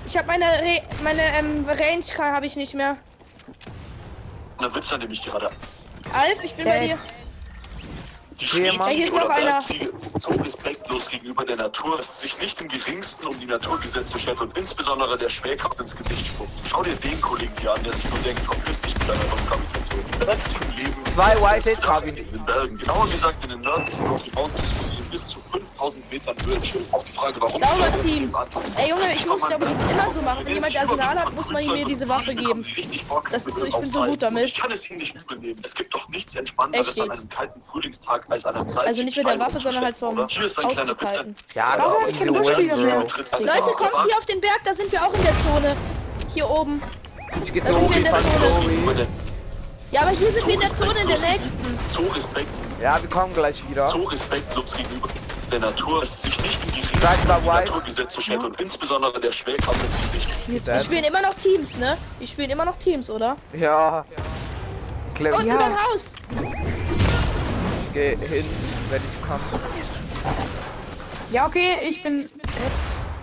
Ich 0.09 0.17
hab 0.17 0.27
meine, 0.27 0.45
Re 0.45 0.83
meine 1.03 1.23
ähm, 1.39 1.67
Range 1.69 2.05
habe 2.19 2.47
ich 2.47 2.57
nicht 2.57 2.75
mehr. 2.75 2.97
Na, 4.61 4.75
Witzer 4.75 4.99
nämlich 4.99 5.23
gerade. 5.23 5.51
Alf, 6.13 6.43
ich 6.43 6.55
bin 6.55 6.65
bei 6.65 6.87
dir. 6.87 6.99
Die 8.41 8.47
Hier, 8.47 8.73
Mann. 8.73 8.89
Hier 8.89 9.07
Schneeziege 9.07 9.07
ist 9.07 9.13
noch 9.13 9.25
oder 9.25 9.35
einer. 9.35 9.51
Bergziege 9.53 9.93
so 10.19 10.31
respektlos 10.31 11.09
gegenüber 11.09 11.45
der 11.45 11.57
Natur, 11.57 11.97
dass 11.97 12.21
sie 12.21 12.29
sich 12.29 12.41
nicht 12.41 12.61
im 12.61 12.69
geringsten 12.69 13.29
um 13.29 13.39
die 13.39 13.47
Naturgesetze 13.47 14.19
schert 14.19 14.41
und 14.41 14.57
insbesondere 14.59 15.17
der 15.17 15.29
Schwerkraft 15.29 15.79
ins 15.81 15.97
Gesicht 15.97 16.27
spuckt. 16.27 16.51
Schau 16.69 16.83
dir 16.83 16.97
den 16.97 17.21
Kollegen 17.21 17.53
hier 17.61 17.75
an, 17.75 17.83
der 17.83 17.93
sich 17.93 18.09
nur 18.11 18.19
denkt, 18.21 18.41
verpiss 18.41 18.83
dich 18.83 18.95
mit 18.99 19.09
deiner 19.09 19.25
dummen 19.25 19.47
Gravitation. 19.47 20.05
Die 20.13 20.27
Bergziegen 20.27 20.77
leben 20.77 21.05
Zwei 21.15 21.41
White 21.41 21.71
ich. 21.71 22.09
in 22.09 22.31
den 22.31 22.45
Bergen, 22.45 22.77
genauer 22.77 23.09
gesagt 23.09 23.45
in 23.45 23.51
den 23.51 23.61
nördlichen 23.61 24.05
Mountains, 24.35 24.94
bis 25.15 25.29
zu 25.29 25.39
5000 25.53 26.11
Metern 26.11 26.37
Höhe 26.45 26.61
chillen. 26.61 26.85
Auf 26.91 27.05
die 27.05 27.13
Frage, 27.13 27.41
warum 27.41 27.63
Sauber, 27.63 28.03
Team. 28.03 28.35
Ey, 28.77 28.91
Junge, 28.91 29.13
ich 29.13 29.25
muss, 29.25 29.41
Berg. 29.41 29.61
immer 29.63 30.13
so 30.13 30.23
machen. 30.23 30.45
Wenn 30.45 30.55
jemand 30.55 30.77
Arsenal 30.77 31.19
hat, 31.21 31.35
muss 31.37 31.51
man 31.51 31.63
ihm 31.63 31.73
mir 31.73 31.85
diese 31.85 32.09
Waffe 32.09 32.35
geben. 32.35 32.67
Das 33.31 33.47
ist 33.47 33.55
so, 33.55 33.65
ich 33.65 33.77
bin 33.77 33.87
so 33.87 34.05
gut 34.07 34.23
damit. 34.23 34.45
Ich 34.47 34.55
kann 34.55 34.73
es 34.73 34.91
ihnen 34.91 34.99
nicht 34.99 35.15
übel 35.15 35.39
nehmen. 35.39 35.61
Es 35.63 35.73
gibt 35.73 35.95
doch 35.95 36.09
nichts 36.09 36.35
Entspannteres 36.35 36.99
an 36.99 37.13
einem 37.13 37.29
kalten 37.29 37.61
Frühlingstag 37.61 38.25
als 38.29 38.45
an 38.45 38.57
einem 38.57 38.69
salzigen 38.69 38.89
Also 38.89 39.03
nicht 39.05 39.17
mit 39.17 39.27
der 39.27 39.39
Waffe, 39.39 39.61
sondern 39.61 39.85
halt 39.85 39.97
vom 39.97 40.19
ist. 40.19 40.59
Auszuhalten. 40.59 41.37
Ja, 41.55 41.75
Warum 41.77 41.93
doch, 41.93 42.03
hab 42.03 42.09
ich 42.09 42.21
win, 42.21 42.35
Buschkrieger 42.35 42.77
mehr? 42.79 42.97
Leute, 42.97 43.73
kommt 43.77 43.93
hier 44.07 44.19
auf 44.19 44.27
den 44.27 44.41
Berg, 44.41 44.61
da 44.65 44.75
sind 44.75 44.91
wir 44.91 45.01
auch 45.01 45.15
in 45.15 45.23
der 45.23 45.35
Zone. 45.45 45.77
Hier 46.35 46.51
oben. 46.51 46.83
Ich 47.45 47.53
geh 47.53 47.61
Da 47.61 47.67
zu 47.67 47.73
sind 47.73 47.83
wir 47.83 47.87
Obi, 47.87 47.97
in 47.99 48.03
der 48.03 48.15
fast 48.15 48.33
Zone. 48.33 48.91
Obi. 48.91 49.07
Ja, 49.93 50.01
aber 50.01 50.11
hier 50.11 50.33
sind 50.33 50.47
wir 50.49 50.55
in 50.55 50.61
der 50.61 50.77
Zone 50.77 50.99
in 51.03 51.07
der 51.07 51.21
nächsten. 51.21 51.79
So 51.89 52.03
respekt, 52.09 52.49
Ja, 52.85 53.01
wir 53.01 53.09
kommen 53.09 53.33
gleich 53.33 53.67
wieder. 53.71 53.87
so 53.87 54.03
respektlos 54.05 54.77
gegenüber 54.77 55.09
der 55.51 55.59
Natur, 55.59 56.03
dass 56.03 56.21
sich 56.21 56.39
nicht 56.39 56.63
mal 57.27 57.41
die 57.41 57.47
white. 57.47 57.71
Naturgesetze 57.71 58.21
schert 58.21 58.45
und 58.45 58.61
insbesondere 58.61 59.19
der 59.19 59.33
Schwerkraft 59.33 59.83
ins 59.83 60.03
Gesicht. 60.03 60.67
Wir 60.67 60.85
spielen 60.85 61.05
immer 61.05 61.23
noch 61.23 61.35
Teams, 61.35 61.75
ne? 61.79 61.97
Wir 62.19 62.29
spielen 62.29 62.51
immer 62.51 62.67
noch 62.67 62.77
Teams, 62.77 63.09
oder? 63.09 63.39
Ja. 63.55 64.05
Clever. 65.15 65.39
Und 65.39 65.47
Ja. 65.47 65.55
über 65.55 65.65
Haus. 65.65 66.01
Ich 67.87 67.93
geh 67.95 68.17
hin, 68.19 68.45
wenn 68.91 69.01
ich 69.03 69.27
kann. 69.27 69.41
Ja, 71.31 71.47
okay, 71.47 71.79
ich 71.89 72.03
bin. 72.03 72.29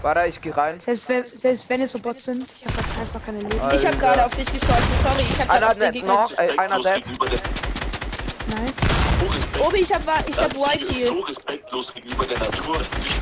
Warte, 0.02 0.26
ich 0.28 0.42
geh 0.42 0.50
rein. 0.50 0.82
Selbst 0.84 1.08
wenn, 1.08 1.30
selbst 1.30 1.70
wenn 1.70 1.82
es 1.82 1.92
so 1.92 2.00
Bots 2.00 2.24
sind, 2.24 2.48
ich 2.58 2.66
habe 2.66 2.78
halt 2.78 3.00
einfach 3.00 3.24
keine 3.24 3.38
Leben. 3.38 3.62
Ich 3.76 3.86
habe 3.86 3.98
gerade 3.98 4.26
auf 4.26 4.32
dich 4.32 4.46
geschossen. 4.46 4.84
Sorry, 5.08 5.22
ich 5.22 5.40
habe 5.40 5.52
Einer 5.52 5.60
gerade 5.60 5.68
auf 5.68 5.74
den 5.78 5.86
hat 5.86 5.94
Gegner 5.94 6.14
noch, 6.16 6.30
geschossen. 6.30 6.60
einer 6.60 6.78
dead. 6.78 7.06
der 7.06 8.58
Nice. 8.58 9.11
So 9.22 9.64
Obi, 9.66 9.82
ich 9.82 9.94
hab, 9.94 10.02
ich 10.30 10.38
hab 10.38 10.54
White 10.56 10.86
ist 10.86 11.06
so 11.06 11.14
hier. 11.14 11.28
respektlos 11.28 11.94
gegenüber 11.94 12.26
der 12.26 12.40
Natur, 12.40 12.78
dass 12.78 12.92
sich 13.04 13.14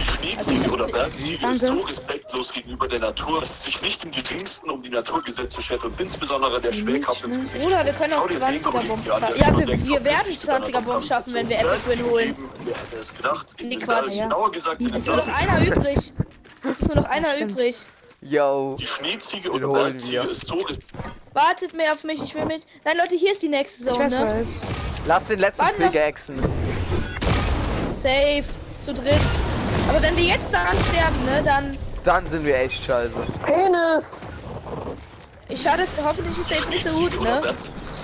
die 0.00 0.04
Schneeziege 0.04 0.70
oder 0.70 0.86
Bergziege 0.88 1.46
ist 1.46 1.60
so 1.60 1.80
respektlos 1.82 2.52
gegenüber 2.52 2.88
der 2.88 2.98
Natur, 3.00 3.40
dass 3.40 3.64
sich 3.64 3.80
nicht 3.82 4.02
im 4.04 4.10
geringsten 4.10 4.70
um 4.70 4.82
die 4.82 4.88
Naturgesetze 4.90 5.62
schert 5.62 5.84
und 5.84 6.00
insbesondere 6.00 6.60
der 6.60 6.72
Schwerkraft 6.72 7.22
ins 7.24 7.40
Gesicht 7.40 7.62
Bruder, 7.64 7.84
wir 7.84 7.92
können 7.92 8.12
auch 8.14 8.18
Schau 8.22 8.26
dir 8.28 8.38
den 8.40 8.42
20er 8.42 8.62
Kollegen 8.62 8.88
Bomben 8.88 9.02
hier 9.04 9.14
an, 9.14 9.20
der 9.20 9.28
schaffen. 9.28 9.56
sich 9.56 9.68
Ja, 9.68 9.76
wir- 9.78 9.86
wir 9.86 10.04
werden 10.04 10.26
dich 10.26 10.38
mit 10.40 10.48
deiner 10.48 10.66
20er 10.66 10.80
Bomben 10.80 11.06
schaffen, 11.08 11.34
wenn 11.34 11.48
wir 11.48 11.58
Win 11.86 12.04
holen. 12.10 12.36
Wer 12.64 12.74
hätte 12.76 12.96
es 12.98 13.14
gedacht? 13.14 13.46
In 13.58 13.68
Nee, 13.68 13.76
Quatsch, 13.76 14.12
ja. 14.12 14.24
genauer 14.24 14.50
gesagt 14.52 14.82
Es 14.82 14.92
ist 14.96 15.06
nur 15.06 15.16
noch 15.16 15.28
einer 15.28 15.66
übrig. 15.66 16.12
Es 16.64 16.70
ist 16.80 16.86
nur 16.88 16.96
noch 16.96 17.04
einer 17.04 17.38
übrig. 17.38 17.76
Yo. 18.20 18.74
Die 18.78 18.86
Schneeziege 18.86 19.50
holen 19.52 19.72
Bergziege 19.72 20.22
ist 20.22 20.46
so 20.46 20.54
res- 20.56 20.80
Wartet 21.34 21.72
mehr 21.74 21.92
auf 21.92 22.02
mich, 22.02 22.20
ich 22.20 22.34
will 22.34 22.46
mit. 22.46 22.64
Nein, 22.84 22.96
Leute, 22.96 23.14
hier 23.14 23.32
ist 23.32 23.42
die 23.42 23.48
nächste 23.48 23.82
Ich 23.84 23.88
Zone, 23.88 24.00
weiß 24.04 24.10
ne? 24.12 24.40
was. 24.42 25.06
Lass 25.06 25.26
den 25.26 25.38
letzten 25.38 25.62
noch. 25.62 25.72
Pickaxen. 25.76 26.38
Safe. 28.02 28.44
Zu 28.84 28.94
dritt. 28.94 29.20
Aber 29.88 30.02
wenn 30.02 30.16
wir 30.16 30.24
jetzt 30.24 30.52
daran 30.52 30.76
sterben, 30.88 31.24
ne, 31.26 31.42
dann. 31.44 31.78
Dann 32.04 32.26
sind 32.28 32.44
wir 32.44 32.56
echt 32.56 32.82
scheiße. 32.84 33.12
Penis! 33.44 34.16
Ich 35.48 35.62
schade, 35.62 35.84
hoffentlich 36.04 36.38
ist 36.38 36.50
der 36.50 36.56
jetzt 36.58 36.70
nicht 36.70 36.86
so 36.88 36.98
gut, 36.98 37.20
ne? 37.22 37.40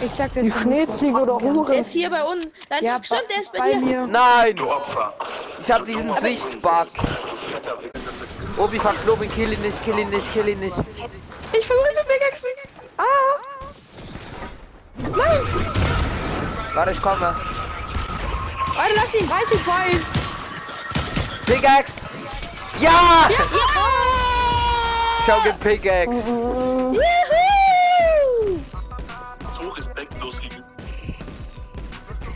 Ich 0.00 0.12
sag 0.12 0.32
dir 0.32 0.42
Die 0.42 0.52
Schneeziege 0.52 1.16
oder 1.16 1.38
Der 1.38 1.52
Hure. 1.52 1.76
ist 1.76 1.90
hier 1.90 2.10
bei 2.10 2.22
uns. 2.24 2.46
Nein, 2.68 2.84
Ja, 2.84 3.00
stimmt, 3.02 3.22
der 3.30 3.42
ist 3.42 3.52
bei, 3.52 3.58
bei 3.60 3.70
dir. 3.72 3.80
mir. 3.80 4.06
Nein! 4.06 4.56
Du 4.56 4.68
Opfer. 4.70 5.14
Ich 5.60 5.70
hab 5.70 5.84
diesen 5.84 6.12
Sichtbug. 6.14 6.62
Das 6.62 8.36
Obi, 8.58 8.78
verklob 8.78 9.22
ihn, 9.22 9.30
kill 9.30 9.52
ihn 9.52 9.60
nicht, 9.62 9.82
kill 9.84 9.98
ihn 9.98 10.10
nicht, 10.10 10.32
kill 10.32 10.48
ihn 10.48 10.60
nicht. 10.60 10.76
Ich 10.76 11.66
versuche 11.66 11.88
zu 11.94 12.04
Pickaxe. 12.06 12.46
Ah! 12.96 13.04
Warte, 16.74 16.92
ich 16.92 17.00
komme. 17.00 17.34
Warte, 18.74 18.94
lass 18.96 19.14
ihn. 19.14 19.30
Weiß 19.30 19.52
ich 19.52 19.66
weiß. 19.66 20.04
Pickaxe! 21.46 22.02
Ja! 22.80 23.28
Ja! 23.30 23.36
Ich 25.26 25.30
hab 25.30 25.42
den 25.44 25.58
Pickaxe. 25.58 26.24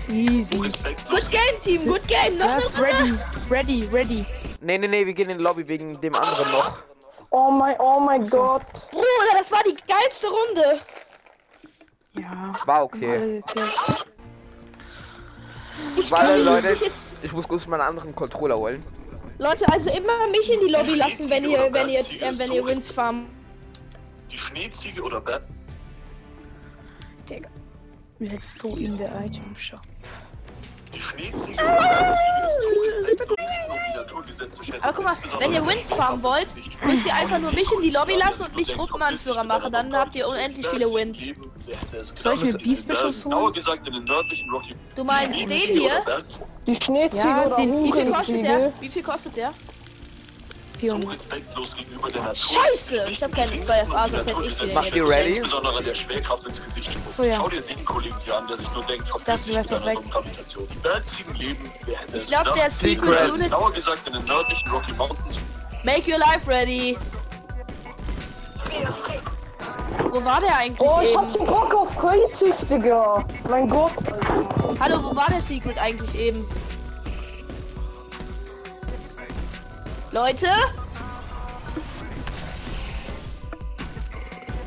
Easy. 0.08 0.56
Good 0.56 1.30
game, 1.30 1.60
Team. 1.62 1.84
Good 1.86 2.06
game. 2.08 2.38
Noch 2.38 2.60
Das 2.60 2.74
eine 2.74 2.84
ready. 2.84 3.18
Ready, 3.50 3.88
ready. 3.92 4.26
Nee, 4.60 4.78
nee, 4.78 4.88
nee, 4.88 5.06
wir 5.06 5.12
gehen 5.14 5.30
in 5.30 5.38
die 5.38 5.44
Lobby 5.44 5.66
wegen 5.68 6.00
dem 6.00 6.14
anderen 6.14 6.50
noch. 6.50 6.78
Oh 7.30 7.50
mein, 7.50 7.76
oh 7.78 8.00
mein 8.00 8.24
Gott. 8.24 8.62
Bruder, 8.90 9.04
das 9.38 9.50
war 9.52 9.62
die 9.64 9.76
geilste 9.86 10.26
Runde. 10.28 10.80
Ja. 12.14 12.54
War 12.64 12.84
okay. 12.84 13.42
Okay. 13.46 13.64
Ich 15.96 16.10
Warte, 16.10 16.26
kann 16.26 16.44
Leute. 16.44 16.68
jetzt 16.68 16.90
Ich 17.22 17.32
muss 17.32 17.46
kurz 17.46 17.66
meinen 17.66 17.82
anderen 17.82 18.14
Controller 18.14 18.56
holen. 18.56 18.82
Leute, 19.38 19.64
also 19.70 19.90
immer 19.90 20.26
mich 20.30 20.52
in 20.52 20.60
die 20.60 20.72
Lobby 20.72 20.94
lassen, 20.94 21.30
wenn 21.30 21.48
ihr, 21.48 21.68
wenn 21.72 21.88
ihr, 21.88 22.00
äh, 22.00 22.38
wenn 22.38 22.50
ihr 22.50 22.64
Wins 22.64 22.90
farmen. 22.90 23.28
Die 24.30 24.38
Schneeziege 24.38 25.02
oder 25.02 25.20
Berg 25.20 25.42
Digga. 27.28 27.48
Let's 28.20 28.54
go 28.58 28.68
in 28.76 28.98
the 28.98 29.04
item 29.24 29.54
shop. 29.56 29.80
Die 30.92 31.00
Schneeziege 31.00 31.62
oder 31.62 31.76
Bergziege 31.76 32.46
ist 32.46 32.96
respektlos 33.06 33.38
und 33.68 33.78
die 33.92 33.96
Naturgesetze 33.96 34.64
schert 34.64 34.82
Aber 34.82 34.92
guck 34.94 35.04
mal, 35.04 35.16
wenn 35.38 35.52
ihr 35.52 35.64
Wins 35.66 35.82
farmen 35.82 36.22
wollt, 36.22 36.48
müsst 36.84 37.06
ihr 37.06 37.14
einfach 37.14 37.38
nur 37.38 37.52
mich 37.52 37.70
in 37.70 37.82
die 37.82 37.90
Lobby 37.90 38.14
lassen 38.14 38.42
und 38.46 38.56
mich 38.56 38.72
Gruppenanführer 38.74 39.44
machen. 39.44 39.70
Dann 39.72 39.94
habt 39.94 40.16
ihr 40.16 40.26
unendlich 40.26 40.66
viele 40.66 40.86
Wins. 40.86 41.18
Soll 42.14 42.42
ich 42.42 42.54
mir 42.66 42.76
Genauer 42.86 43.12
holen? 43.24 43.54
Du 44.96 45.04
meinst 45.04 45.38
den 45.40 45.48
hier? 45.78 46.02
Die 46.66 46.74
Schneeziege 46.74 47.22
Ja, 47.28 47.46
oder 47.46 47.56
den- 47.56 47.84
Wie 47.84 47.92
viel 47.92 48.10
kostet 48.10 48.44
der? 48.44 48.72
Wie 48.80 48.88
viel 48.88 49.02
kostet 49.02 49.36
der? 49.36 49.52
So 50.80 50.86
400. 50.86 51.20
respektlos 51.20 51.76
gegenüber 51.76 52.10
der 52.10 52.22
Natur. 52.22 52.60
Scheiße, 52.62 53.06
ich 53.10 53.22
hab 53.22 53.32
keinen 53.32 53.50
Nicht 53.50 53.66
bei 53.66 53.80
im 53.80 53.86
FA, 53.88 54.06
geringsten 54.06 54.24
sonst 54.24 54.26
hätte 54.26 54.46
ich 54.48 54.56
die 54.58 54.66
den 54.66 54.74
Naturgesetze 54.74 54.96
ihr 54.96 55.08
ready? 55.08 55.36
Insbesondere 55.36 55.82
der 55.82 55.94
Schwerkraft 55.94 56.46
ins 56.46 56.64
Gesicht 56.64 56.92
spuckt. 56.92 57.14
So, 57.14 57.22
ja. 57.24 57.36
Schau 57.36 57.48
dir 57.48 57.60
den 57.62 57.84
Kollegen 57.84 58.16
hier 58.24 58.36
an, 58.36 58.46
der 58.48 58.56
sich 58.56 58.72
nur 58.72 58.84
denkt, 58.84 59.04
mit 59.66 59.72
doch 59.72 59.84
deiner 59.84 59.86
weg. 59.86 60.10
Gravitation. 60.10 60.68
Die 60.72 60.78
Bergziegen 60.78 61.34
leben, 61.34 61.70
wer 61.84 61.98
hätte 61.98 62.16
es 62.16 62.22
Ich 62.22 62.28
glaube, 62.28 62.44
der 62.44 62.54
gedacht? 62.54 62.80
Secret 62.80 63.10
Secret. 63.10 63.30
Unit. 63.30 63.42
Genauer 63.44 63.72
gesagt 63.72 64.06
in 64.06 64.12
den 64.12 64.24
nördlichen 64.24 64.70
Rocky 64.70 64.92
Mountains. 64.92 65.38
Make 65.84 66.10
your 66.10 66.18
life 66.18 66.46
ready. 66.46 66.96
Wo 70.10 70.24
war 70.24 70.40
der 70.40 70.56
eigentlich 70.56 70.80
Oh, 70.80 71.00
ich 71.02 71.16
hab 71.16 71.24
eben? 71.24 71.32
so 71.32 71.44
Bock 71.44 71.74
auf 71.74 71.96
Creative, 71.98 72.66
Digga. 72.66 73.24
Mein 73.48 73.68
Gott. 73.68 73.92
Hallo, 74.80 75.02
wo 75.02 75.14
war 75.14 75.26
der 75.28 75.40
Secret 75.42 75.76
eigentlich 75.78 76.14
eben? 76.14 76.46
Leute? 80.18 80.48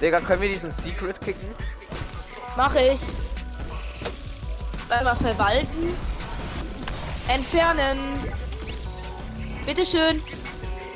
Digga, 0.01 0.21
können 0.21 0.41
wir 0.41 0.47
diesen 0.47 0.71
Secret 0.71 1.19
kicken? 1.19 1.49
Mache 2.55 2.93
ich. 2.93 3.01
Einmal 4.89 5.15
verwalten. 5.17 5.93
Entfernen. 7.27 7.99
Bitteschön. 9.65 10.21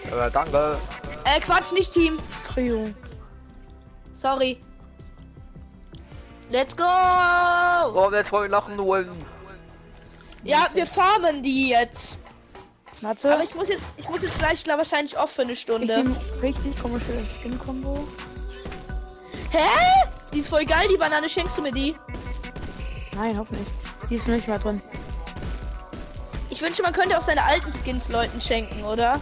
Äh, 0.05 0.31
danke. 0.31 0.77
Äh, 1.25 1.41
Quatsch, 1.41 1.73
nicht 1.73 1.91
Team. 1.93 2.17
Trio. 2.47 2.91
Sorry. 4.21 4.61
Let's 6.49 6.73
go! 6.77 6.85
Oh, 7.93 8.09
jetzt 8.09 8.31
wollen 8.31 8.49
wir 8.49 8.57
noch 8.57 8.69
einen 8.69 8.79
holen. 8.79 9.11
Ja, 10.45 10.69
wir 10.73 10.87
farmen 10.87 11.43
die 11.43 11.69
jetzt. 11.69 12.19
Warte. 13.01 13.33
Aber 13.33 13.43
ich 13.43 13.53
muss 13.55 13.67
jetzt, 13.67 13.83
ich 13.97 14.07
muss 14.09 14.21
jetzt 14.21 14.37
gleich, 14.39 14.63
glaube 14.63 14.79
wahrscheinlich 14.79 15.17
off 15.17 15.31
für 15.31 15.41
eine 15.43 15.55
Stunde. 15.55 16.03
richtig 16.41 16.79
komische 16.81 17.23
Skin-Kombo. 17.25 18.07
Hä? 19.51 19.59
Die 20.33 20.39
ist 20.39 20.49
voll 20.49 20.65
geil, 20.65 20.87
die 20.91 20.97
Banane. 20.97 21.29
Schenkst 21.29 21.57
du 21.57 21.61
mir 21.61 21.71
die? 21.71 21.95
Nein, 23.15 23.37
hoffentlich. 23.37 23.67
Die 24.09 24.15
ist 24.15 24.27
nicht 24.27 24.47
mal 24.47 24.59
drin. 24.59 24.81
Ich 26.49 26.61
wünsche, 26.61 26.81
man 26.81 26.93
könnte 26.93 27.17
auch 27.17 27.25
seine 27.25 27.43
alten 27.43 27.73
Skins 27.83 28.09
Leuten 28.09 28.41
schenken, 28.41 28.83
oder? 28.83 29.19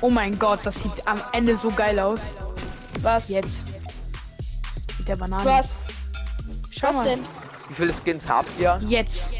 Oh 0.00 0.10
mein 0.10 0.38
Gott, 0.38 0.60
das 0.64 0.76
sieht 0.76 1.06
am 1.06 1.20
Ende 1.32 1.56
so 1.56 1.70
geil 1.70 1.98
aus. 1.98 2.34
Was? 3.00 3.28
Jetzt. 3.28 3.58
Mit 4.98 5.08
der 5.08 5.16
Banane. 5.16 5.44
Was? 5.44 5.66
Schau 6.70 6.88
Was 6.88 6.94
mal. 6.94 7.04
denn? 7.04 7.20
Wie 7.68 7.74
viele 7.74 7.92
Skins 7.92 8.28
habt 8.28 8.48
ihr? 8.58 8.80
Jetzt. 8.86 9.30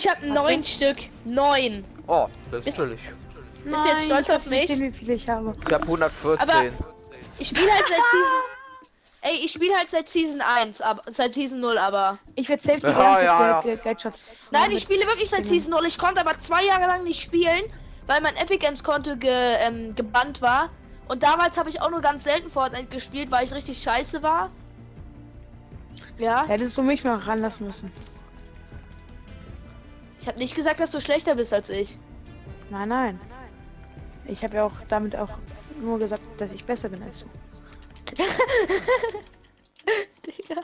Ich 0.00 0.08
habe 0.08 0.26
neun 0.26 0.64
Stück. 0.64 0.96
Neun. 1.24 1.84
Oh, 2.06 2.26
das 2.50 2.60
ist 2.60 2.64
Bist- 2.64 2.78
natürlich. 2.78 3.00
Bist 3.62 3.76
du 3.76 3.88
jetzt 3.88 4.04
stolz 4.06 4.30
auf 4.30 4.46
mich? 4.46 4.60
gesehen, 4.62 4.80
wie 4.82 4.90
viele 4.90 5.12
ich 5.14 5.28
habe. 5.28 5.52
Ich 5.66 5.72
hab 5.74 5.82
114. 5.82 6.48
Aber- 6.48 6.64
Ich 7.38 7.48
spiele 7.48 7.70
halt 7.70 7.84
seit 7.88 7.96
Season. 8.10 8.32
Ey, 9.22 9.36
ich 9.44 9.52
spiele 9.52 9.74
halt 9.76 9.90
seit 9.90 10.08
Season 10.08 10.40
1, 10.40 10.80
aber 10.80 11.02
seit 11.10 11.34
Season 11.34 11.60
0, 11.60 11.76
aber. 11.76 12.18
Ich 12.36 12.48
werde 12.48 12.62
safe 12.62 12.80
die 12.80 12.86
Ja, 12.86 12.92
ganze 12.92 13.24
ja, 13.24 13.38
Zeit 13.62 13.64
ja. 13.66 13.74
Geldschatz. 13.76 14.48
Nein, 14.50 14.70
ich 14.70 14.82
spiele 14.84 15.06
wirklich 15.06 15.28
seit 15.28 15.46
Season 15.46 15.70
0. 15.70 15.84
Ich 15.84 15.98
konnte 15.98 16.20
aber 16.22 16.38
zwei 16.40 16.64
Jahre 16.64 16.86
lang 16.86 17.04
nicht 17.04 17.22
spielen, 17.22 17.64
weil 18.06 18.22
mein 18.22 18.34
Epic 18.36 18.64
Games 18.64 18.82
Konto 18.82 19.16
ge, 19.16 19.30
ähm, 19.30 19.94
gebannt 19.94 20.40
war. 20.40 20.70
Und 21.08 21.22
damals 21.22 21.58
habe 21.58 21.68
ich 21.68 21.82
auch 21.82 21.90
nur 21.90 22.00
ganz 22.00 22.24
selten 22.24 22.50
Fortnite 22.50 22.86
gespielt, 22.86 23.30
weil 23.30 23.44
ich 23.44 23.52
richtig 23.52 23.82
scheiße 23.82 24.22
war. 24.22 24.50
Ja, 26.18 26.46
Hättest 26.46 26.78
du 26.78 26.82
mich 26.82 27.04
mal 27.04 27.16
ranlassen 27.18 27.66
müssen. 27.66 27.90
Ich 30.20 30.26
habe 30.28 30.38
nicht 30.38 30.54
gesagt, 30.54 30.80
dass 30.80 30.90
du 30.90 31.00
schlechter 31.00 31.34
bist 31.34 31.52
als 31.52 31.68
ich. 31.68 31.98
Nein, 32.70 32.88
nein. 32.88 33.20
Ich 34.26 34.44
habe 34.44 34.56
ja 34.56 34.64
auch 34.64 34.74
damit 34.88 35.16
auch 35.16 35.30
nur 35.80 35.98
gesagt, 35.98 36.22
dass 36.38 36.52
ich 36.52 36.64
besser 36.64 36.88
bin 36.88 37.02
als 37.02 37.20
du. 37.20 37.26
Digga. 40.26 40.60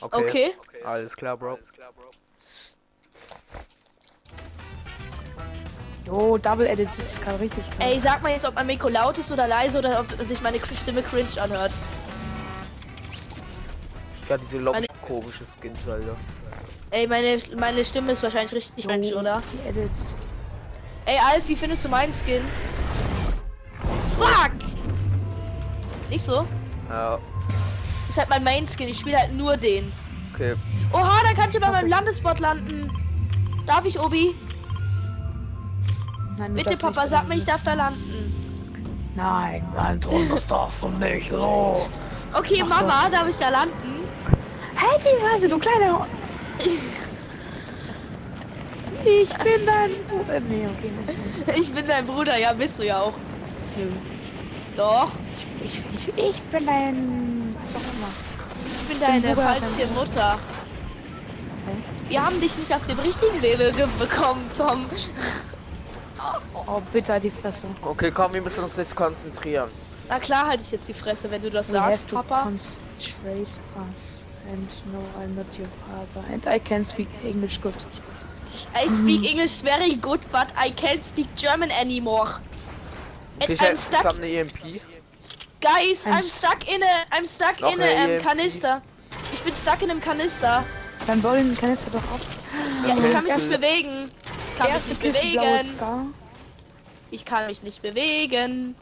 Okay. 0.00 0.54
Okay. 0.58 0.84
Alles 0.84 1.16
klar, 1.16 1.36
Bro. 1.36 1.58
Jo, 6.06 6.36
Double 6.36 6.66
Edit 6.66 6.92
sitzt 6.94 7.22
gerade 7.22 7.40
richtig 7.40 7.64
krass. 7.70 7.76
Ey, 7.78 8.00
sag 8.00 8.22
mal 8.22 8.32
jetzt, 8.32 8.44
ob 8.44 8.54
mein 8.54 8.66
Mikro 8.66 8.88
laut 8.88 9.16
ist 9.18 9.30
oder 9.30 9.46
leise 9.46 9.78
oder 9.78 10.00
ob 10.00 10.10
sich 10.26 10.40
meine 10.42 10.58
Stimme 10.82 11.02
cringe 11.02 11.40
anhört. 11.40 11.72
Ja, 14.28 14.36
diese 14.36 14.58
Meine- 14.58 14.86
komische 15.06 15.44
Skins, 15.46 15.88
Alter. 15.88 16.16
Ey, 16.92 17.06
meine, 17.06 17.38
meine 17.58 17.84
Stimme 17.84 18.12
ist 18.12 18.22
wahrscheinlich 18.22 18.52
richtig 18.52 18.86
cringe, 18.86 19.08
Jo, 19.08 19.18
oder? 19.20 19.40
Die 19.52 19.68
Edits. 19.68 20.14
Ey, 21.06 21.16
Alf, 21.18 21.48
wie 21.48 21.56
findest 21.56 21.84
du 21.84 21.88
meinen 21.88 22.12
Skin? 22.22 22.42
Fuck! 24.18 24.52
Nicht 26.10 26.24
so? 26.24 26.46
Ja, 26.90 27.18
ist 28.10 28.18
halt 28.18 28.28
mein 28.28 28.44
Main-Skin. 28.44 28.88
Ich 28.88 28.98
spiele 28.98 29.16
halt 29.16 29.32
nur 29.32 29.56
den. 29.56 29.90
okay. 30.34 30.54
Oha, 30.92 31.22
dann 31.24 31.34
kannst 31.34 31.56
du 31.56 31.60
bei 31.60 31.70
meinem 31.70 31.88
Landespot 31.88 32.38
landen. 32.40 32.90
Darf 33.66 33.86
ich, 33.86 33.98
Obi? 33.98 34.34
Nein, 36.36 36.52
Bitte, 36.52 36.76
Papa, 36.76 37.08
sag 37.08 37.26
mir, 37.26 37.36
ich 37.36 37.44
darf 37.46 37.62
da 37.64 37.72
landen. 37.72 38.34
Nein, 39.14 39.66
nein, 39.74 40.02
Sohn, 40.02 40.28
das 40.28 40.46
darfst 40.46 40.82
du 40.82 40.88
nicht. 40.90 41.32
Oh. 41.32 41.86
Okay, 42.34 42.62
Ach 42.62 42.80
so. 42.80 42.86
Mama, 42.86 43.08
darf 43.10 43.28
ich 43.28 43.36
da 43.36 43.48
landen? 43.48 44.02
Halt 44.76 45.00
die 45.00 45.22
Fresse, 45.22 45.48
du 45.48 45.58
kleiner. 45.58 46.06
Ich 49.04 49.28
bin 49.38 49.66
dein 49.66 49.90
Bruder. 50.08 50.40
Nee, 50.40 50.66
okay, 50.68 50.90
nicht. 51.06 51.46
nicht. 51.46 51.58
Ich 51.58 51.74
bin 51.74 51.86
dein 51.86 52.06
Bruder, 52.06 52.38
ja, 52.38 52.52
bist 52.52 52.78
du 52.78 52.84
ja 52.86 53.00
auch. 53.00 53.14
Nö. 53.76 53.86
Doch, 54.76 55.10
Ich, 55.64 55.82
ich, 55.94 56.08
ich 56.18 56.42
bin 56.44 56.66
dein. 56.66 57.56
Was 57.62 57.76
auch 57.76 57.80
immer. 57.80 58.08
ich 58.80 58.88
bin 58.88 59.00
deine 59.00 59.34
Bruder, 59.34 59.48
falsche 59.48 59.86
Mutter. 59.94 60.38
Wir 62.08 62.24
haben 62.26 62.40
dich 62.40 62.56
nicht 62.56 62.74
auf 62.74 62.86
dem 62.86 62.98
richtigen 62.98 63.40
Level 63.40 63.72
ge- 63.72 63.86
bekommen, 63.98 64.50
Tom. 64.56 64.86
Oh, 66.54 66.80
bitte 66.92 67.18
die 67.20 67.30
Fresse. 67.30 67.66
Okay, 67.82 68.10
komm, 68.12 68.32
wir 68.34 68.42
müssen 68.42 68.62
uns 68.64 68.76
jetzt 68.76 68.94
konzentrieren. 68.94 69.70
Na 70.08 70.18
klar 70.18 70.48
halte 70.48 70.62
ich 70.64 70.70
jetzt 70.72 70.88
die 70.88 70.94
Fresse, 70.94 71.30
wenn 71.30 71.42
du 71.42 71.50
das 71.50 71.72
We 71.72 71.80
have 71.80 71.92
sagst, 71.96 72.08
to 72.10 72.16
Papa. 72.16 72.42
concentrate 72.42 73.46
us. 73.90 74.26
And 74.50 74.68
no, 74.92 75.00
I'm 75.20 75.34
not 75.36 75.56
your 75.58 75.68
father. 75.86 76.26
And 76.32 76.46
I 76.46 76.58
can 76.58 76.84
speak 76.84 77.08
English 77.24 77.58
good. 77.58 77.74
I 78.74 78.86
speak 78.86 79.24
English 79.24 79.60
very 79.62 79.94
good, 79.94 80.20
but 80.32 80.50
I 80.56 80.70
can't 80.70 81.04
speak 81.04 81.28
German 81.36 81.70
anymore. 81.70 82.40
And 83.40 83.50
Okay, 83.50 83.54
ich, 83.54 83.60
I'm 83.60 83.78
stuck, 83.78 84.06
eine 84.16 84.26
EMP. 84.26 84.80
guys, 85.60 86.04
I'm 86.04 86.12
I'm 86.14 86.24
stuck 86.24 86.68
in 86.68 86.82
a, 86.82 87.06
I'm 87.12 87.26
stuck 87.28 87.60
Noch 87.60 87.72
in 87.74 87.80
a 87.80 87.84
EMP. 87.86 88.24
Kanister. 88.26 88.82
Ich 89.32 89.40
bin 89.40 89.54
stuck 89.62 89.82
in 89.82 89.90
einem 89.90 90.00
Kanister. 90.00 90.64
Dann 91.06 91.22
bau 91.22 91.34
den 91.34 91.56
Kanister 91.56 91.90
doch 91.90 92.12
auf. 92.12 92.26
Ja, 92.86 92.96
ich 92.96 93.12
kann 93.12 93.24
mich 93.24 93.36
nicht 93.36 93.50
bewegen. 93.50 94.10
Ich 94.50 94.58
kann 94.58 94.72
mich 94.72 94.86
nicht 94.88 95.02
bewegen. 95.02 96.14
Ich 97.10 97.24
kann 97.24 97.46
mich 97.46 97.62
nicht 97.62 97.82
bewegen. 97.82 98.74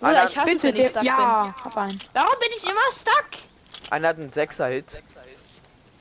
Bruder, 0.00 0.28
ich 0.28 0.36
hasse, 0.36 0.46
Bitte, 0.46 0.62
wenn 0.68 0.76
ich 0.76 0.88
stuck 0.88 1.02
ja, 1.02 1.54
hab 1.64 1.76
einen. 1.76 1.98
bin. 1.98 2.08
Warum 2.12 2.38
bin 2.40 2.48
ich 2.56 2.62
immer 2.62 2.80
stuck? 3.00 3.90
Einer 3.90 4.08
hat 4.08 4.16
einen 4.18 4.30
6er-Hit. 4.30 5.02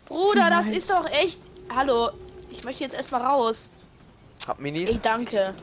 Bruder, 0.08 0.50
das 0.50 0.68
ist 0.68 0.90
doch 0.90 1.06
echt... 1.10 1.40
Hallo, 1.76 2.12
ich 2.50 2.64
möchte 2.64 2.84
jetzt 2.84 2.96
erstmal 2.96 3.22
raus. 3.22 3.56
Hab 4.48 4.60
Minis. 4.60 4.92
Ey, 4.92 5.00
danke. 5.02 5.54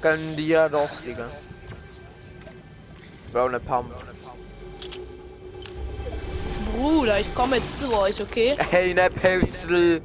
Können 0.00 0.34
die 0.36 0.48
ja 0.48 0.68
doch, 0.68 0.88
Digga. 1.06 1.28
Brown 3.32 3.50
eine 3.50 3.60
Pump. 3.60 3.94
Bruder, 6.74 7.20
ich 7.20 7.32
komme 7.34 7.56
jetzt 7.56 7.78
zu 7.78 7.92
euch, 7.96 8.20
okay? 8.20 8.56
Hey, 8.70 8.94
ne 8.94 9.10
Pencil. 9.10 10.02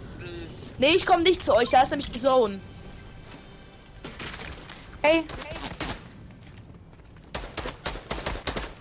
Nee, 0.78 0.92
ich 0.96 1.06
komme 1.06 1.24
nicht 1.24 1.46
zu 1.46 1.54
euch, 1.54 1.70
da 1.70 1.84
ist 1.84 1.92
nämlich 1.92 2.12
die 2.12 2.22
Zone. 2.22 2.60
Ey, 5.02 5.24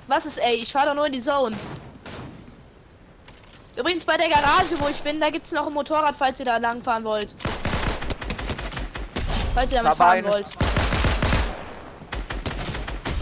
Was 0.06 0.26
ist 0.26 0.38
ey? 0.38 0.56
Ich 0.56 0.72
fahre 0.72 0.88
doch 0.88 0.94
nur 0.94 1.06
in 1.06 1.12
die 1.12 1.22
Zone. 1.22 1.56
Übrigens 3.76 4.04
bei 4.04 4.16
der 4.16 4.28
Garage, 4.28 4.78
wo 4.78 4.88
ich 4.88 5.00
bin, 5.02 5.18
da 5.20 5.30
gibt's 5.30 5.50
noch 5.50 5.66
ein 5.66 5.72
Motorrad, 5.72 6.14
falls 6.16 6.38
ihr 6.38 6.44
da 6.44 6.58
lang 6.58 6.82
fahren 6.82 7.02
wollt. 7.04 7.28
Falls 9.54 9.72
ihr 9.72 9.78
damit 9.82 9.92
Da 9.92 9.96
fahren 9.96 10.22
Beine. 10.22 10.28
wollt. 10.32 10.46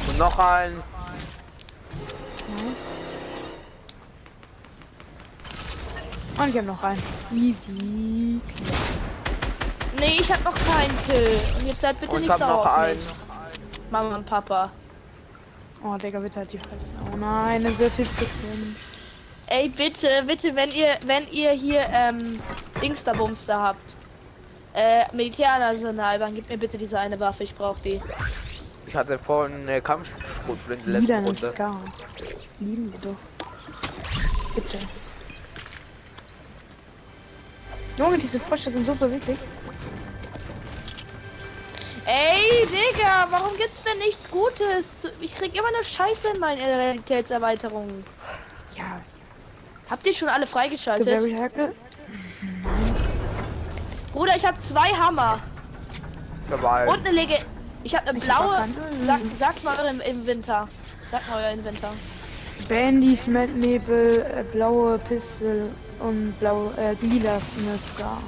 Und 0.09 0.18
noch 0.18 0.39
ein. 0.39 0.74
nice. 2.49 2.76
Und 6.39 6.49
ich 6.49 6.59
hab 6.59 6.64
noch 6.66 6.83
einen. 6.83 7.03
Easy. 7.33 8.41
Nee, 9.99 10.16
ich 10.20 10.30
hab 10.33 10.43
noch 10.45 10.55
keinen 10.55 11.03
Kill. 11.07 11.41
Und 11.59 11.66
jetzt 11.66 11.80
seid 11.80 11.99
bitte 12.01 12.11
Und 12.12 12.16
ich 12.16 12.22
nicht 12.22 12.30
hab 12.33 12.39
sauer 12.41 12.49
noch 12.51 12.66
auf 12.66 12.78
einen. 12.78 12.99
mich. 12.99 13.09
Mama 13.91 14.16
und 14.16 14.26
Papa. 14.26 14.70
Oh, 15.85 15.97
Digga, 15.97 16.20
bitte 16.20 16.41
halt 16.41 16.53
die 16.53 16.59
Fresse. 16.59 16.95
Oh 17.12 17.16
nein, 17.16 17.64
das 17.64 17.80
ist 17.80 17.99
jetzt 17.99 18.16
zu 18.16 18.24
drin. 18.24 18.76
Ey, 19.49 19.68
bitte, 19.68 20.09
bitte, 20.26 20.55
wenn 20.55 20.70
ihr, 20.70 20.99
wenn 21.05 21.28
ihr 21.30 21.51
hier, 21.51 21.85
ähm, 21.93 22.41
Dingsterbumster 22.80 23.61
habt. 23.61 23.97
Äh, 24.74 25.05
Militärarsenal, 25.14 26.18
dann 26.18 26.35
gebt 26.35 26.49
mir 26.49 26.57
bitte 26.57 26.78
diese 26.78 26.99
eine 26.99 27.20
Waffe, 27.20 27.45
ich 27.45 27.55
brauch 27.55 27.78
die. 27.78 28.01
Ich 28.87 28.97
hatte 28.97 29.18
vorhin 29.18 29.62
eine 29.62 29.83
Kampfsprutflinte 29.83 30.91
letzte 30.91 31.14
Runde. 31.14 31.53
Scar. 31.53 31.80
Lieben 32.61 32.93
wir 32.93 33.11
doch. 33.11 34.55
Bitte. 34.55 34.78
Junge, 37.99 38.18
diese 38.18 38.41
Frösche 38.41 38.70
sind 38.70 38.87
so 38.87 38.95
beweglich. 38.95 39.39
Ey, 42.05 42.66
Digga, 42.66 43.26
warum 43.30 43.57
gibt's 43.57 43.82
denn 43.84 43.98
nichts 43.98 44.30
Gutes? 44.30 44.84
Ich 45.20 45.34
krieg 45.36 45.55
immer 45.55 45.68
eine 45.68 45.84
Scheiße 45.84 46.34
in 46.34 46.40
meinen 46.40 46.61
Realitätserweiterungen. 46.61 48.05
Ja, 48.76 49.00
Habt 49.92 50.07
ihr 50.07 50.14
schon 50.14 50.28
alle 50.28 50.46
freigeschaltet? 50.46 51.07
Bruder, 54.14 54.36
ich 54.36 54.46
habe 54.46 54.57
zwei 54.66 54.88
Hammer 54.88 55.38
Dabei. 56.48 56.86
und 56.88 57.07
eine 57.07 57.11
Lege. 57.11 57.36
Ich 57.84 57.94
habe 57.94 58.09
eine 58.09 58.18
Ich 58.18 58.26
hab 58.26 58.42
blaue. 58.42 58.57
Sag, 59.07 59.20
sagt 59.38 59.64
mal 59.64 59.78
eurem 59.78 60.00
Inventar. 60.00 60.66
Sagt 61.11 61.28
mal 61.28 61.44
euer 61.44 61.50
Inventar. 61.50 61.92
Bandys, 62.70 63.26
Mad 63.26 63.53
Nebel, 63.53 64.20
äh, 64.20 64.44
blaue 64.44 64.98
Pistol 64.98 65.68
und 65.98 66.32
blaue, 66.40 66.72
äh, 66.78 66.94
lila 67.05 67.38
Scar. 67.40 68.22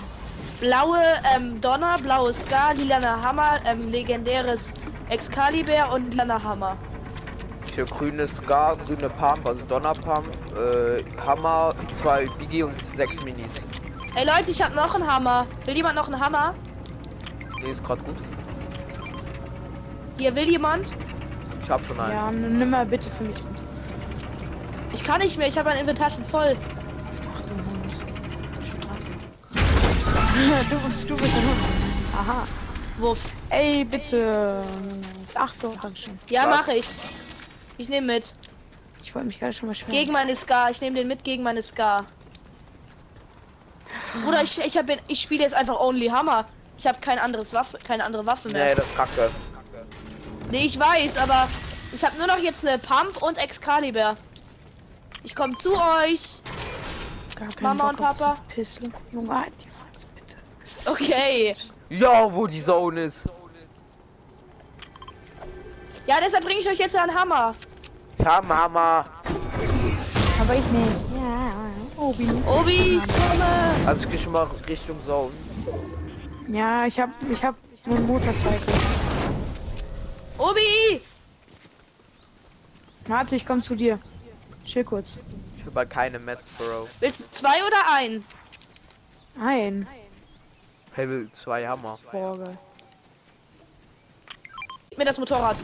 Blaue 0.64 0.96
ähm, 1.36 1.60
Donner, 1.60 1.98
blaues 2.02 2.34
Scar, 2.46 2.72
lilaner 2.72 3.20
Hammer, 3.20 3.58
ähm, 3.66 3.90
legendäres 3.90 4.60
Excalibur 5.10 5.92
und 5.92 6.10
lilaner 6.12 6.42
Hammer. 6.42 6.78
Ich 7.66 7.78
habe 7.78 7.90
grüne 7.90 8.26
Scar, 8.26 8.74
grüne 8.78 9.10
Pump, 9.10 9.44
also 9.46 9.60
Donnerpump, 9.66 10.26
äh, 10.56 11.04
Hammer, 11.20 11.74
zwei 12.00 12.30
Biggie 12.38 12.62
und 12.62 12.82
sechs 12.96 13.22
Minis. 13.26 13.60
Ey 14.14 14.24
Leute, 14.24 14.52
ich 14.52 14.62
habe 14.62 14.74
noch 14.74 14.94
einen 14.94 15.06
Hammer. 15.06 15.46
Will 15.66 15.76
jemand 15.76 15.96
noch 15.96 16.06
einen 16.06 16.18
Hammer? 16.18 16.54
Nee, 17.60 17.70
ist 17.70 17.84
gerade 17.84 18.00
gut. 18.00 18.16
Hier 20.16 20.34
will 20.34 20.48
jemand? 20.48 20.86
Ich 21.62 21.68
hab 21.68 21.84
schon 21.84 22.00
einen. 22.00 22.12
Ja, 22.12 22.30
nimm 22.30 22.70
mal 22.70 22.86
bitte 22.86 23.10
für 23.10 23.24
mich 23.24 23.36
mit. 23.36 23.66
Ich 24.94 25.04
kann 25.04 25.20
nicht 25.20 25.36
mehr, 25.36 25.48
ich 25.48 25.58
habe 25.58 25.68
mein 25.68 25.80
Inventar 25.80 26.10
schon 26.10 26.24
voll. 26.24 26.56
Ach 27.36 27.42
du 27.42 27.50
Hund. 27.50 27.84
Du, 30.34 31.06
du 31.06 31.16
bist 31.16 31.36
ein 31.36 31.42
Hund. 31.42 31.60
Aha. 32.12 32.44
Wuff. 32.98 33.20
Ey, 33.50 33.84
bitte. 33.84 34.60
Ach 35.34 35.52
so, 35.52 35.72
Dankeschön. 35.80 36.18
Ja, 36.28 36.48
Was? 36.48 36.58
mache 36.58 36.74
ich. 36.74 36.86
Ich 37.78 37.88
nehme 37.88 38.14
mit. 38.14 38.34
Ich 39.02 39.14
wollte 39.14 39.28
mich 39.28 39.38
gerade 39.38 39.52
schon 39.52 39.68
mal 39.68 39.74
schwer. 39.76 39.94
Gegen 39.94 40.10
meine 40.10 40.34
Scar. 40.34 40.72
Ich 40.72 40.80
nehme 40.80 40.96
den 40.96 41.06
mit 41.06 41.22
gegen 41.22 41.44
meine 41.44 41.62
Scar. 41.62 42.06
Bruder, 44.24 44.42
ich, 44.42 44.58
ich, 44.58 44.76
hab, 44.76 44.86
ich 45.06 45.20
spiele 45.20 45.44
jetzt 45.44 45.54
einfach 45.54 45.78
Only 45.78 46.08
Hammer. 46.08 46.46
Ich 46.78 46.86
habe 46.86 46.98
kein 47.00 47.20
anderes 47.20 47.52
Waffe, 47.52 47.78
keine 47.84 48.04
andere 48.04 48.26
Waffe 48.26 48.48
mehr. 48.48 48.64
Nee, 48.64 48.74
das 48.74 48.86
ist 48.86 48.96
kacke. 48.96 49.30
Nee, 50.50 50.66
ich 50.66 50.78
weiß, 50.78 51.16
aber 51.18 51.48
ich 51.92 52.04
habe 52.04 52.16
nur 52.18 52.26
noch 52.26 52.38
jetzt 52.38 52.66
eine 52.66 52.78
Pump 52.78 53.22
und 53.22 53.38
Excalibur. 53.38 54.16
Ich 55.22 55.34
komme 55.34 55.56
zu 55.58 55.74
euch. 55.74 56.20
Mama 57.60 57.84
Bock 57.84 57.90
und 57.90 57.96
Papa? 57.98 58.36
Pistole. 58.48 58.92
Junge, 59.12 59.40
halt 59.40 59.52
die. 59.62 59.73
Okay. 60.86 61.56
Ja, 61.88 62.32
wo 62.32 62.46
die 62.46 62.62
Zone 62.62 63.04
ist. 63.04 63.24
Ja, 66.06 66.16
deshalb 66.24 66.44
bringe 66.44 66.60
ich 66.60 66.68
euch 66.68 66.78
jetzt 66.78 66.94
einen 66.96 67.14
Hammer. 67.14 67.54
Ja, 68.22 68.42
Mama. 68.42 69.04
Aber 70.40 70.54
ich 70.54 70.66
nicht. 70.66 70.96
Ja, 71.14 71.52
Obi. 71.96 72.28
Obi, 72.46 73.00
komme. 73.06 73.86
Also 73.86 74.04
ich 74.04 74.10
geh 74.10 74.18
schon 74.18 74.32
mal 74.32 74.46
Richtung 74.68 75.02
Zone. 75.04 75.30
Ja, 76.48 76.86
ich 76.86 77.00
hab, 77.00 77.10
ich 77.30 77.42
hab 77.42 77.54
einen 77.86 78.06
Motorcycle. 78.06 78.74
Obi! 80.38 81.00
Warte, 83.06 83.36
ich 83.36 83.46
komm 83.46 83.62
zu 83.62 83.74
dir. 83.74 83.98
Chill 84.66 84.84
kurz. 84.84 85.18
Ich 85.56 85.64
will 85.64 85.72
bald 85.72 85.90
keine 85.90 86.18
Mets, 86.18 86.46
Bro. 86.58 86.88
Willst 87.00 87.20
du 87.20 87.24
zwei 87.32 87.64
oder 87.66 87.76
ein? 87.92 88.24
Ein. 89.38 89.86
Hey, 89.90 90.03
will 90.96 91.28
zwei 91.32 91.66
Hammer. 91.66 91.98
Boah, 92.10 92.38
geil. 92.38 92.58
Gib 94.90 94.98
mir 94.98 95.04
das 95.04 95.18
Motorrad. 95.18 95.56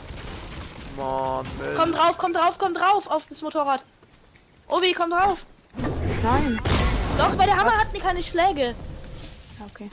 Mann. 0.97 1.47
Komm 1.76 1.93
drauf, 1.93 2.18
komm 2.18 2.33
drauf, 2.33 2.59
komm 2.59 2.74
drauf 2.74 3.07
auf 3.07 3.24
das 3.28 3.41
Motorrad. 3.41 3.85
Obi, 4.68 4.93
komm 4.93 5.11
drauf. 5.11 5.39
Nein. 6.22 6.61
Doch, 7.16 7.39
weil 7.39 7.47
der 7.47 7.57
Hammer 7.57 7.78
hat 7.78 7.93
mir 7.93 8.01
keine 8.01 8.22
Schläge. 8.22 8.74
Ja, 9.59 9.66
okay. 9.70 9.91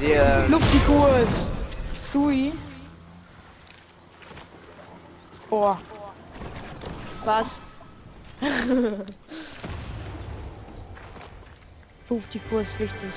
Dir. 0.00 0.46
Luftikurs. 0.48 1.52
Sui. 2.10 2.52
Boah. 5.48 5.78
Was? 7.24 7.46
Luftikurs 12.08 12.78
wichtig. 12.78 13.10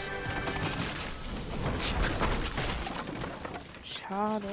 Schade. 3.83 4.47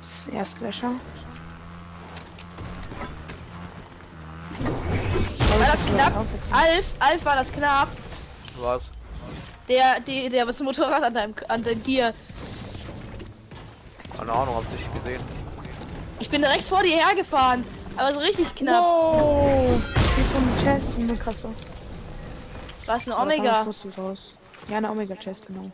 Das 0.00 0.28
erste 0.28 0.64
Löcher. 0.64 0.92
War 5.58 5.66
das 5.66 5.86
knapp? 5.86 6.26
Alf, 6.52 6.86
Alf 6.98 7.24
war 7.24 7.36
das 7.36 7.52
knapp. 7.52 7.88
Was? 8.60 8.90
Der, 9.68 10.00
der, 10.00 10.30
der 10.30 10.46
was 10.46 10.58
Motorrad 10.60 11.02
an 11.02 11.12
deinem, 11.12 11.34
an 11.48 11.62
deinem 11.62 11.84
Tier. 11.84 12.14
Keine 14.16 14.32
Ahnung, 14.32 14.54
hab's 14.56 14.72
nicht 14.72 14.94
gesehen. 14.94 15.37
Ich 16.20 16.28
bin 16.28 16.42
direkt 16.42 16.66
vor 16.68 16.82
dir 16.82 16.96
hergefahren. 17.04 17.64
Aber 17.96 18.14
so 18.14 18.20
richtig 18.20 18.54
knapp. 18.54 18.82
Wow! 18.84 19.80
Hier 20.14 20.24
ist 20.24 20.30
so 20.30 20.36
ein 20.36 20.58
Chest, 20.62 20.98
eine 20.98 21.16
krasse. 21.16 21.48
Was 22.86 23.06
eine 23.06 23.14
kam 23.14 23.22
Omega. 23.24 23.60
ich 23.60 23.66
lustig 23.66 23.98
raus. 23.98 24.36
Ja, 24.68 24.76
eine 24.78 24.90
Omega 24.90 25.14
Chest, 25.16 25.46
genau. 25.46 25.70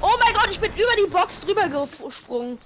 Oh 0.00 0.14
mein 0.20 0.34
Gott, 0.34 0.48
ich 0.50 0.60
bin 0.60 0.70
über 0.72 0.94
die 1.06 1.10
Box 1.10 1.40
drüber 1.40 1.86
gesprungen. 2.06 2.58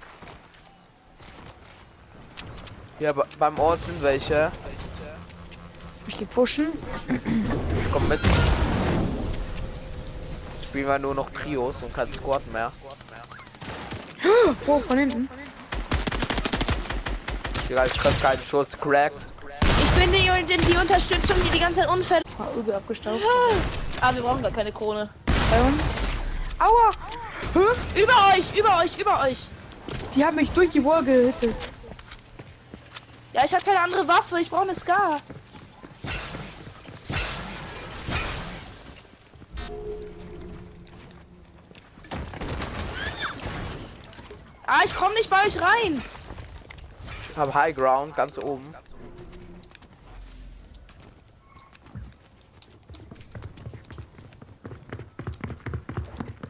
Ja, 2.99 3.13
be- 3.13 3.23
beim 3.37 3.57
Ort 3.59 3.79
sind 3.85 4.01
welche. 4.01 4.51
Ich 6.07 6.17
geh 6.17 6.25
pushen. 6.25 6.67
Ich 7.07 7.91
komm 7.93 8.07
mit. 8.07 8.19
Spielen 10.69 10.87
wir 10.87 10.99
nur 10.99 11.15
noch 11.15 11.31
Trios 11.31 11.81
und 11.81 11.91
kein 11.91 12.11
Squad 12.13 12.45
mehr. 12.53 12.71
Oh, 14.67 14.79
von 14.81 14.97
hinten. 14.99 15.27
Digga, 17.67 17.85
ich 17.85 17.93
krieg 17.93 18.21
keinen 18.21 18.43
Schuss. 18.43 18.77
Cracked. 18.79 19.17
Ich 19.63 19.89
bin 19.99 20.11
die, 20.11 20.29
die, 20.45 20.57
die 20.57 20.77
Unterstützung, 20.77 21.35
die 21.43 21.49
die 21.49 21.59
ganze 21.59 21.79
Zeit 21.79 21.89
unfällig. 21.89 22.23
Ah, 22.37 22.47
übel 22.55 22.75
abgestaubt. 22.75 23.23
Ah, 24.01 24.13
wir 24.13 24.21
brauchen 24.21 24.43
gar 24.43 24.51
keine 24.51 24.71
Krone. 24.71 25.09
Bei 25.49 25.61
uns. 25.61 25.81
Aua! 26.59 26.91
Hä? 27.53 27.99
Über 27.99 28.13
euch, 28.35 28.55
über 28.55 28.77
euch, 28.77 28.99
über 28.99 29.21
euch. 29.21 29.37
Die 30.13 30.23
haben 30.23 30.35
mich 30.35 30.51
durch 30.51 30.69
die 30.69 30.85
Wall 30.85 31.03
gehittet. 31.03 31.55
Ja, 33.33 33.43
ich 33.43 33.53
habe 33.53 33.63
keine 33.63 33.81
andere 33.81 34.07
Waffe. 34.07 34.39
Ich 34.39 34.49
brauche 34.49 34.69
eine 34.69 34.75
Scar. 34.79 35.17
Ah, 44.71 44.81
ich 44.85 44.93
komme 44.95 45.15
nicht 45.15 45.27
bei 45.31 45.47
euch 45.47 45.59
rein. 45.59 45.99
Ich 47.31 47.35
hab 47.35 47.51
High 47.55 47.75
Ground 47.75 48.15
ganz 48.15 48.37
oben. 48.37 48.71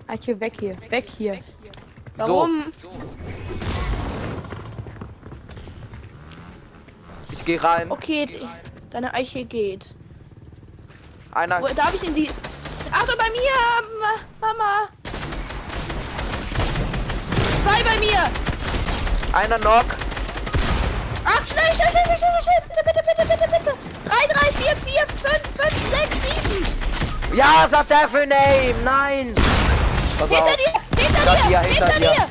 Eiche, 0.08 0.40
weg 0.40 0.54
hier. 0.60 0.76
Weg 0.90 1.08
hier. 1.08 1.40
Warum? 2.18 2.74
So, 2.82 2.90
ich 7.32 7.46
gehe 7.46 7.64
rein. 7.64 7.92
Okay, 7.92 8.26
d- 8.26 8.46
deine 8.90 9.14
Eiche 9.14 9.46
geht. 9.46 9.86
Einer. 11.32 11.62
Wo, 11.62 11.68
darf 11.68 11.94
ich 11.94 12.04
in 12.04 12.16
die... 12.16 12.30
Achtung, 12.92 13.16
bei 13.18 13.30
mir, 13.30 13.54
Ma- 14.02 14.48
Mama. 14.48 14.90
Zwei 17.70 17.84
bei 17.84 18.00
mir. 18.00 18.24
Einer 19.34 19.60
Knock. 19.60 19.86
Ach, 21.24 21.46
schnell, 21.46 21.72
schnell, 21.76 21.90
schnell, 21.92 22.18
schnell, 22.18 22.42
schnell, 22.42 22.62
bitte, 22.68 22.82
bitte, 22.84 23.04
bitte, 23.06 23.26
bitte, 23.28 23.48
bitte. 23.60 23.74
Drei, 24.06 24.26
drei, 24.26 24.52
vier, 24.54 24.76
vier, 24.78 25.06
fünf, 25.08 25.44
fünf, 25.56 25.78
sechs, 25.92 26.16
sieben. 26.26 27.38
Ja, 27.38 27.68
sagt 27.70 27.92
der 27.92 28.10
für 28.10 28.26
Name. 28.26 28.74
Nein. 28.84 29.36
Pass 30.18 30.30
Hinter 30.30 30.46
auf. 30.46 30.56
dir, 30.56 30.72
hinter 30.98 31.20
Hinter 31.20 31.36
dir, 31.36 31.48
dir, 31.48 31.60
hinter 31.60 31.86
hinter 31.86 32.00
dir. 32.00 32.10
dir. 32.10 32.28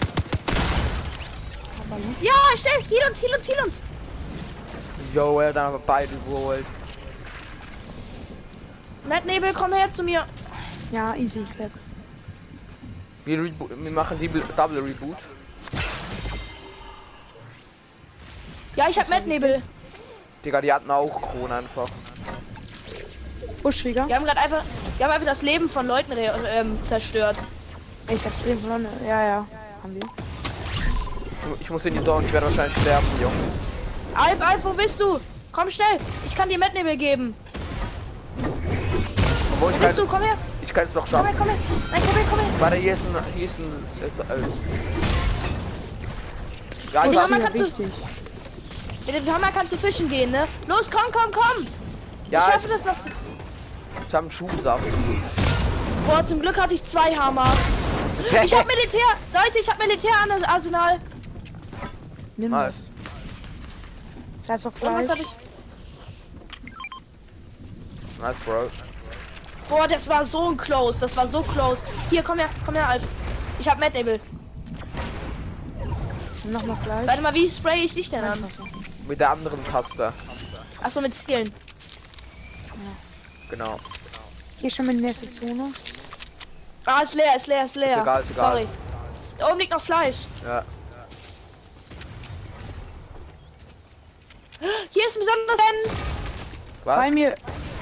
Ja, 2.21 2.33
schnell, 2.61 2.83
heal 2.89 3.09
uns, 3.09 3.23
heal 3.23 3.35
uns, 3.39 3.47
heal 3.49 3.65
uns. 3.65 3.75
Yo, 5.15 5.41
er 5.41 5.53
dann 5.53 5.67
aber 5.67 5.79
beide 5.79 6.17
geholt. 6.17 6.67
Matt 9.09 9.25
Nebel, 9.25 9.53
komm 9.55 9.73
her 9.73 9.89
zu 9.95 10.03
mir. 10.03 10.27
Ja, 10.91 11.15
easy. 11.15 11.47
Ich 11.49 11.59
werde. 11.59 11.75
Wir, 13.29 13.39
rebo- 13.41 13.69
wir 13.77 13.91
machen 13.91 14.19
die 14.19 14.27
Double 14.57 14.79
Reboot. 14.79 15.19
Ja, 18.75 18.89
ich 18.89 18.99
hab 18.99 19.07
Matt 19.11 19.27
Nebel. 19.27 19.63
Digga, 20.43 20.63
die 20.63 20.73
hatten 20.73 20.91
auch 20.91 21.21
Kronen 21.21 21.53
einfach. 21.53 21.91
Buschflieger. 23.63 24.09
Wir 24.09 24.17
haben 24.17 24.25
gerade 24.25 24.41
einfach, 24.41 24.63
wir 24.97 25.05
haben 25.07 25.13
einfach 25.13 25.27
das 25.27 25.43
Leben 25.43 25.69
von 25.69 25.87
Leuten 25.87 26.13
re- 26.13 26.33
ähm, 26.49 26.79
zerstört. 26.89 27.37
Ich 28.11 28.25
hab's 28.25 28.47
Leben 28.47 28.61
verloren. 28.61 28.87
Ja, 29.07 29.23
ja. 29.23 29.47
Haben 29.83 29.95
wir. 29.95 30.09
Ich 31.61 31.69
muss 31.69 31.85
in 31.85 31.93
die 31.99 32.03
Zone, 32.05 32.25
ich 32.27 32.33
werde 32.33 32.47
wahrscheinlich 32.47 32.79
sterben, 32.79 33.07
Jungs. 33.21 33.35
Alp, 34.15 34.41
Alp, 34.49 34.65
wo 34.65 34.71
bist 34.71 34.99
du? 34.99 35.21
Komm 35.53 35.71
schnell, 35.71 35.99
ich 36.27 36.35
kann 36.35 36.49
dir 36.49 36.59
Matt 36.59 36.73
Nebel 36.73 36.97
geben. 36.97 37.35
Wo 39.61 39.67
bist 39.67 39.99
du? 39.99 40.07
Komm 40.07 40.23
her, 40.23 40.39
ich 40.69 40.75
kann 40.75 40.85
es 40.85 40.93
noch 40.95 41.03
komm 41.05 41.11
schaffen. 41.11 41.27
her, 41.29 41.35
komm 41.39 41.49
her. 41.49 41.57
Nein, 41.91 42.03
komm 42.07 42.15
her, 42.17 42.25
komm 42.29 42.39
her. 42.41 42.49
Warte, 42.61 42.77
hier 42.77 42.93
ist 42.93 43.07
ein. 43.07 43.17
Hier 43.35 43.47
ist 43.47 43.59
ein. 43.59 43.83
Ist, 43.85 44.03
ist, 44.03 44.19
äh, 44.21 44.25
ja, 46.93 47.05
ich 47.07 47.13
Ja, 47.15 47.23
hab, 47.23 47.31
man 47.31 47.41
Buschflieger 47.41 47.45
kann 47.45 47.53
so- 47.59 47.65
wichtig. 47.79 47.93
Mit 49.07 49.15
dem 49.15 49.35
Hammer 49.35 49.51
kannst 49.53 49.73
du 49.73 49.79
fischen 49.79 50.09
gehen, 50.11 50.31
ne? 50.31 50.47
Los, 50.67 50.91
komm, 50.91 51.11
komm, 51.11 51.31
komm. 51.33 51.67
ja, 52.31 52.49
ich 52.49 52.53
schaffe 52.55 52.69
das 52.69 52.85
noch. 52.85 52.97
ich 54.07 54.15
hab 54.15 54.21
einen 54.21 54.31
Schuhsaft. 54.31 54.85
Boah, 56.07 56.27
zum 56.29 56.41
Glück 56.41 56.61
hatte 56.61 56.75
ich 56.75 56.85
zwei 56.91 57.15
Hammer. 57.17 57.51
Ich 58.27 58.35
hab 58.35 58.67
Militär, 58.67 59.01
Leute, 59.33 59.59
ich 59.63 59.69
hab 59.69 59.79
Militärarsenal. 59.79 61.01
Nimm 62.37 62.51
Mal. 62.51 62.67
das. 62.67 62.91
Da 64.47 64.55
ist 64.57 64.67
hab 64.67 64.79
Fleisch. 64.79 65.09
Nice, 68.21 68.37
Bro. 68.45 68.69
Boah, 69.69 69.87
das 69.87 70.07
war 70.09 70.25
so 70.25 70.51
ein 70.51 70.57
close, 70.57 70.99
das 70.99 71.15
war 71.17 71.27
so 71.27 71.43
close. 71.43 71.79
Hier, 72.09 72.23
komm 72.23 72.39
her, 72.39 72.49
komm 72.65 72.75
her, 72.75 72.89
Alf. 72.89 73.03
Ich 73.59 73.69
hab 73.69 73.79
Matt 73.79 73.95
Nebel. 73.95 74.21
Noch 76.45 76.65
mal 76.65 76.77
Fleisch. 76.77 77.07
Warte 77.07 77.23
mal, 77.23 77.35
wie 77.35 77.51
spray 77.51 77.85
ich 77.85 77.95
dich 77.95 78.09
denn 78.09 78.25
an? 78.25 78.43
Mit 79.07 79.21
der 79.21 79.31
anderen 79.31 79.63
Taste. 79.67 80.13
Achso, 80.83 81.01
mit 81.01 81.13
Zielen. 81.27 81.53
Genau. 83.51 83.79
Hier 84.59 84.71
schon 84.71 84.89
die 84.89 84.97
nächste 84.97 85.31
Zone. 85.31 85.73
Ah, 86.85 87.03
ist 87.03 87.15
leer, 87.15 87.37
ist 87.37 87.47
leer, 87.47 87.65
ist 87.65 87.77
leer. 87.77 87.97
Ist 87.97 88.03
egal, 88.03 88.23
ist 88.23 88.31
egal. 88.31 88.53
Sorry. 88.53 88.69
Da 89.39 89.49
oben 89.49 89.59
liegt 89.59 89.73
noch 89.73 89.83
Fleisch. 89.83 90.17
Ja. 90.45 90.65
Hier 94.61 95.07
ist 95.07 95.17
ein 95.17 95.21
besonderes 95.21 95.99
Bei 96.85 97.07
Was? 97.07 97.11
mir 97.11 97.35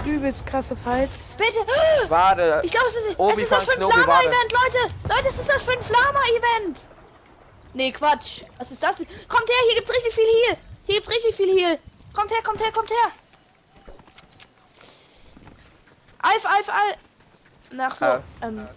übelst 0.07 0.46
krasse 0.46 0.76
Fights. 0.76 1.34
Bitte. 1.36 1.59
Warte. 2.09 2.61
Ich 2.64 2.70
glaube, 2.70 2.86
es 2.88 3.11
ist, 3.12 3.18
Obi 3.18 3.42
es 3.42 3.50
ist 3.50 3.52
das 3.52 3.59
von 3.59 3.66
für 3.66 3.72
ein 3.72 3.78
Knobi, 3.78 3.94
warte. 3.94 4.04
Flama-Event, 4.04 4.52
Leute. 4.52 4.94
Leute, 5.09 5.28
es 5.28 5.40
ist 5.40 5.48
das 5.48 5.62
für 5.62 5.72
ein 5.72 5.84
Flama-Event. 5.84 6.84
Nee, 7.74 7.92
Quatsch. 7.92 8.42
Was 8.59 8.70
ist 8.70 8.82
das? 8.82 8.96
Kommt 8.96 9.48
her, 9.48 9.57
hier 9.68 9.76
gibt's 9.76 9.90
richtig 9.90 10.14
viel 10.14 10.24
Heal. 10.24 10.57
Hier 10.86 10.94
gibt's 10.94 11.11
richtig 11.11 11.36
viel 11.36 11.59
Heal. 11.59 11.78
Kommt 12.14 12.30
her, 12.30 12.42
kommt 12.42 12.61
her, 12.61 12.72
kommt 12.72 12.90
her. 12.90 13.12
Alf, 16.18 16.46
Alf, 16.46 16.68
Alf. 16.68 16.96
Nach 17.72 17.96
so. 17.96 18.04
Äh. 18.04 18.20
Ähm, 18.42 18.68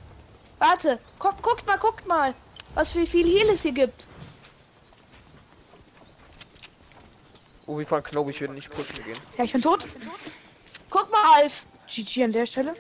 warte. 0.58 1.00
Guck, 1.20 1.42
guckt 1.42 1.66
mal, 1.66 1.78
guckt 1.78 2.06
mal. 2.08 2.34
Was 2.76 2.90
für 2.90 3.06
viel 3.08 3.26
Heal 3.26 3.50
es 3.54 3.62
hier 3.62 3.72
gibt. 3.72 4.06
Ubi 7.68 7.86
von 7.86 8.02
Knobi, 8.02 8.32
ich 8.32 8.42
will 8.42 8.50
nicht 8.50 8.70
pushen 8.72 9.04
gehen. 9.04 9.18
Ja, 9.38 9.44
ich 9.44 9.52
bin 9.52 9.62
tot. 9.62 9.86
Guck 10.90 11.12
mal, 11.12 11.42
Alf. 11.44 11.54
GG 11.88 12.24
an 12.24 12.32
der 12.32 12.46
Stelle. 12.46 12.76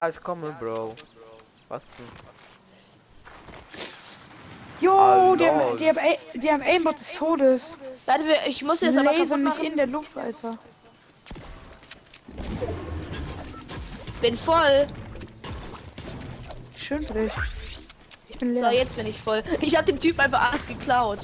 Alles 0.00 0.20
komme, 0.20 0.54
Bro. 0.60 0.94
Was 1.68 1.84
denn? 1.96 2.06
Jo, 4.80 4.98
Ah, 4.98 5.36
die, 5.36 5.46
haben, 5.46 5.76
die, 5.76 5.88
haben, 5.88 5.98
A- 5.98 6.38
die 6.38 6.50
haben 6.50 6.62
Aimbot 6.62 6.98
des 6.98 7.12
Todes. 7.12 7.78
Warte, 8.06 8.24
ich 8.48 8.62
muss 8.62 8.80
jetzt 8.80 8.98
aber 8.98 9.16
lasern 9.16 9.44
mich 9.44 9.58
in 9.62 9.76
der 9.76 9.86
Luft, 9.86 10.16
Alter. 10.16 10.58
Bin 14.20 14.36
voll. 14.38 14.86
Schön 16.76 16.98
dich. 16.98 17.32
Ich 18.28 18.38
bin 18.38 18.54
So, 18.54 18.60
leer. 18.60 18.72
jetzt 18.72 18.96
bin 18.96 19.06
ich 19.06 19.20
voll. 19.20 19.42
Ich 19.60 19.76
hab 19.76 19.86
dem 19.86 20.00
Typ 20.00 20.18
einfach 20.18 20.50
alles 20.52 20.66
geklaut. 20.66 21.18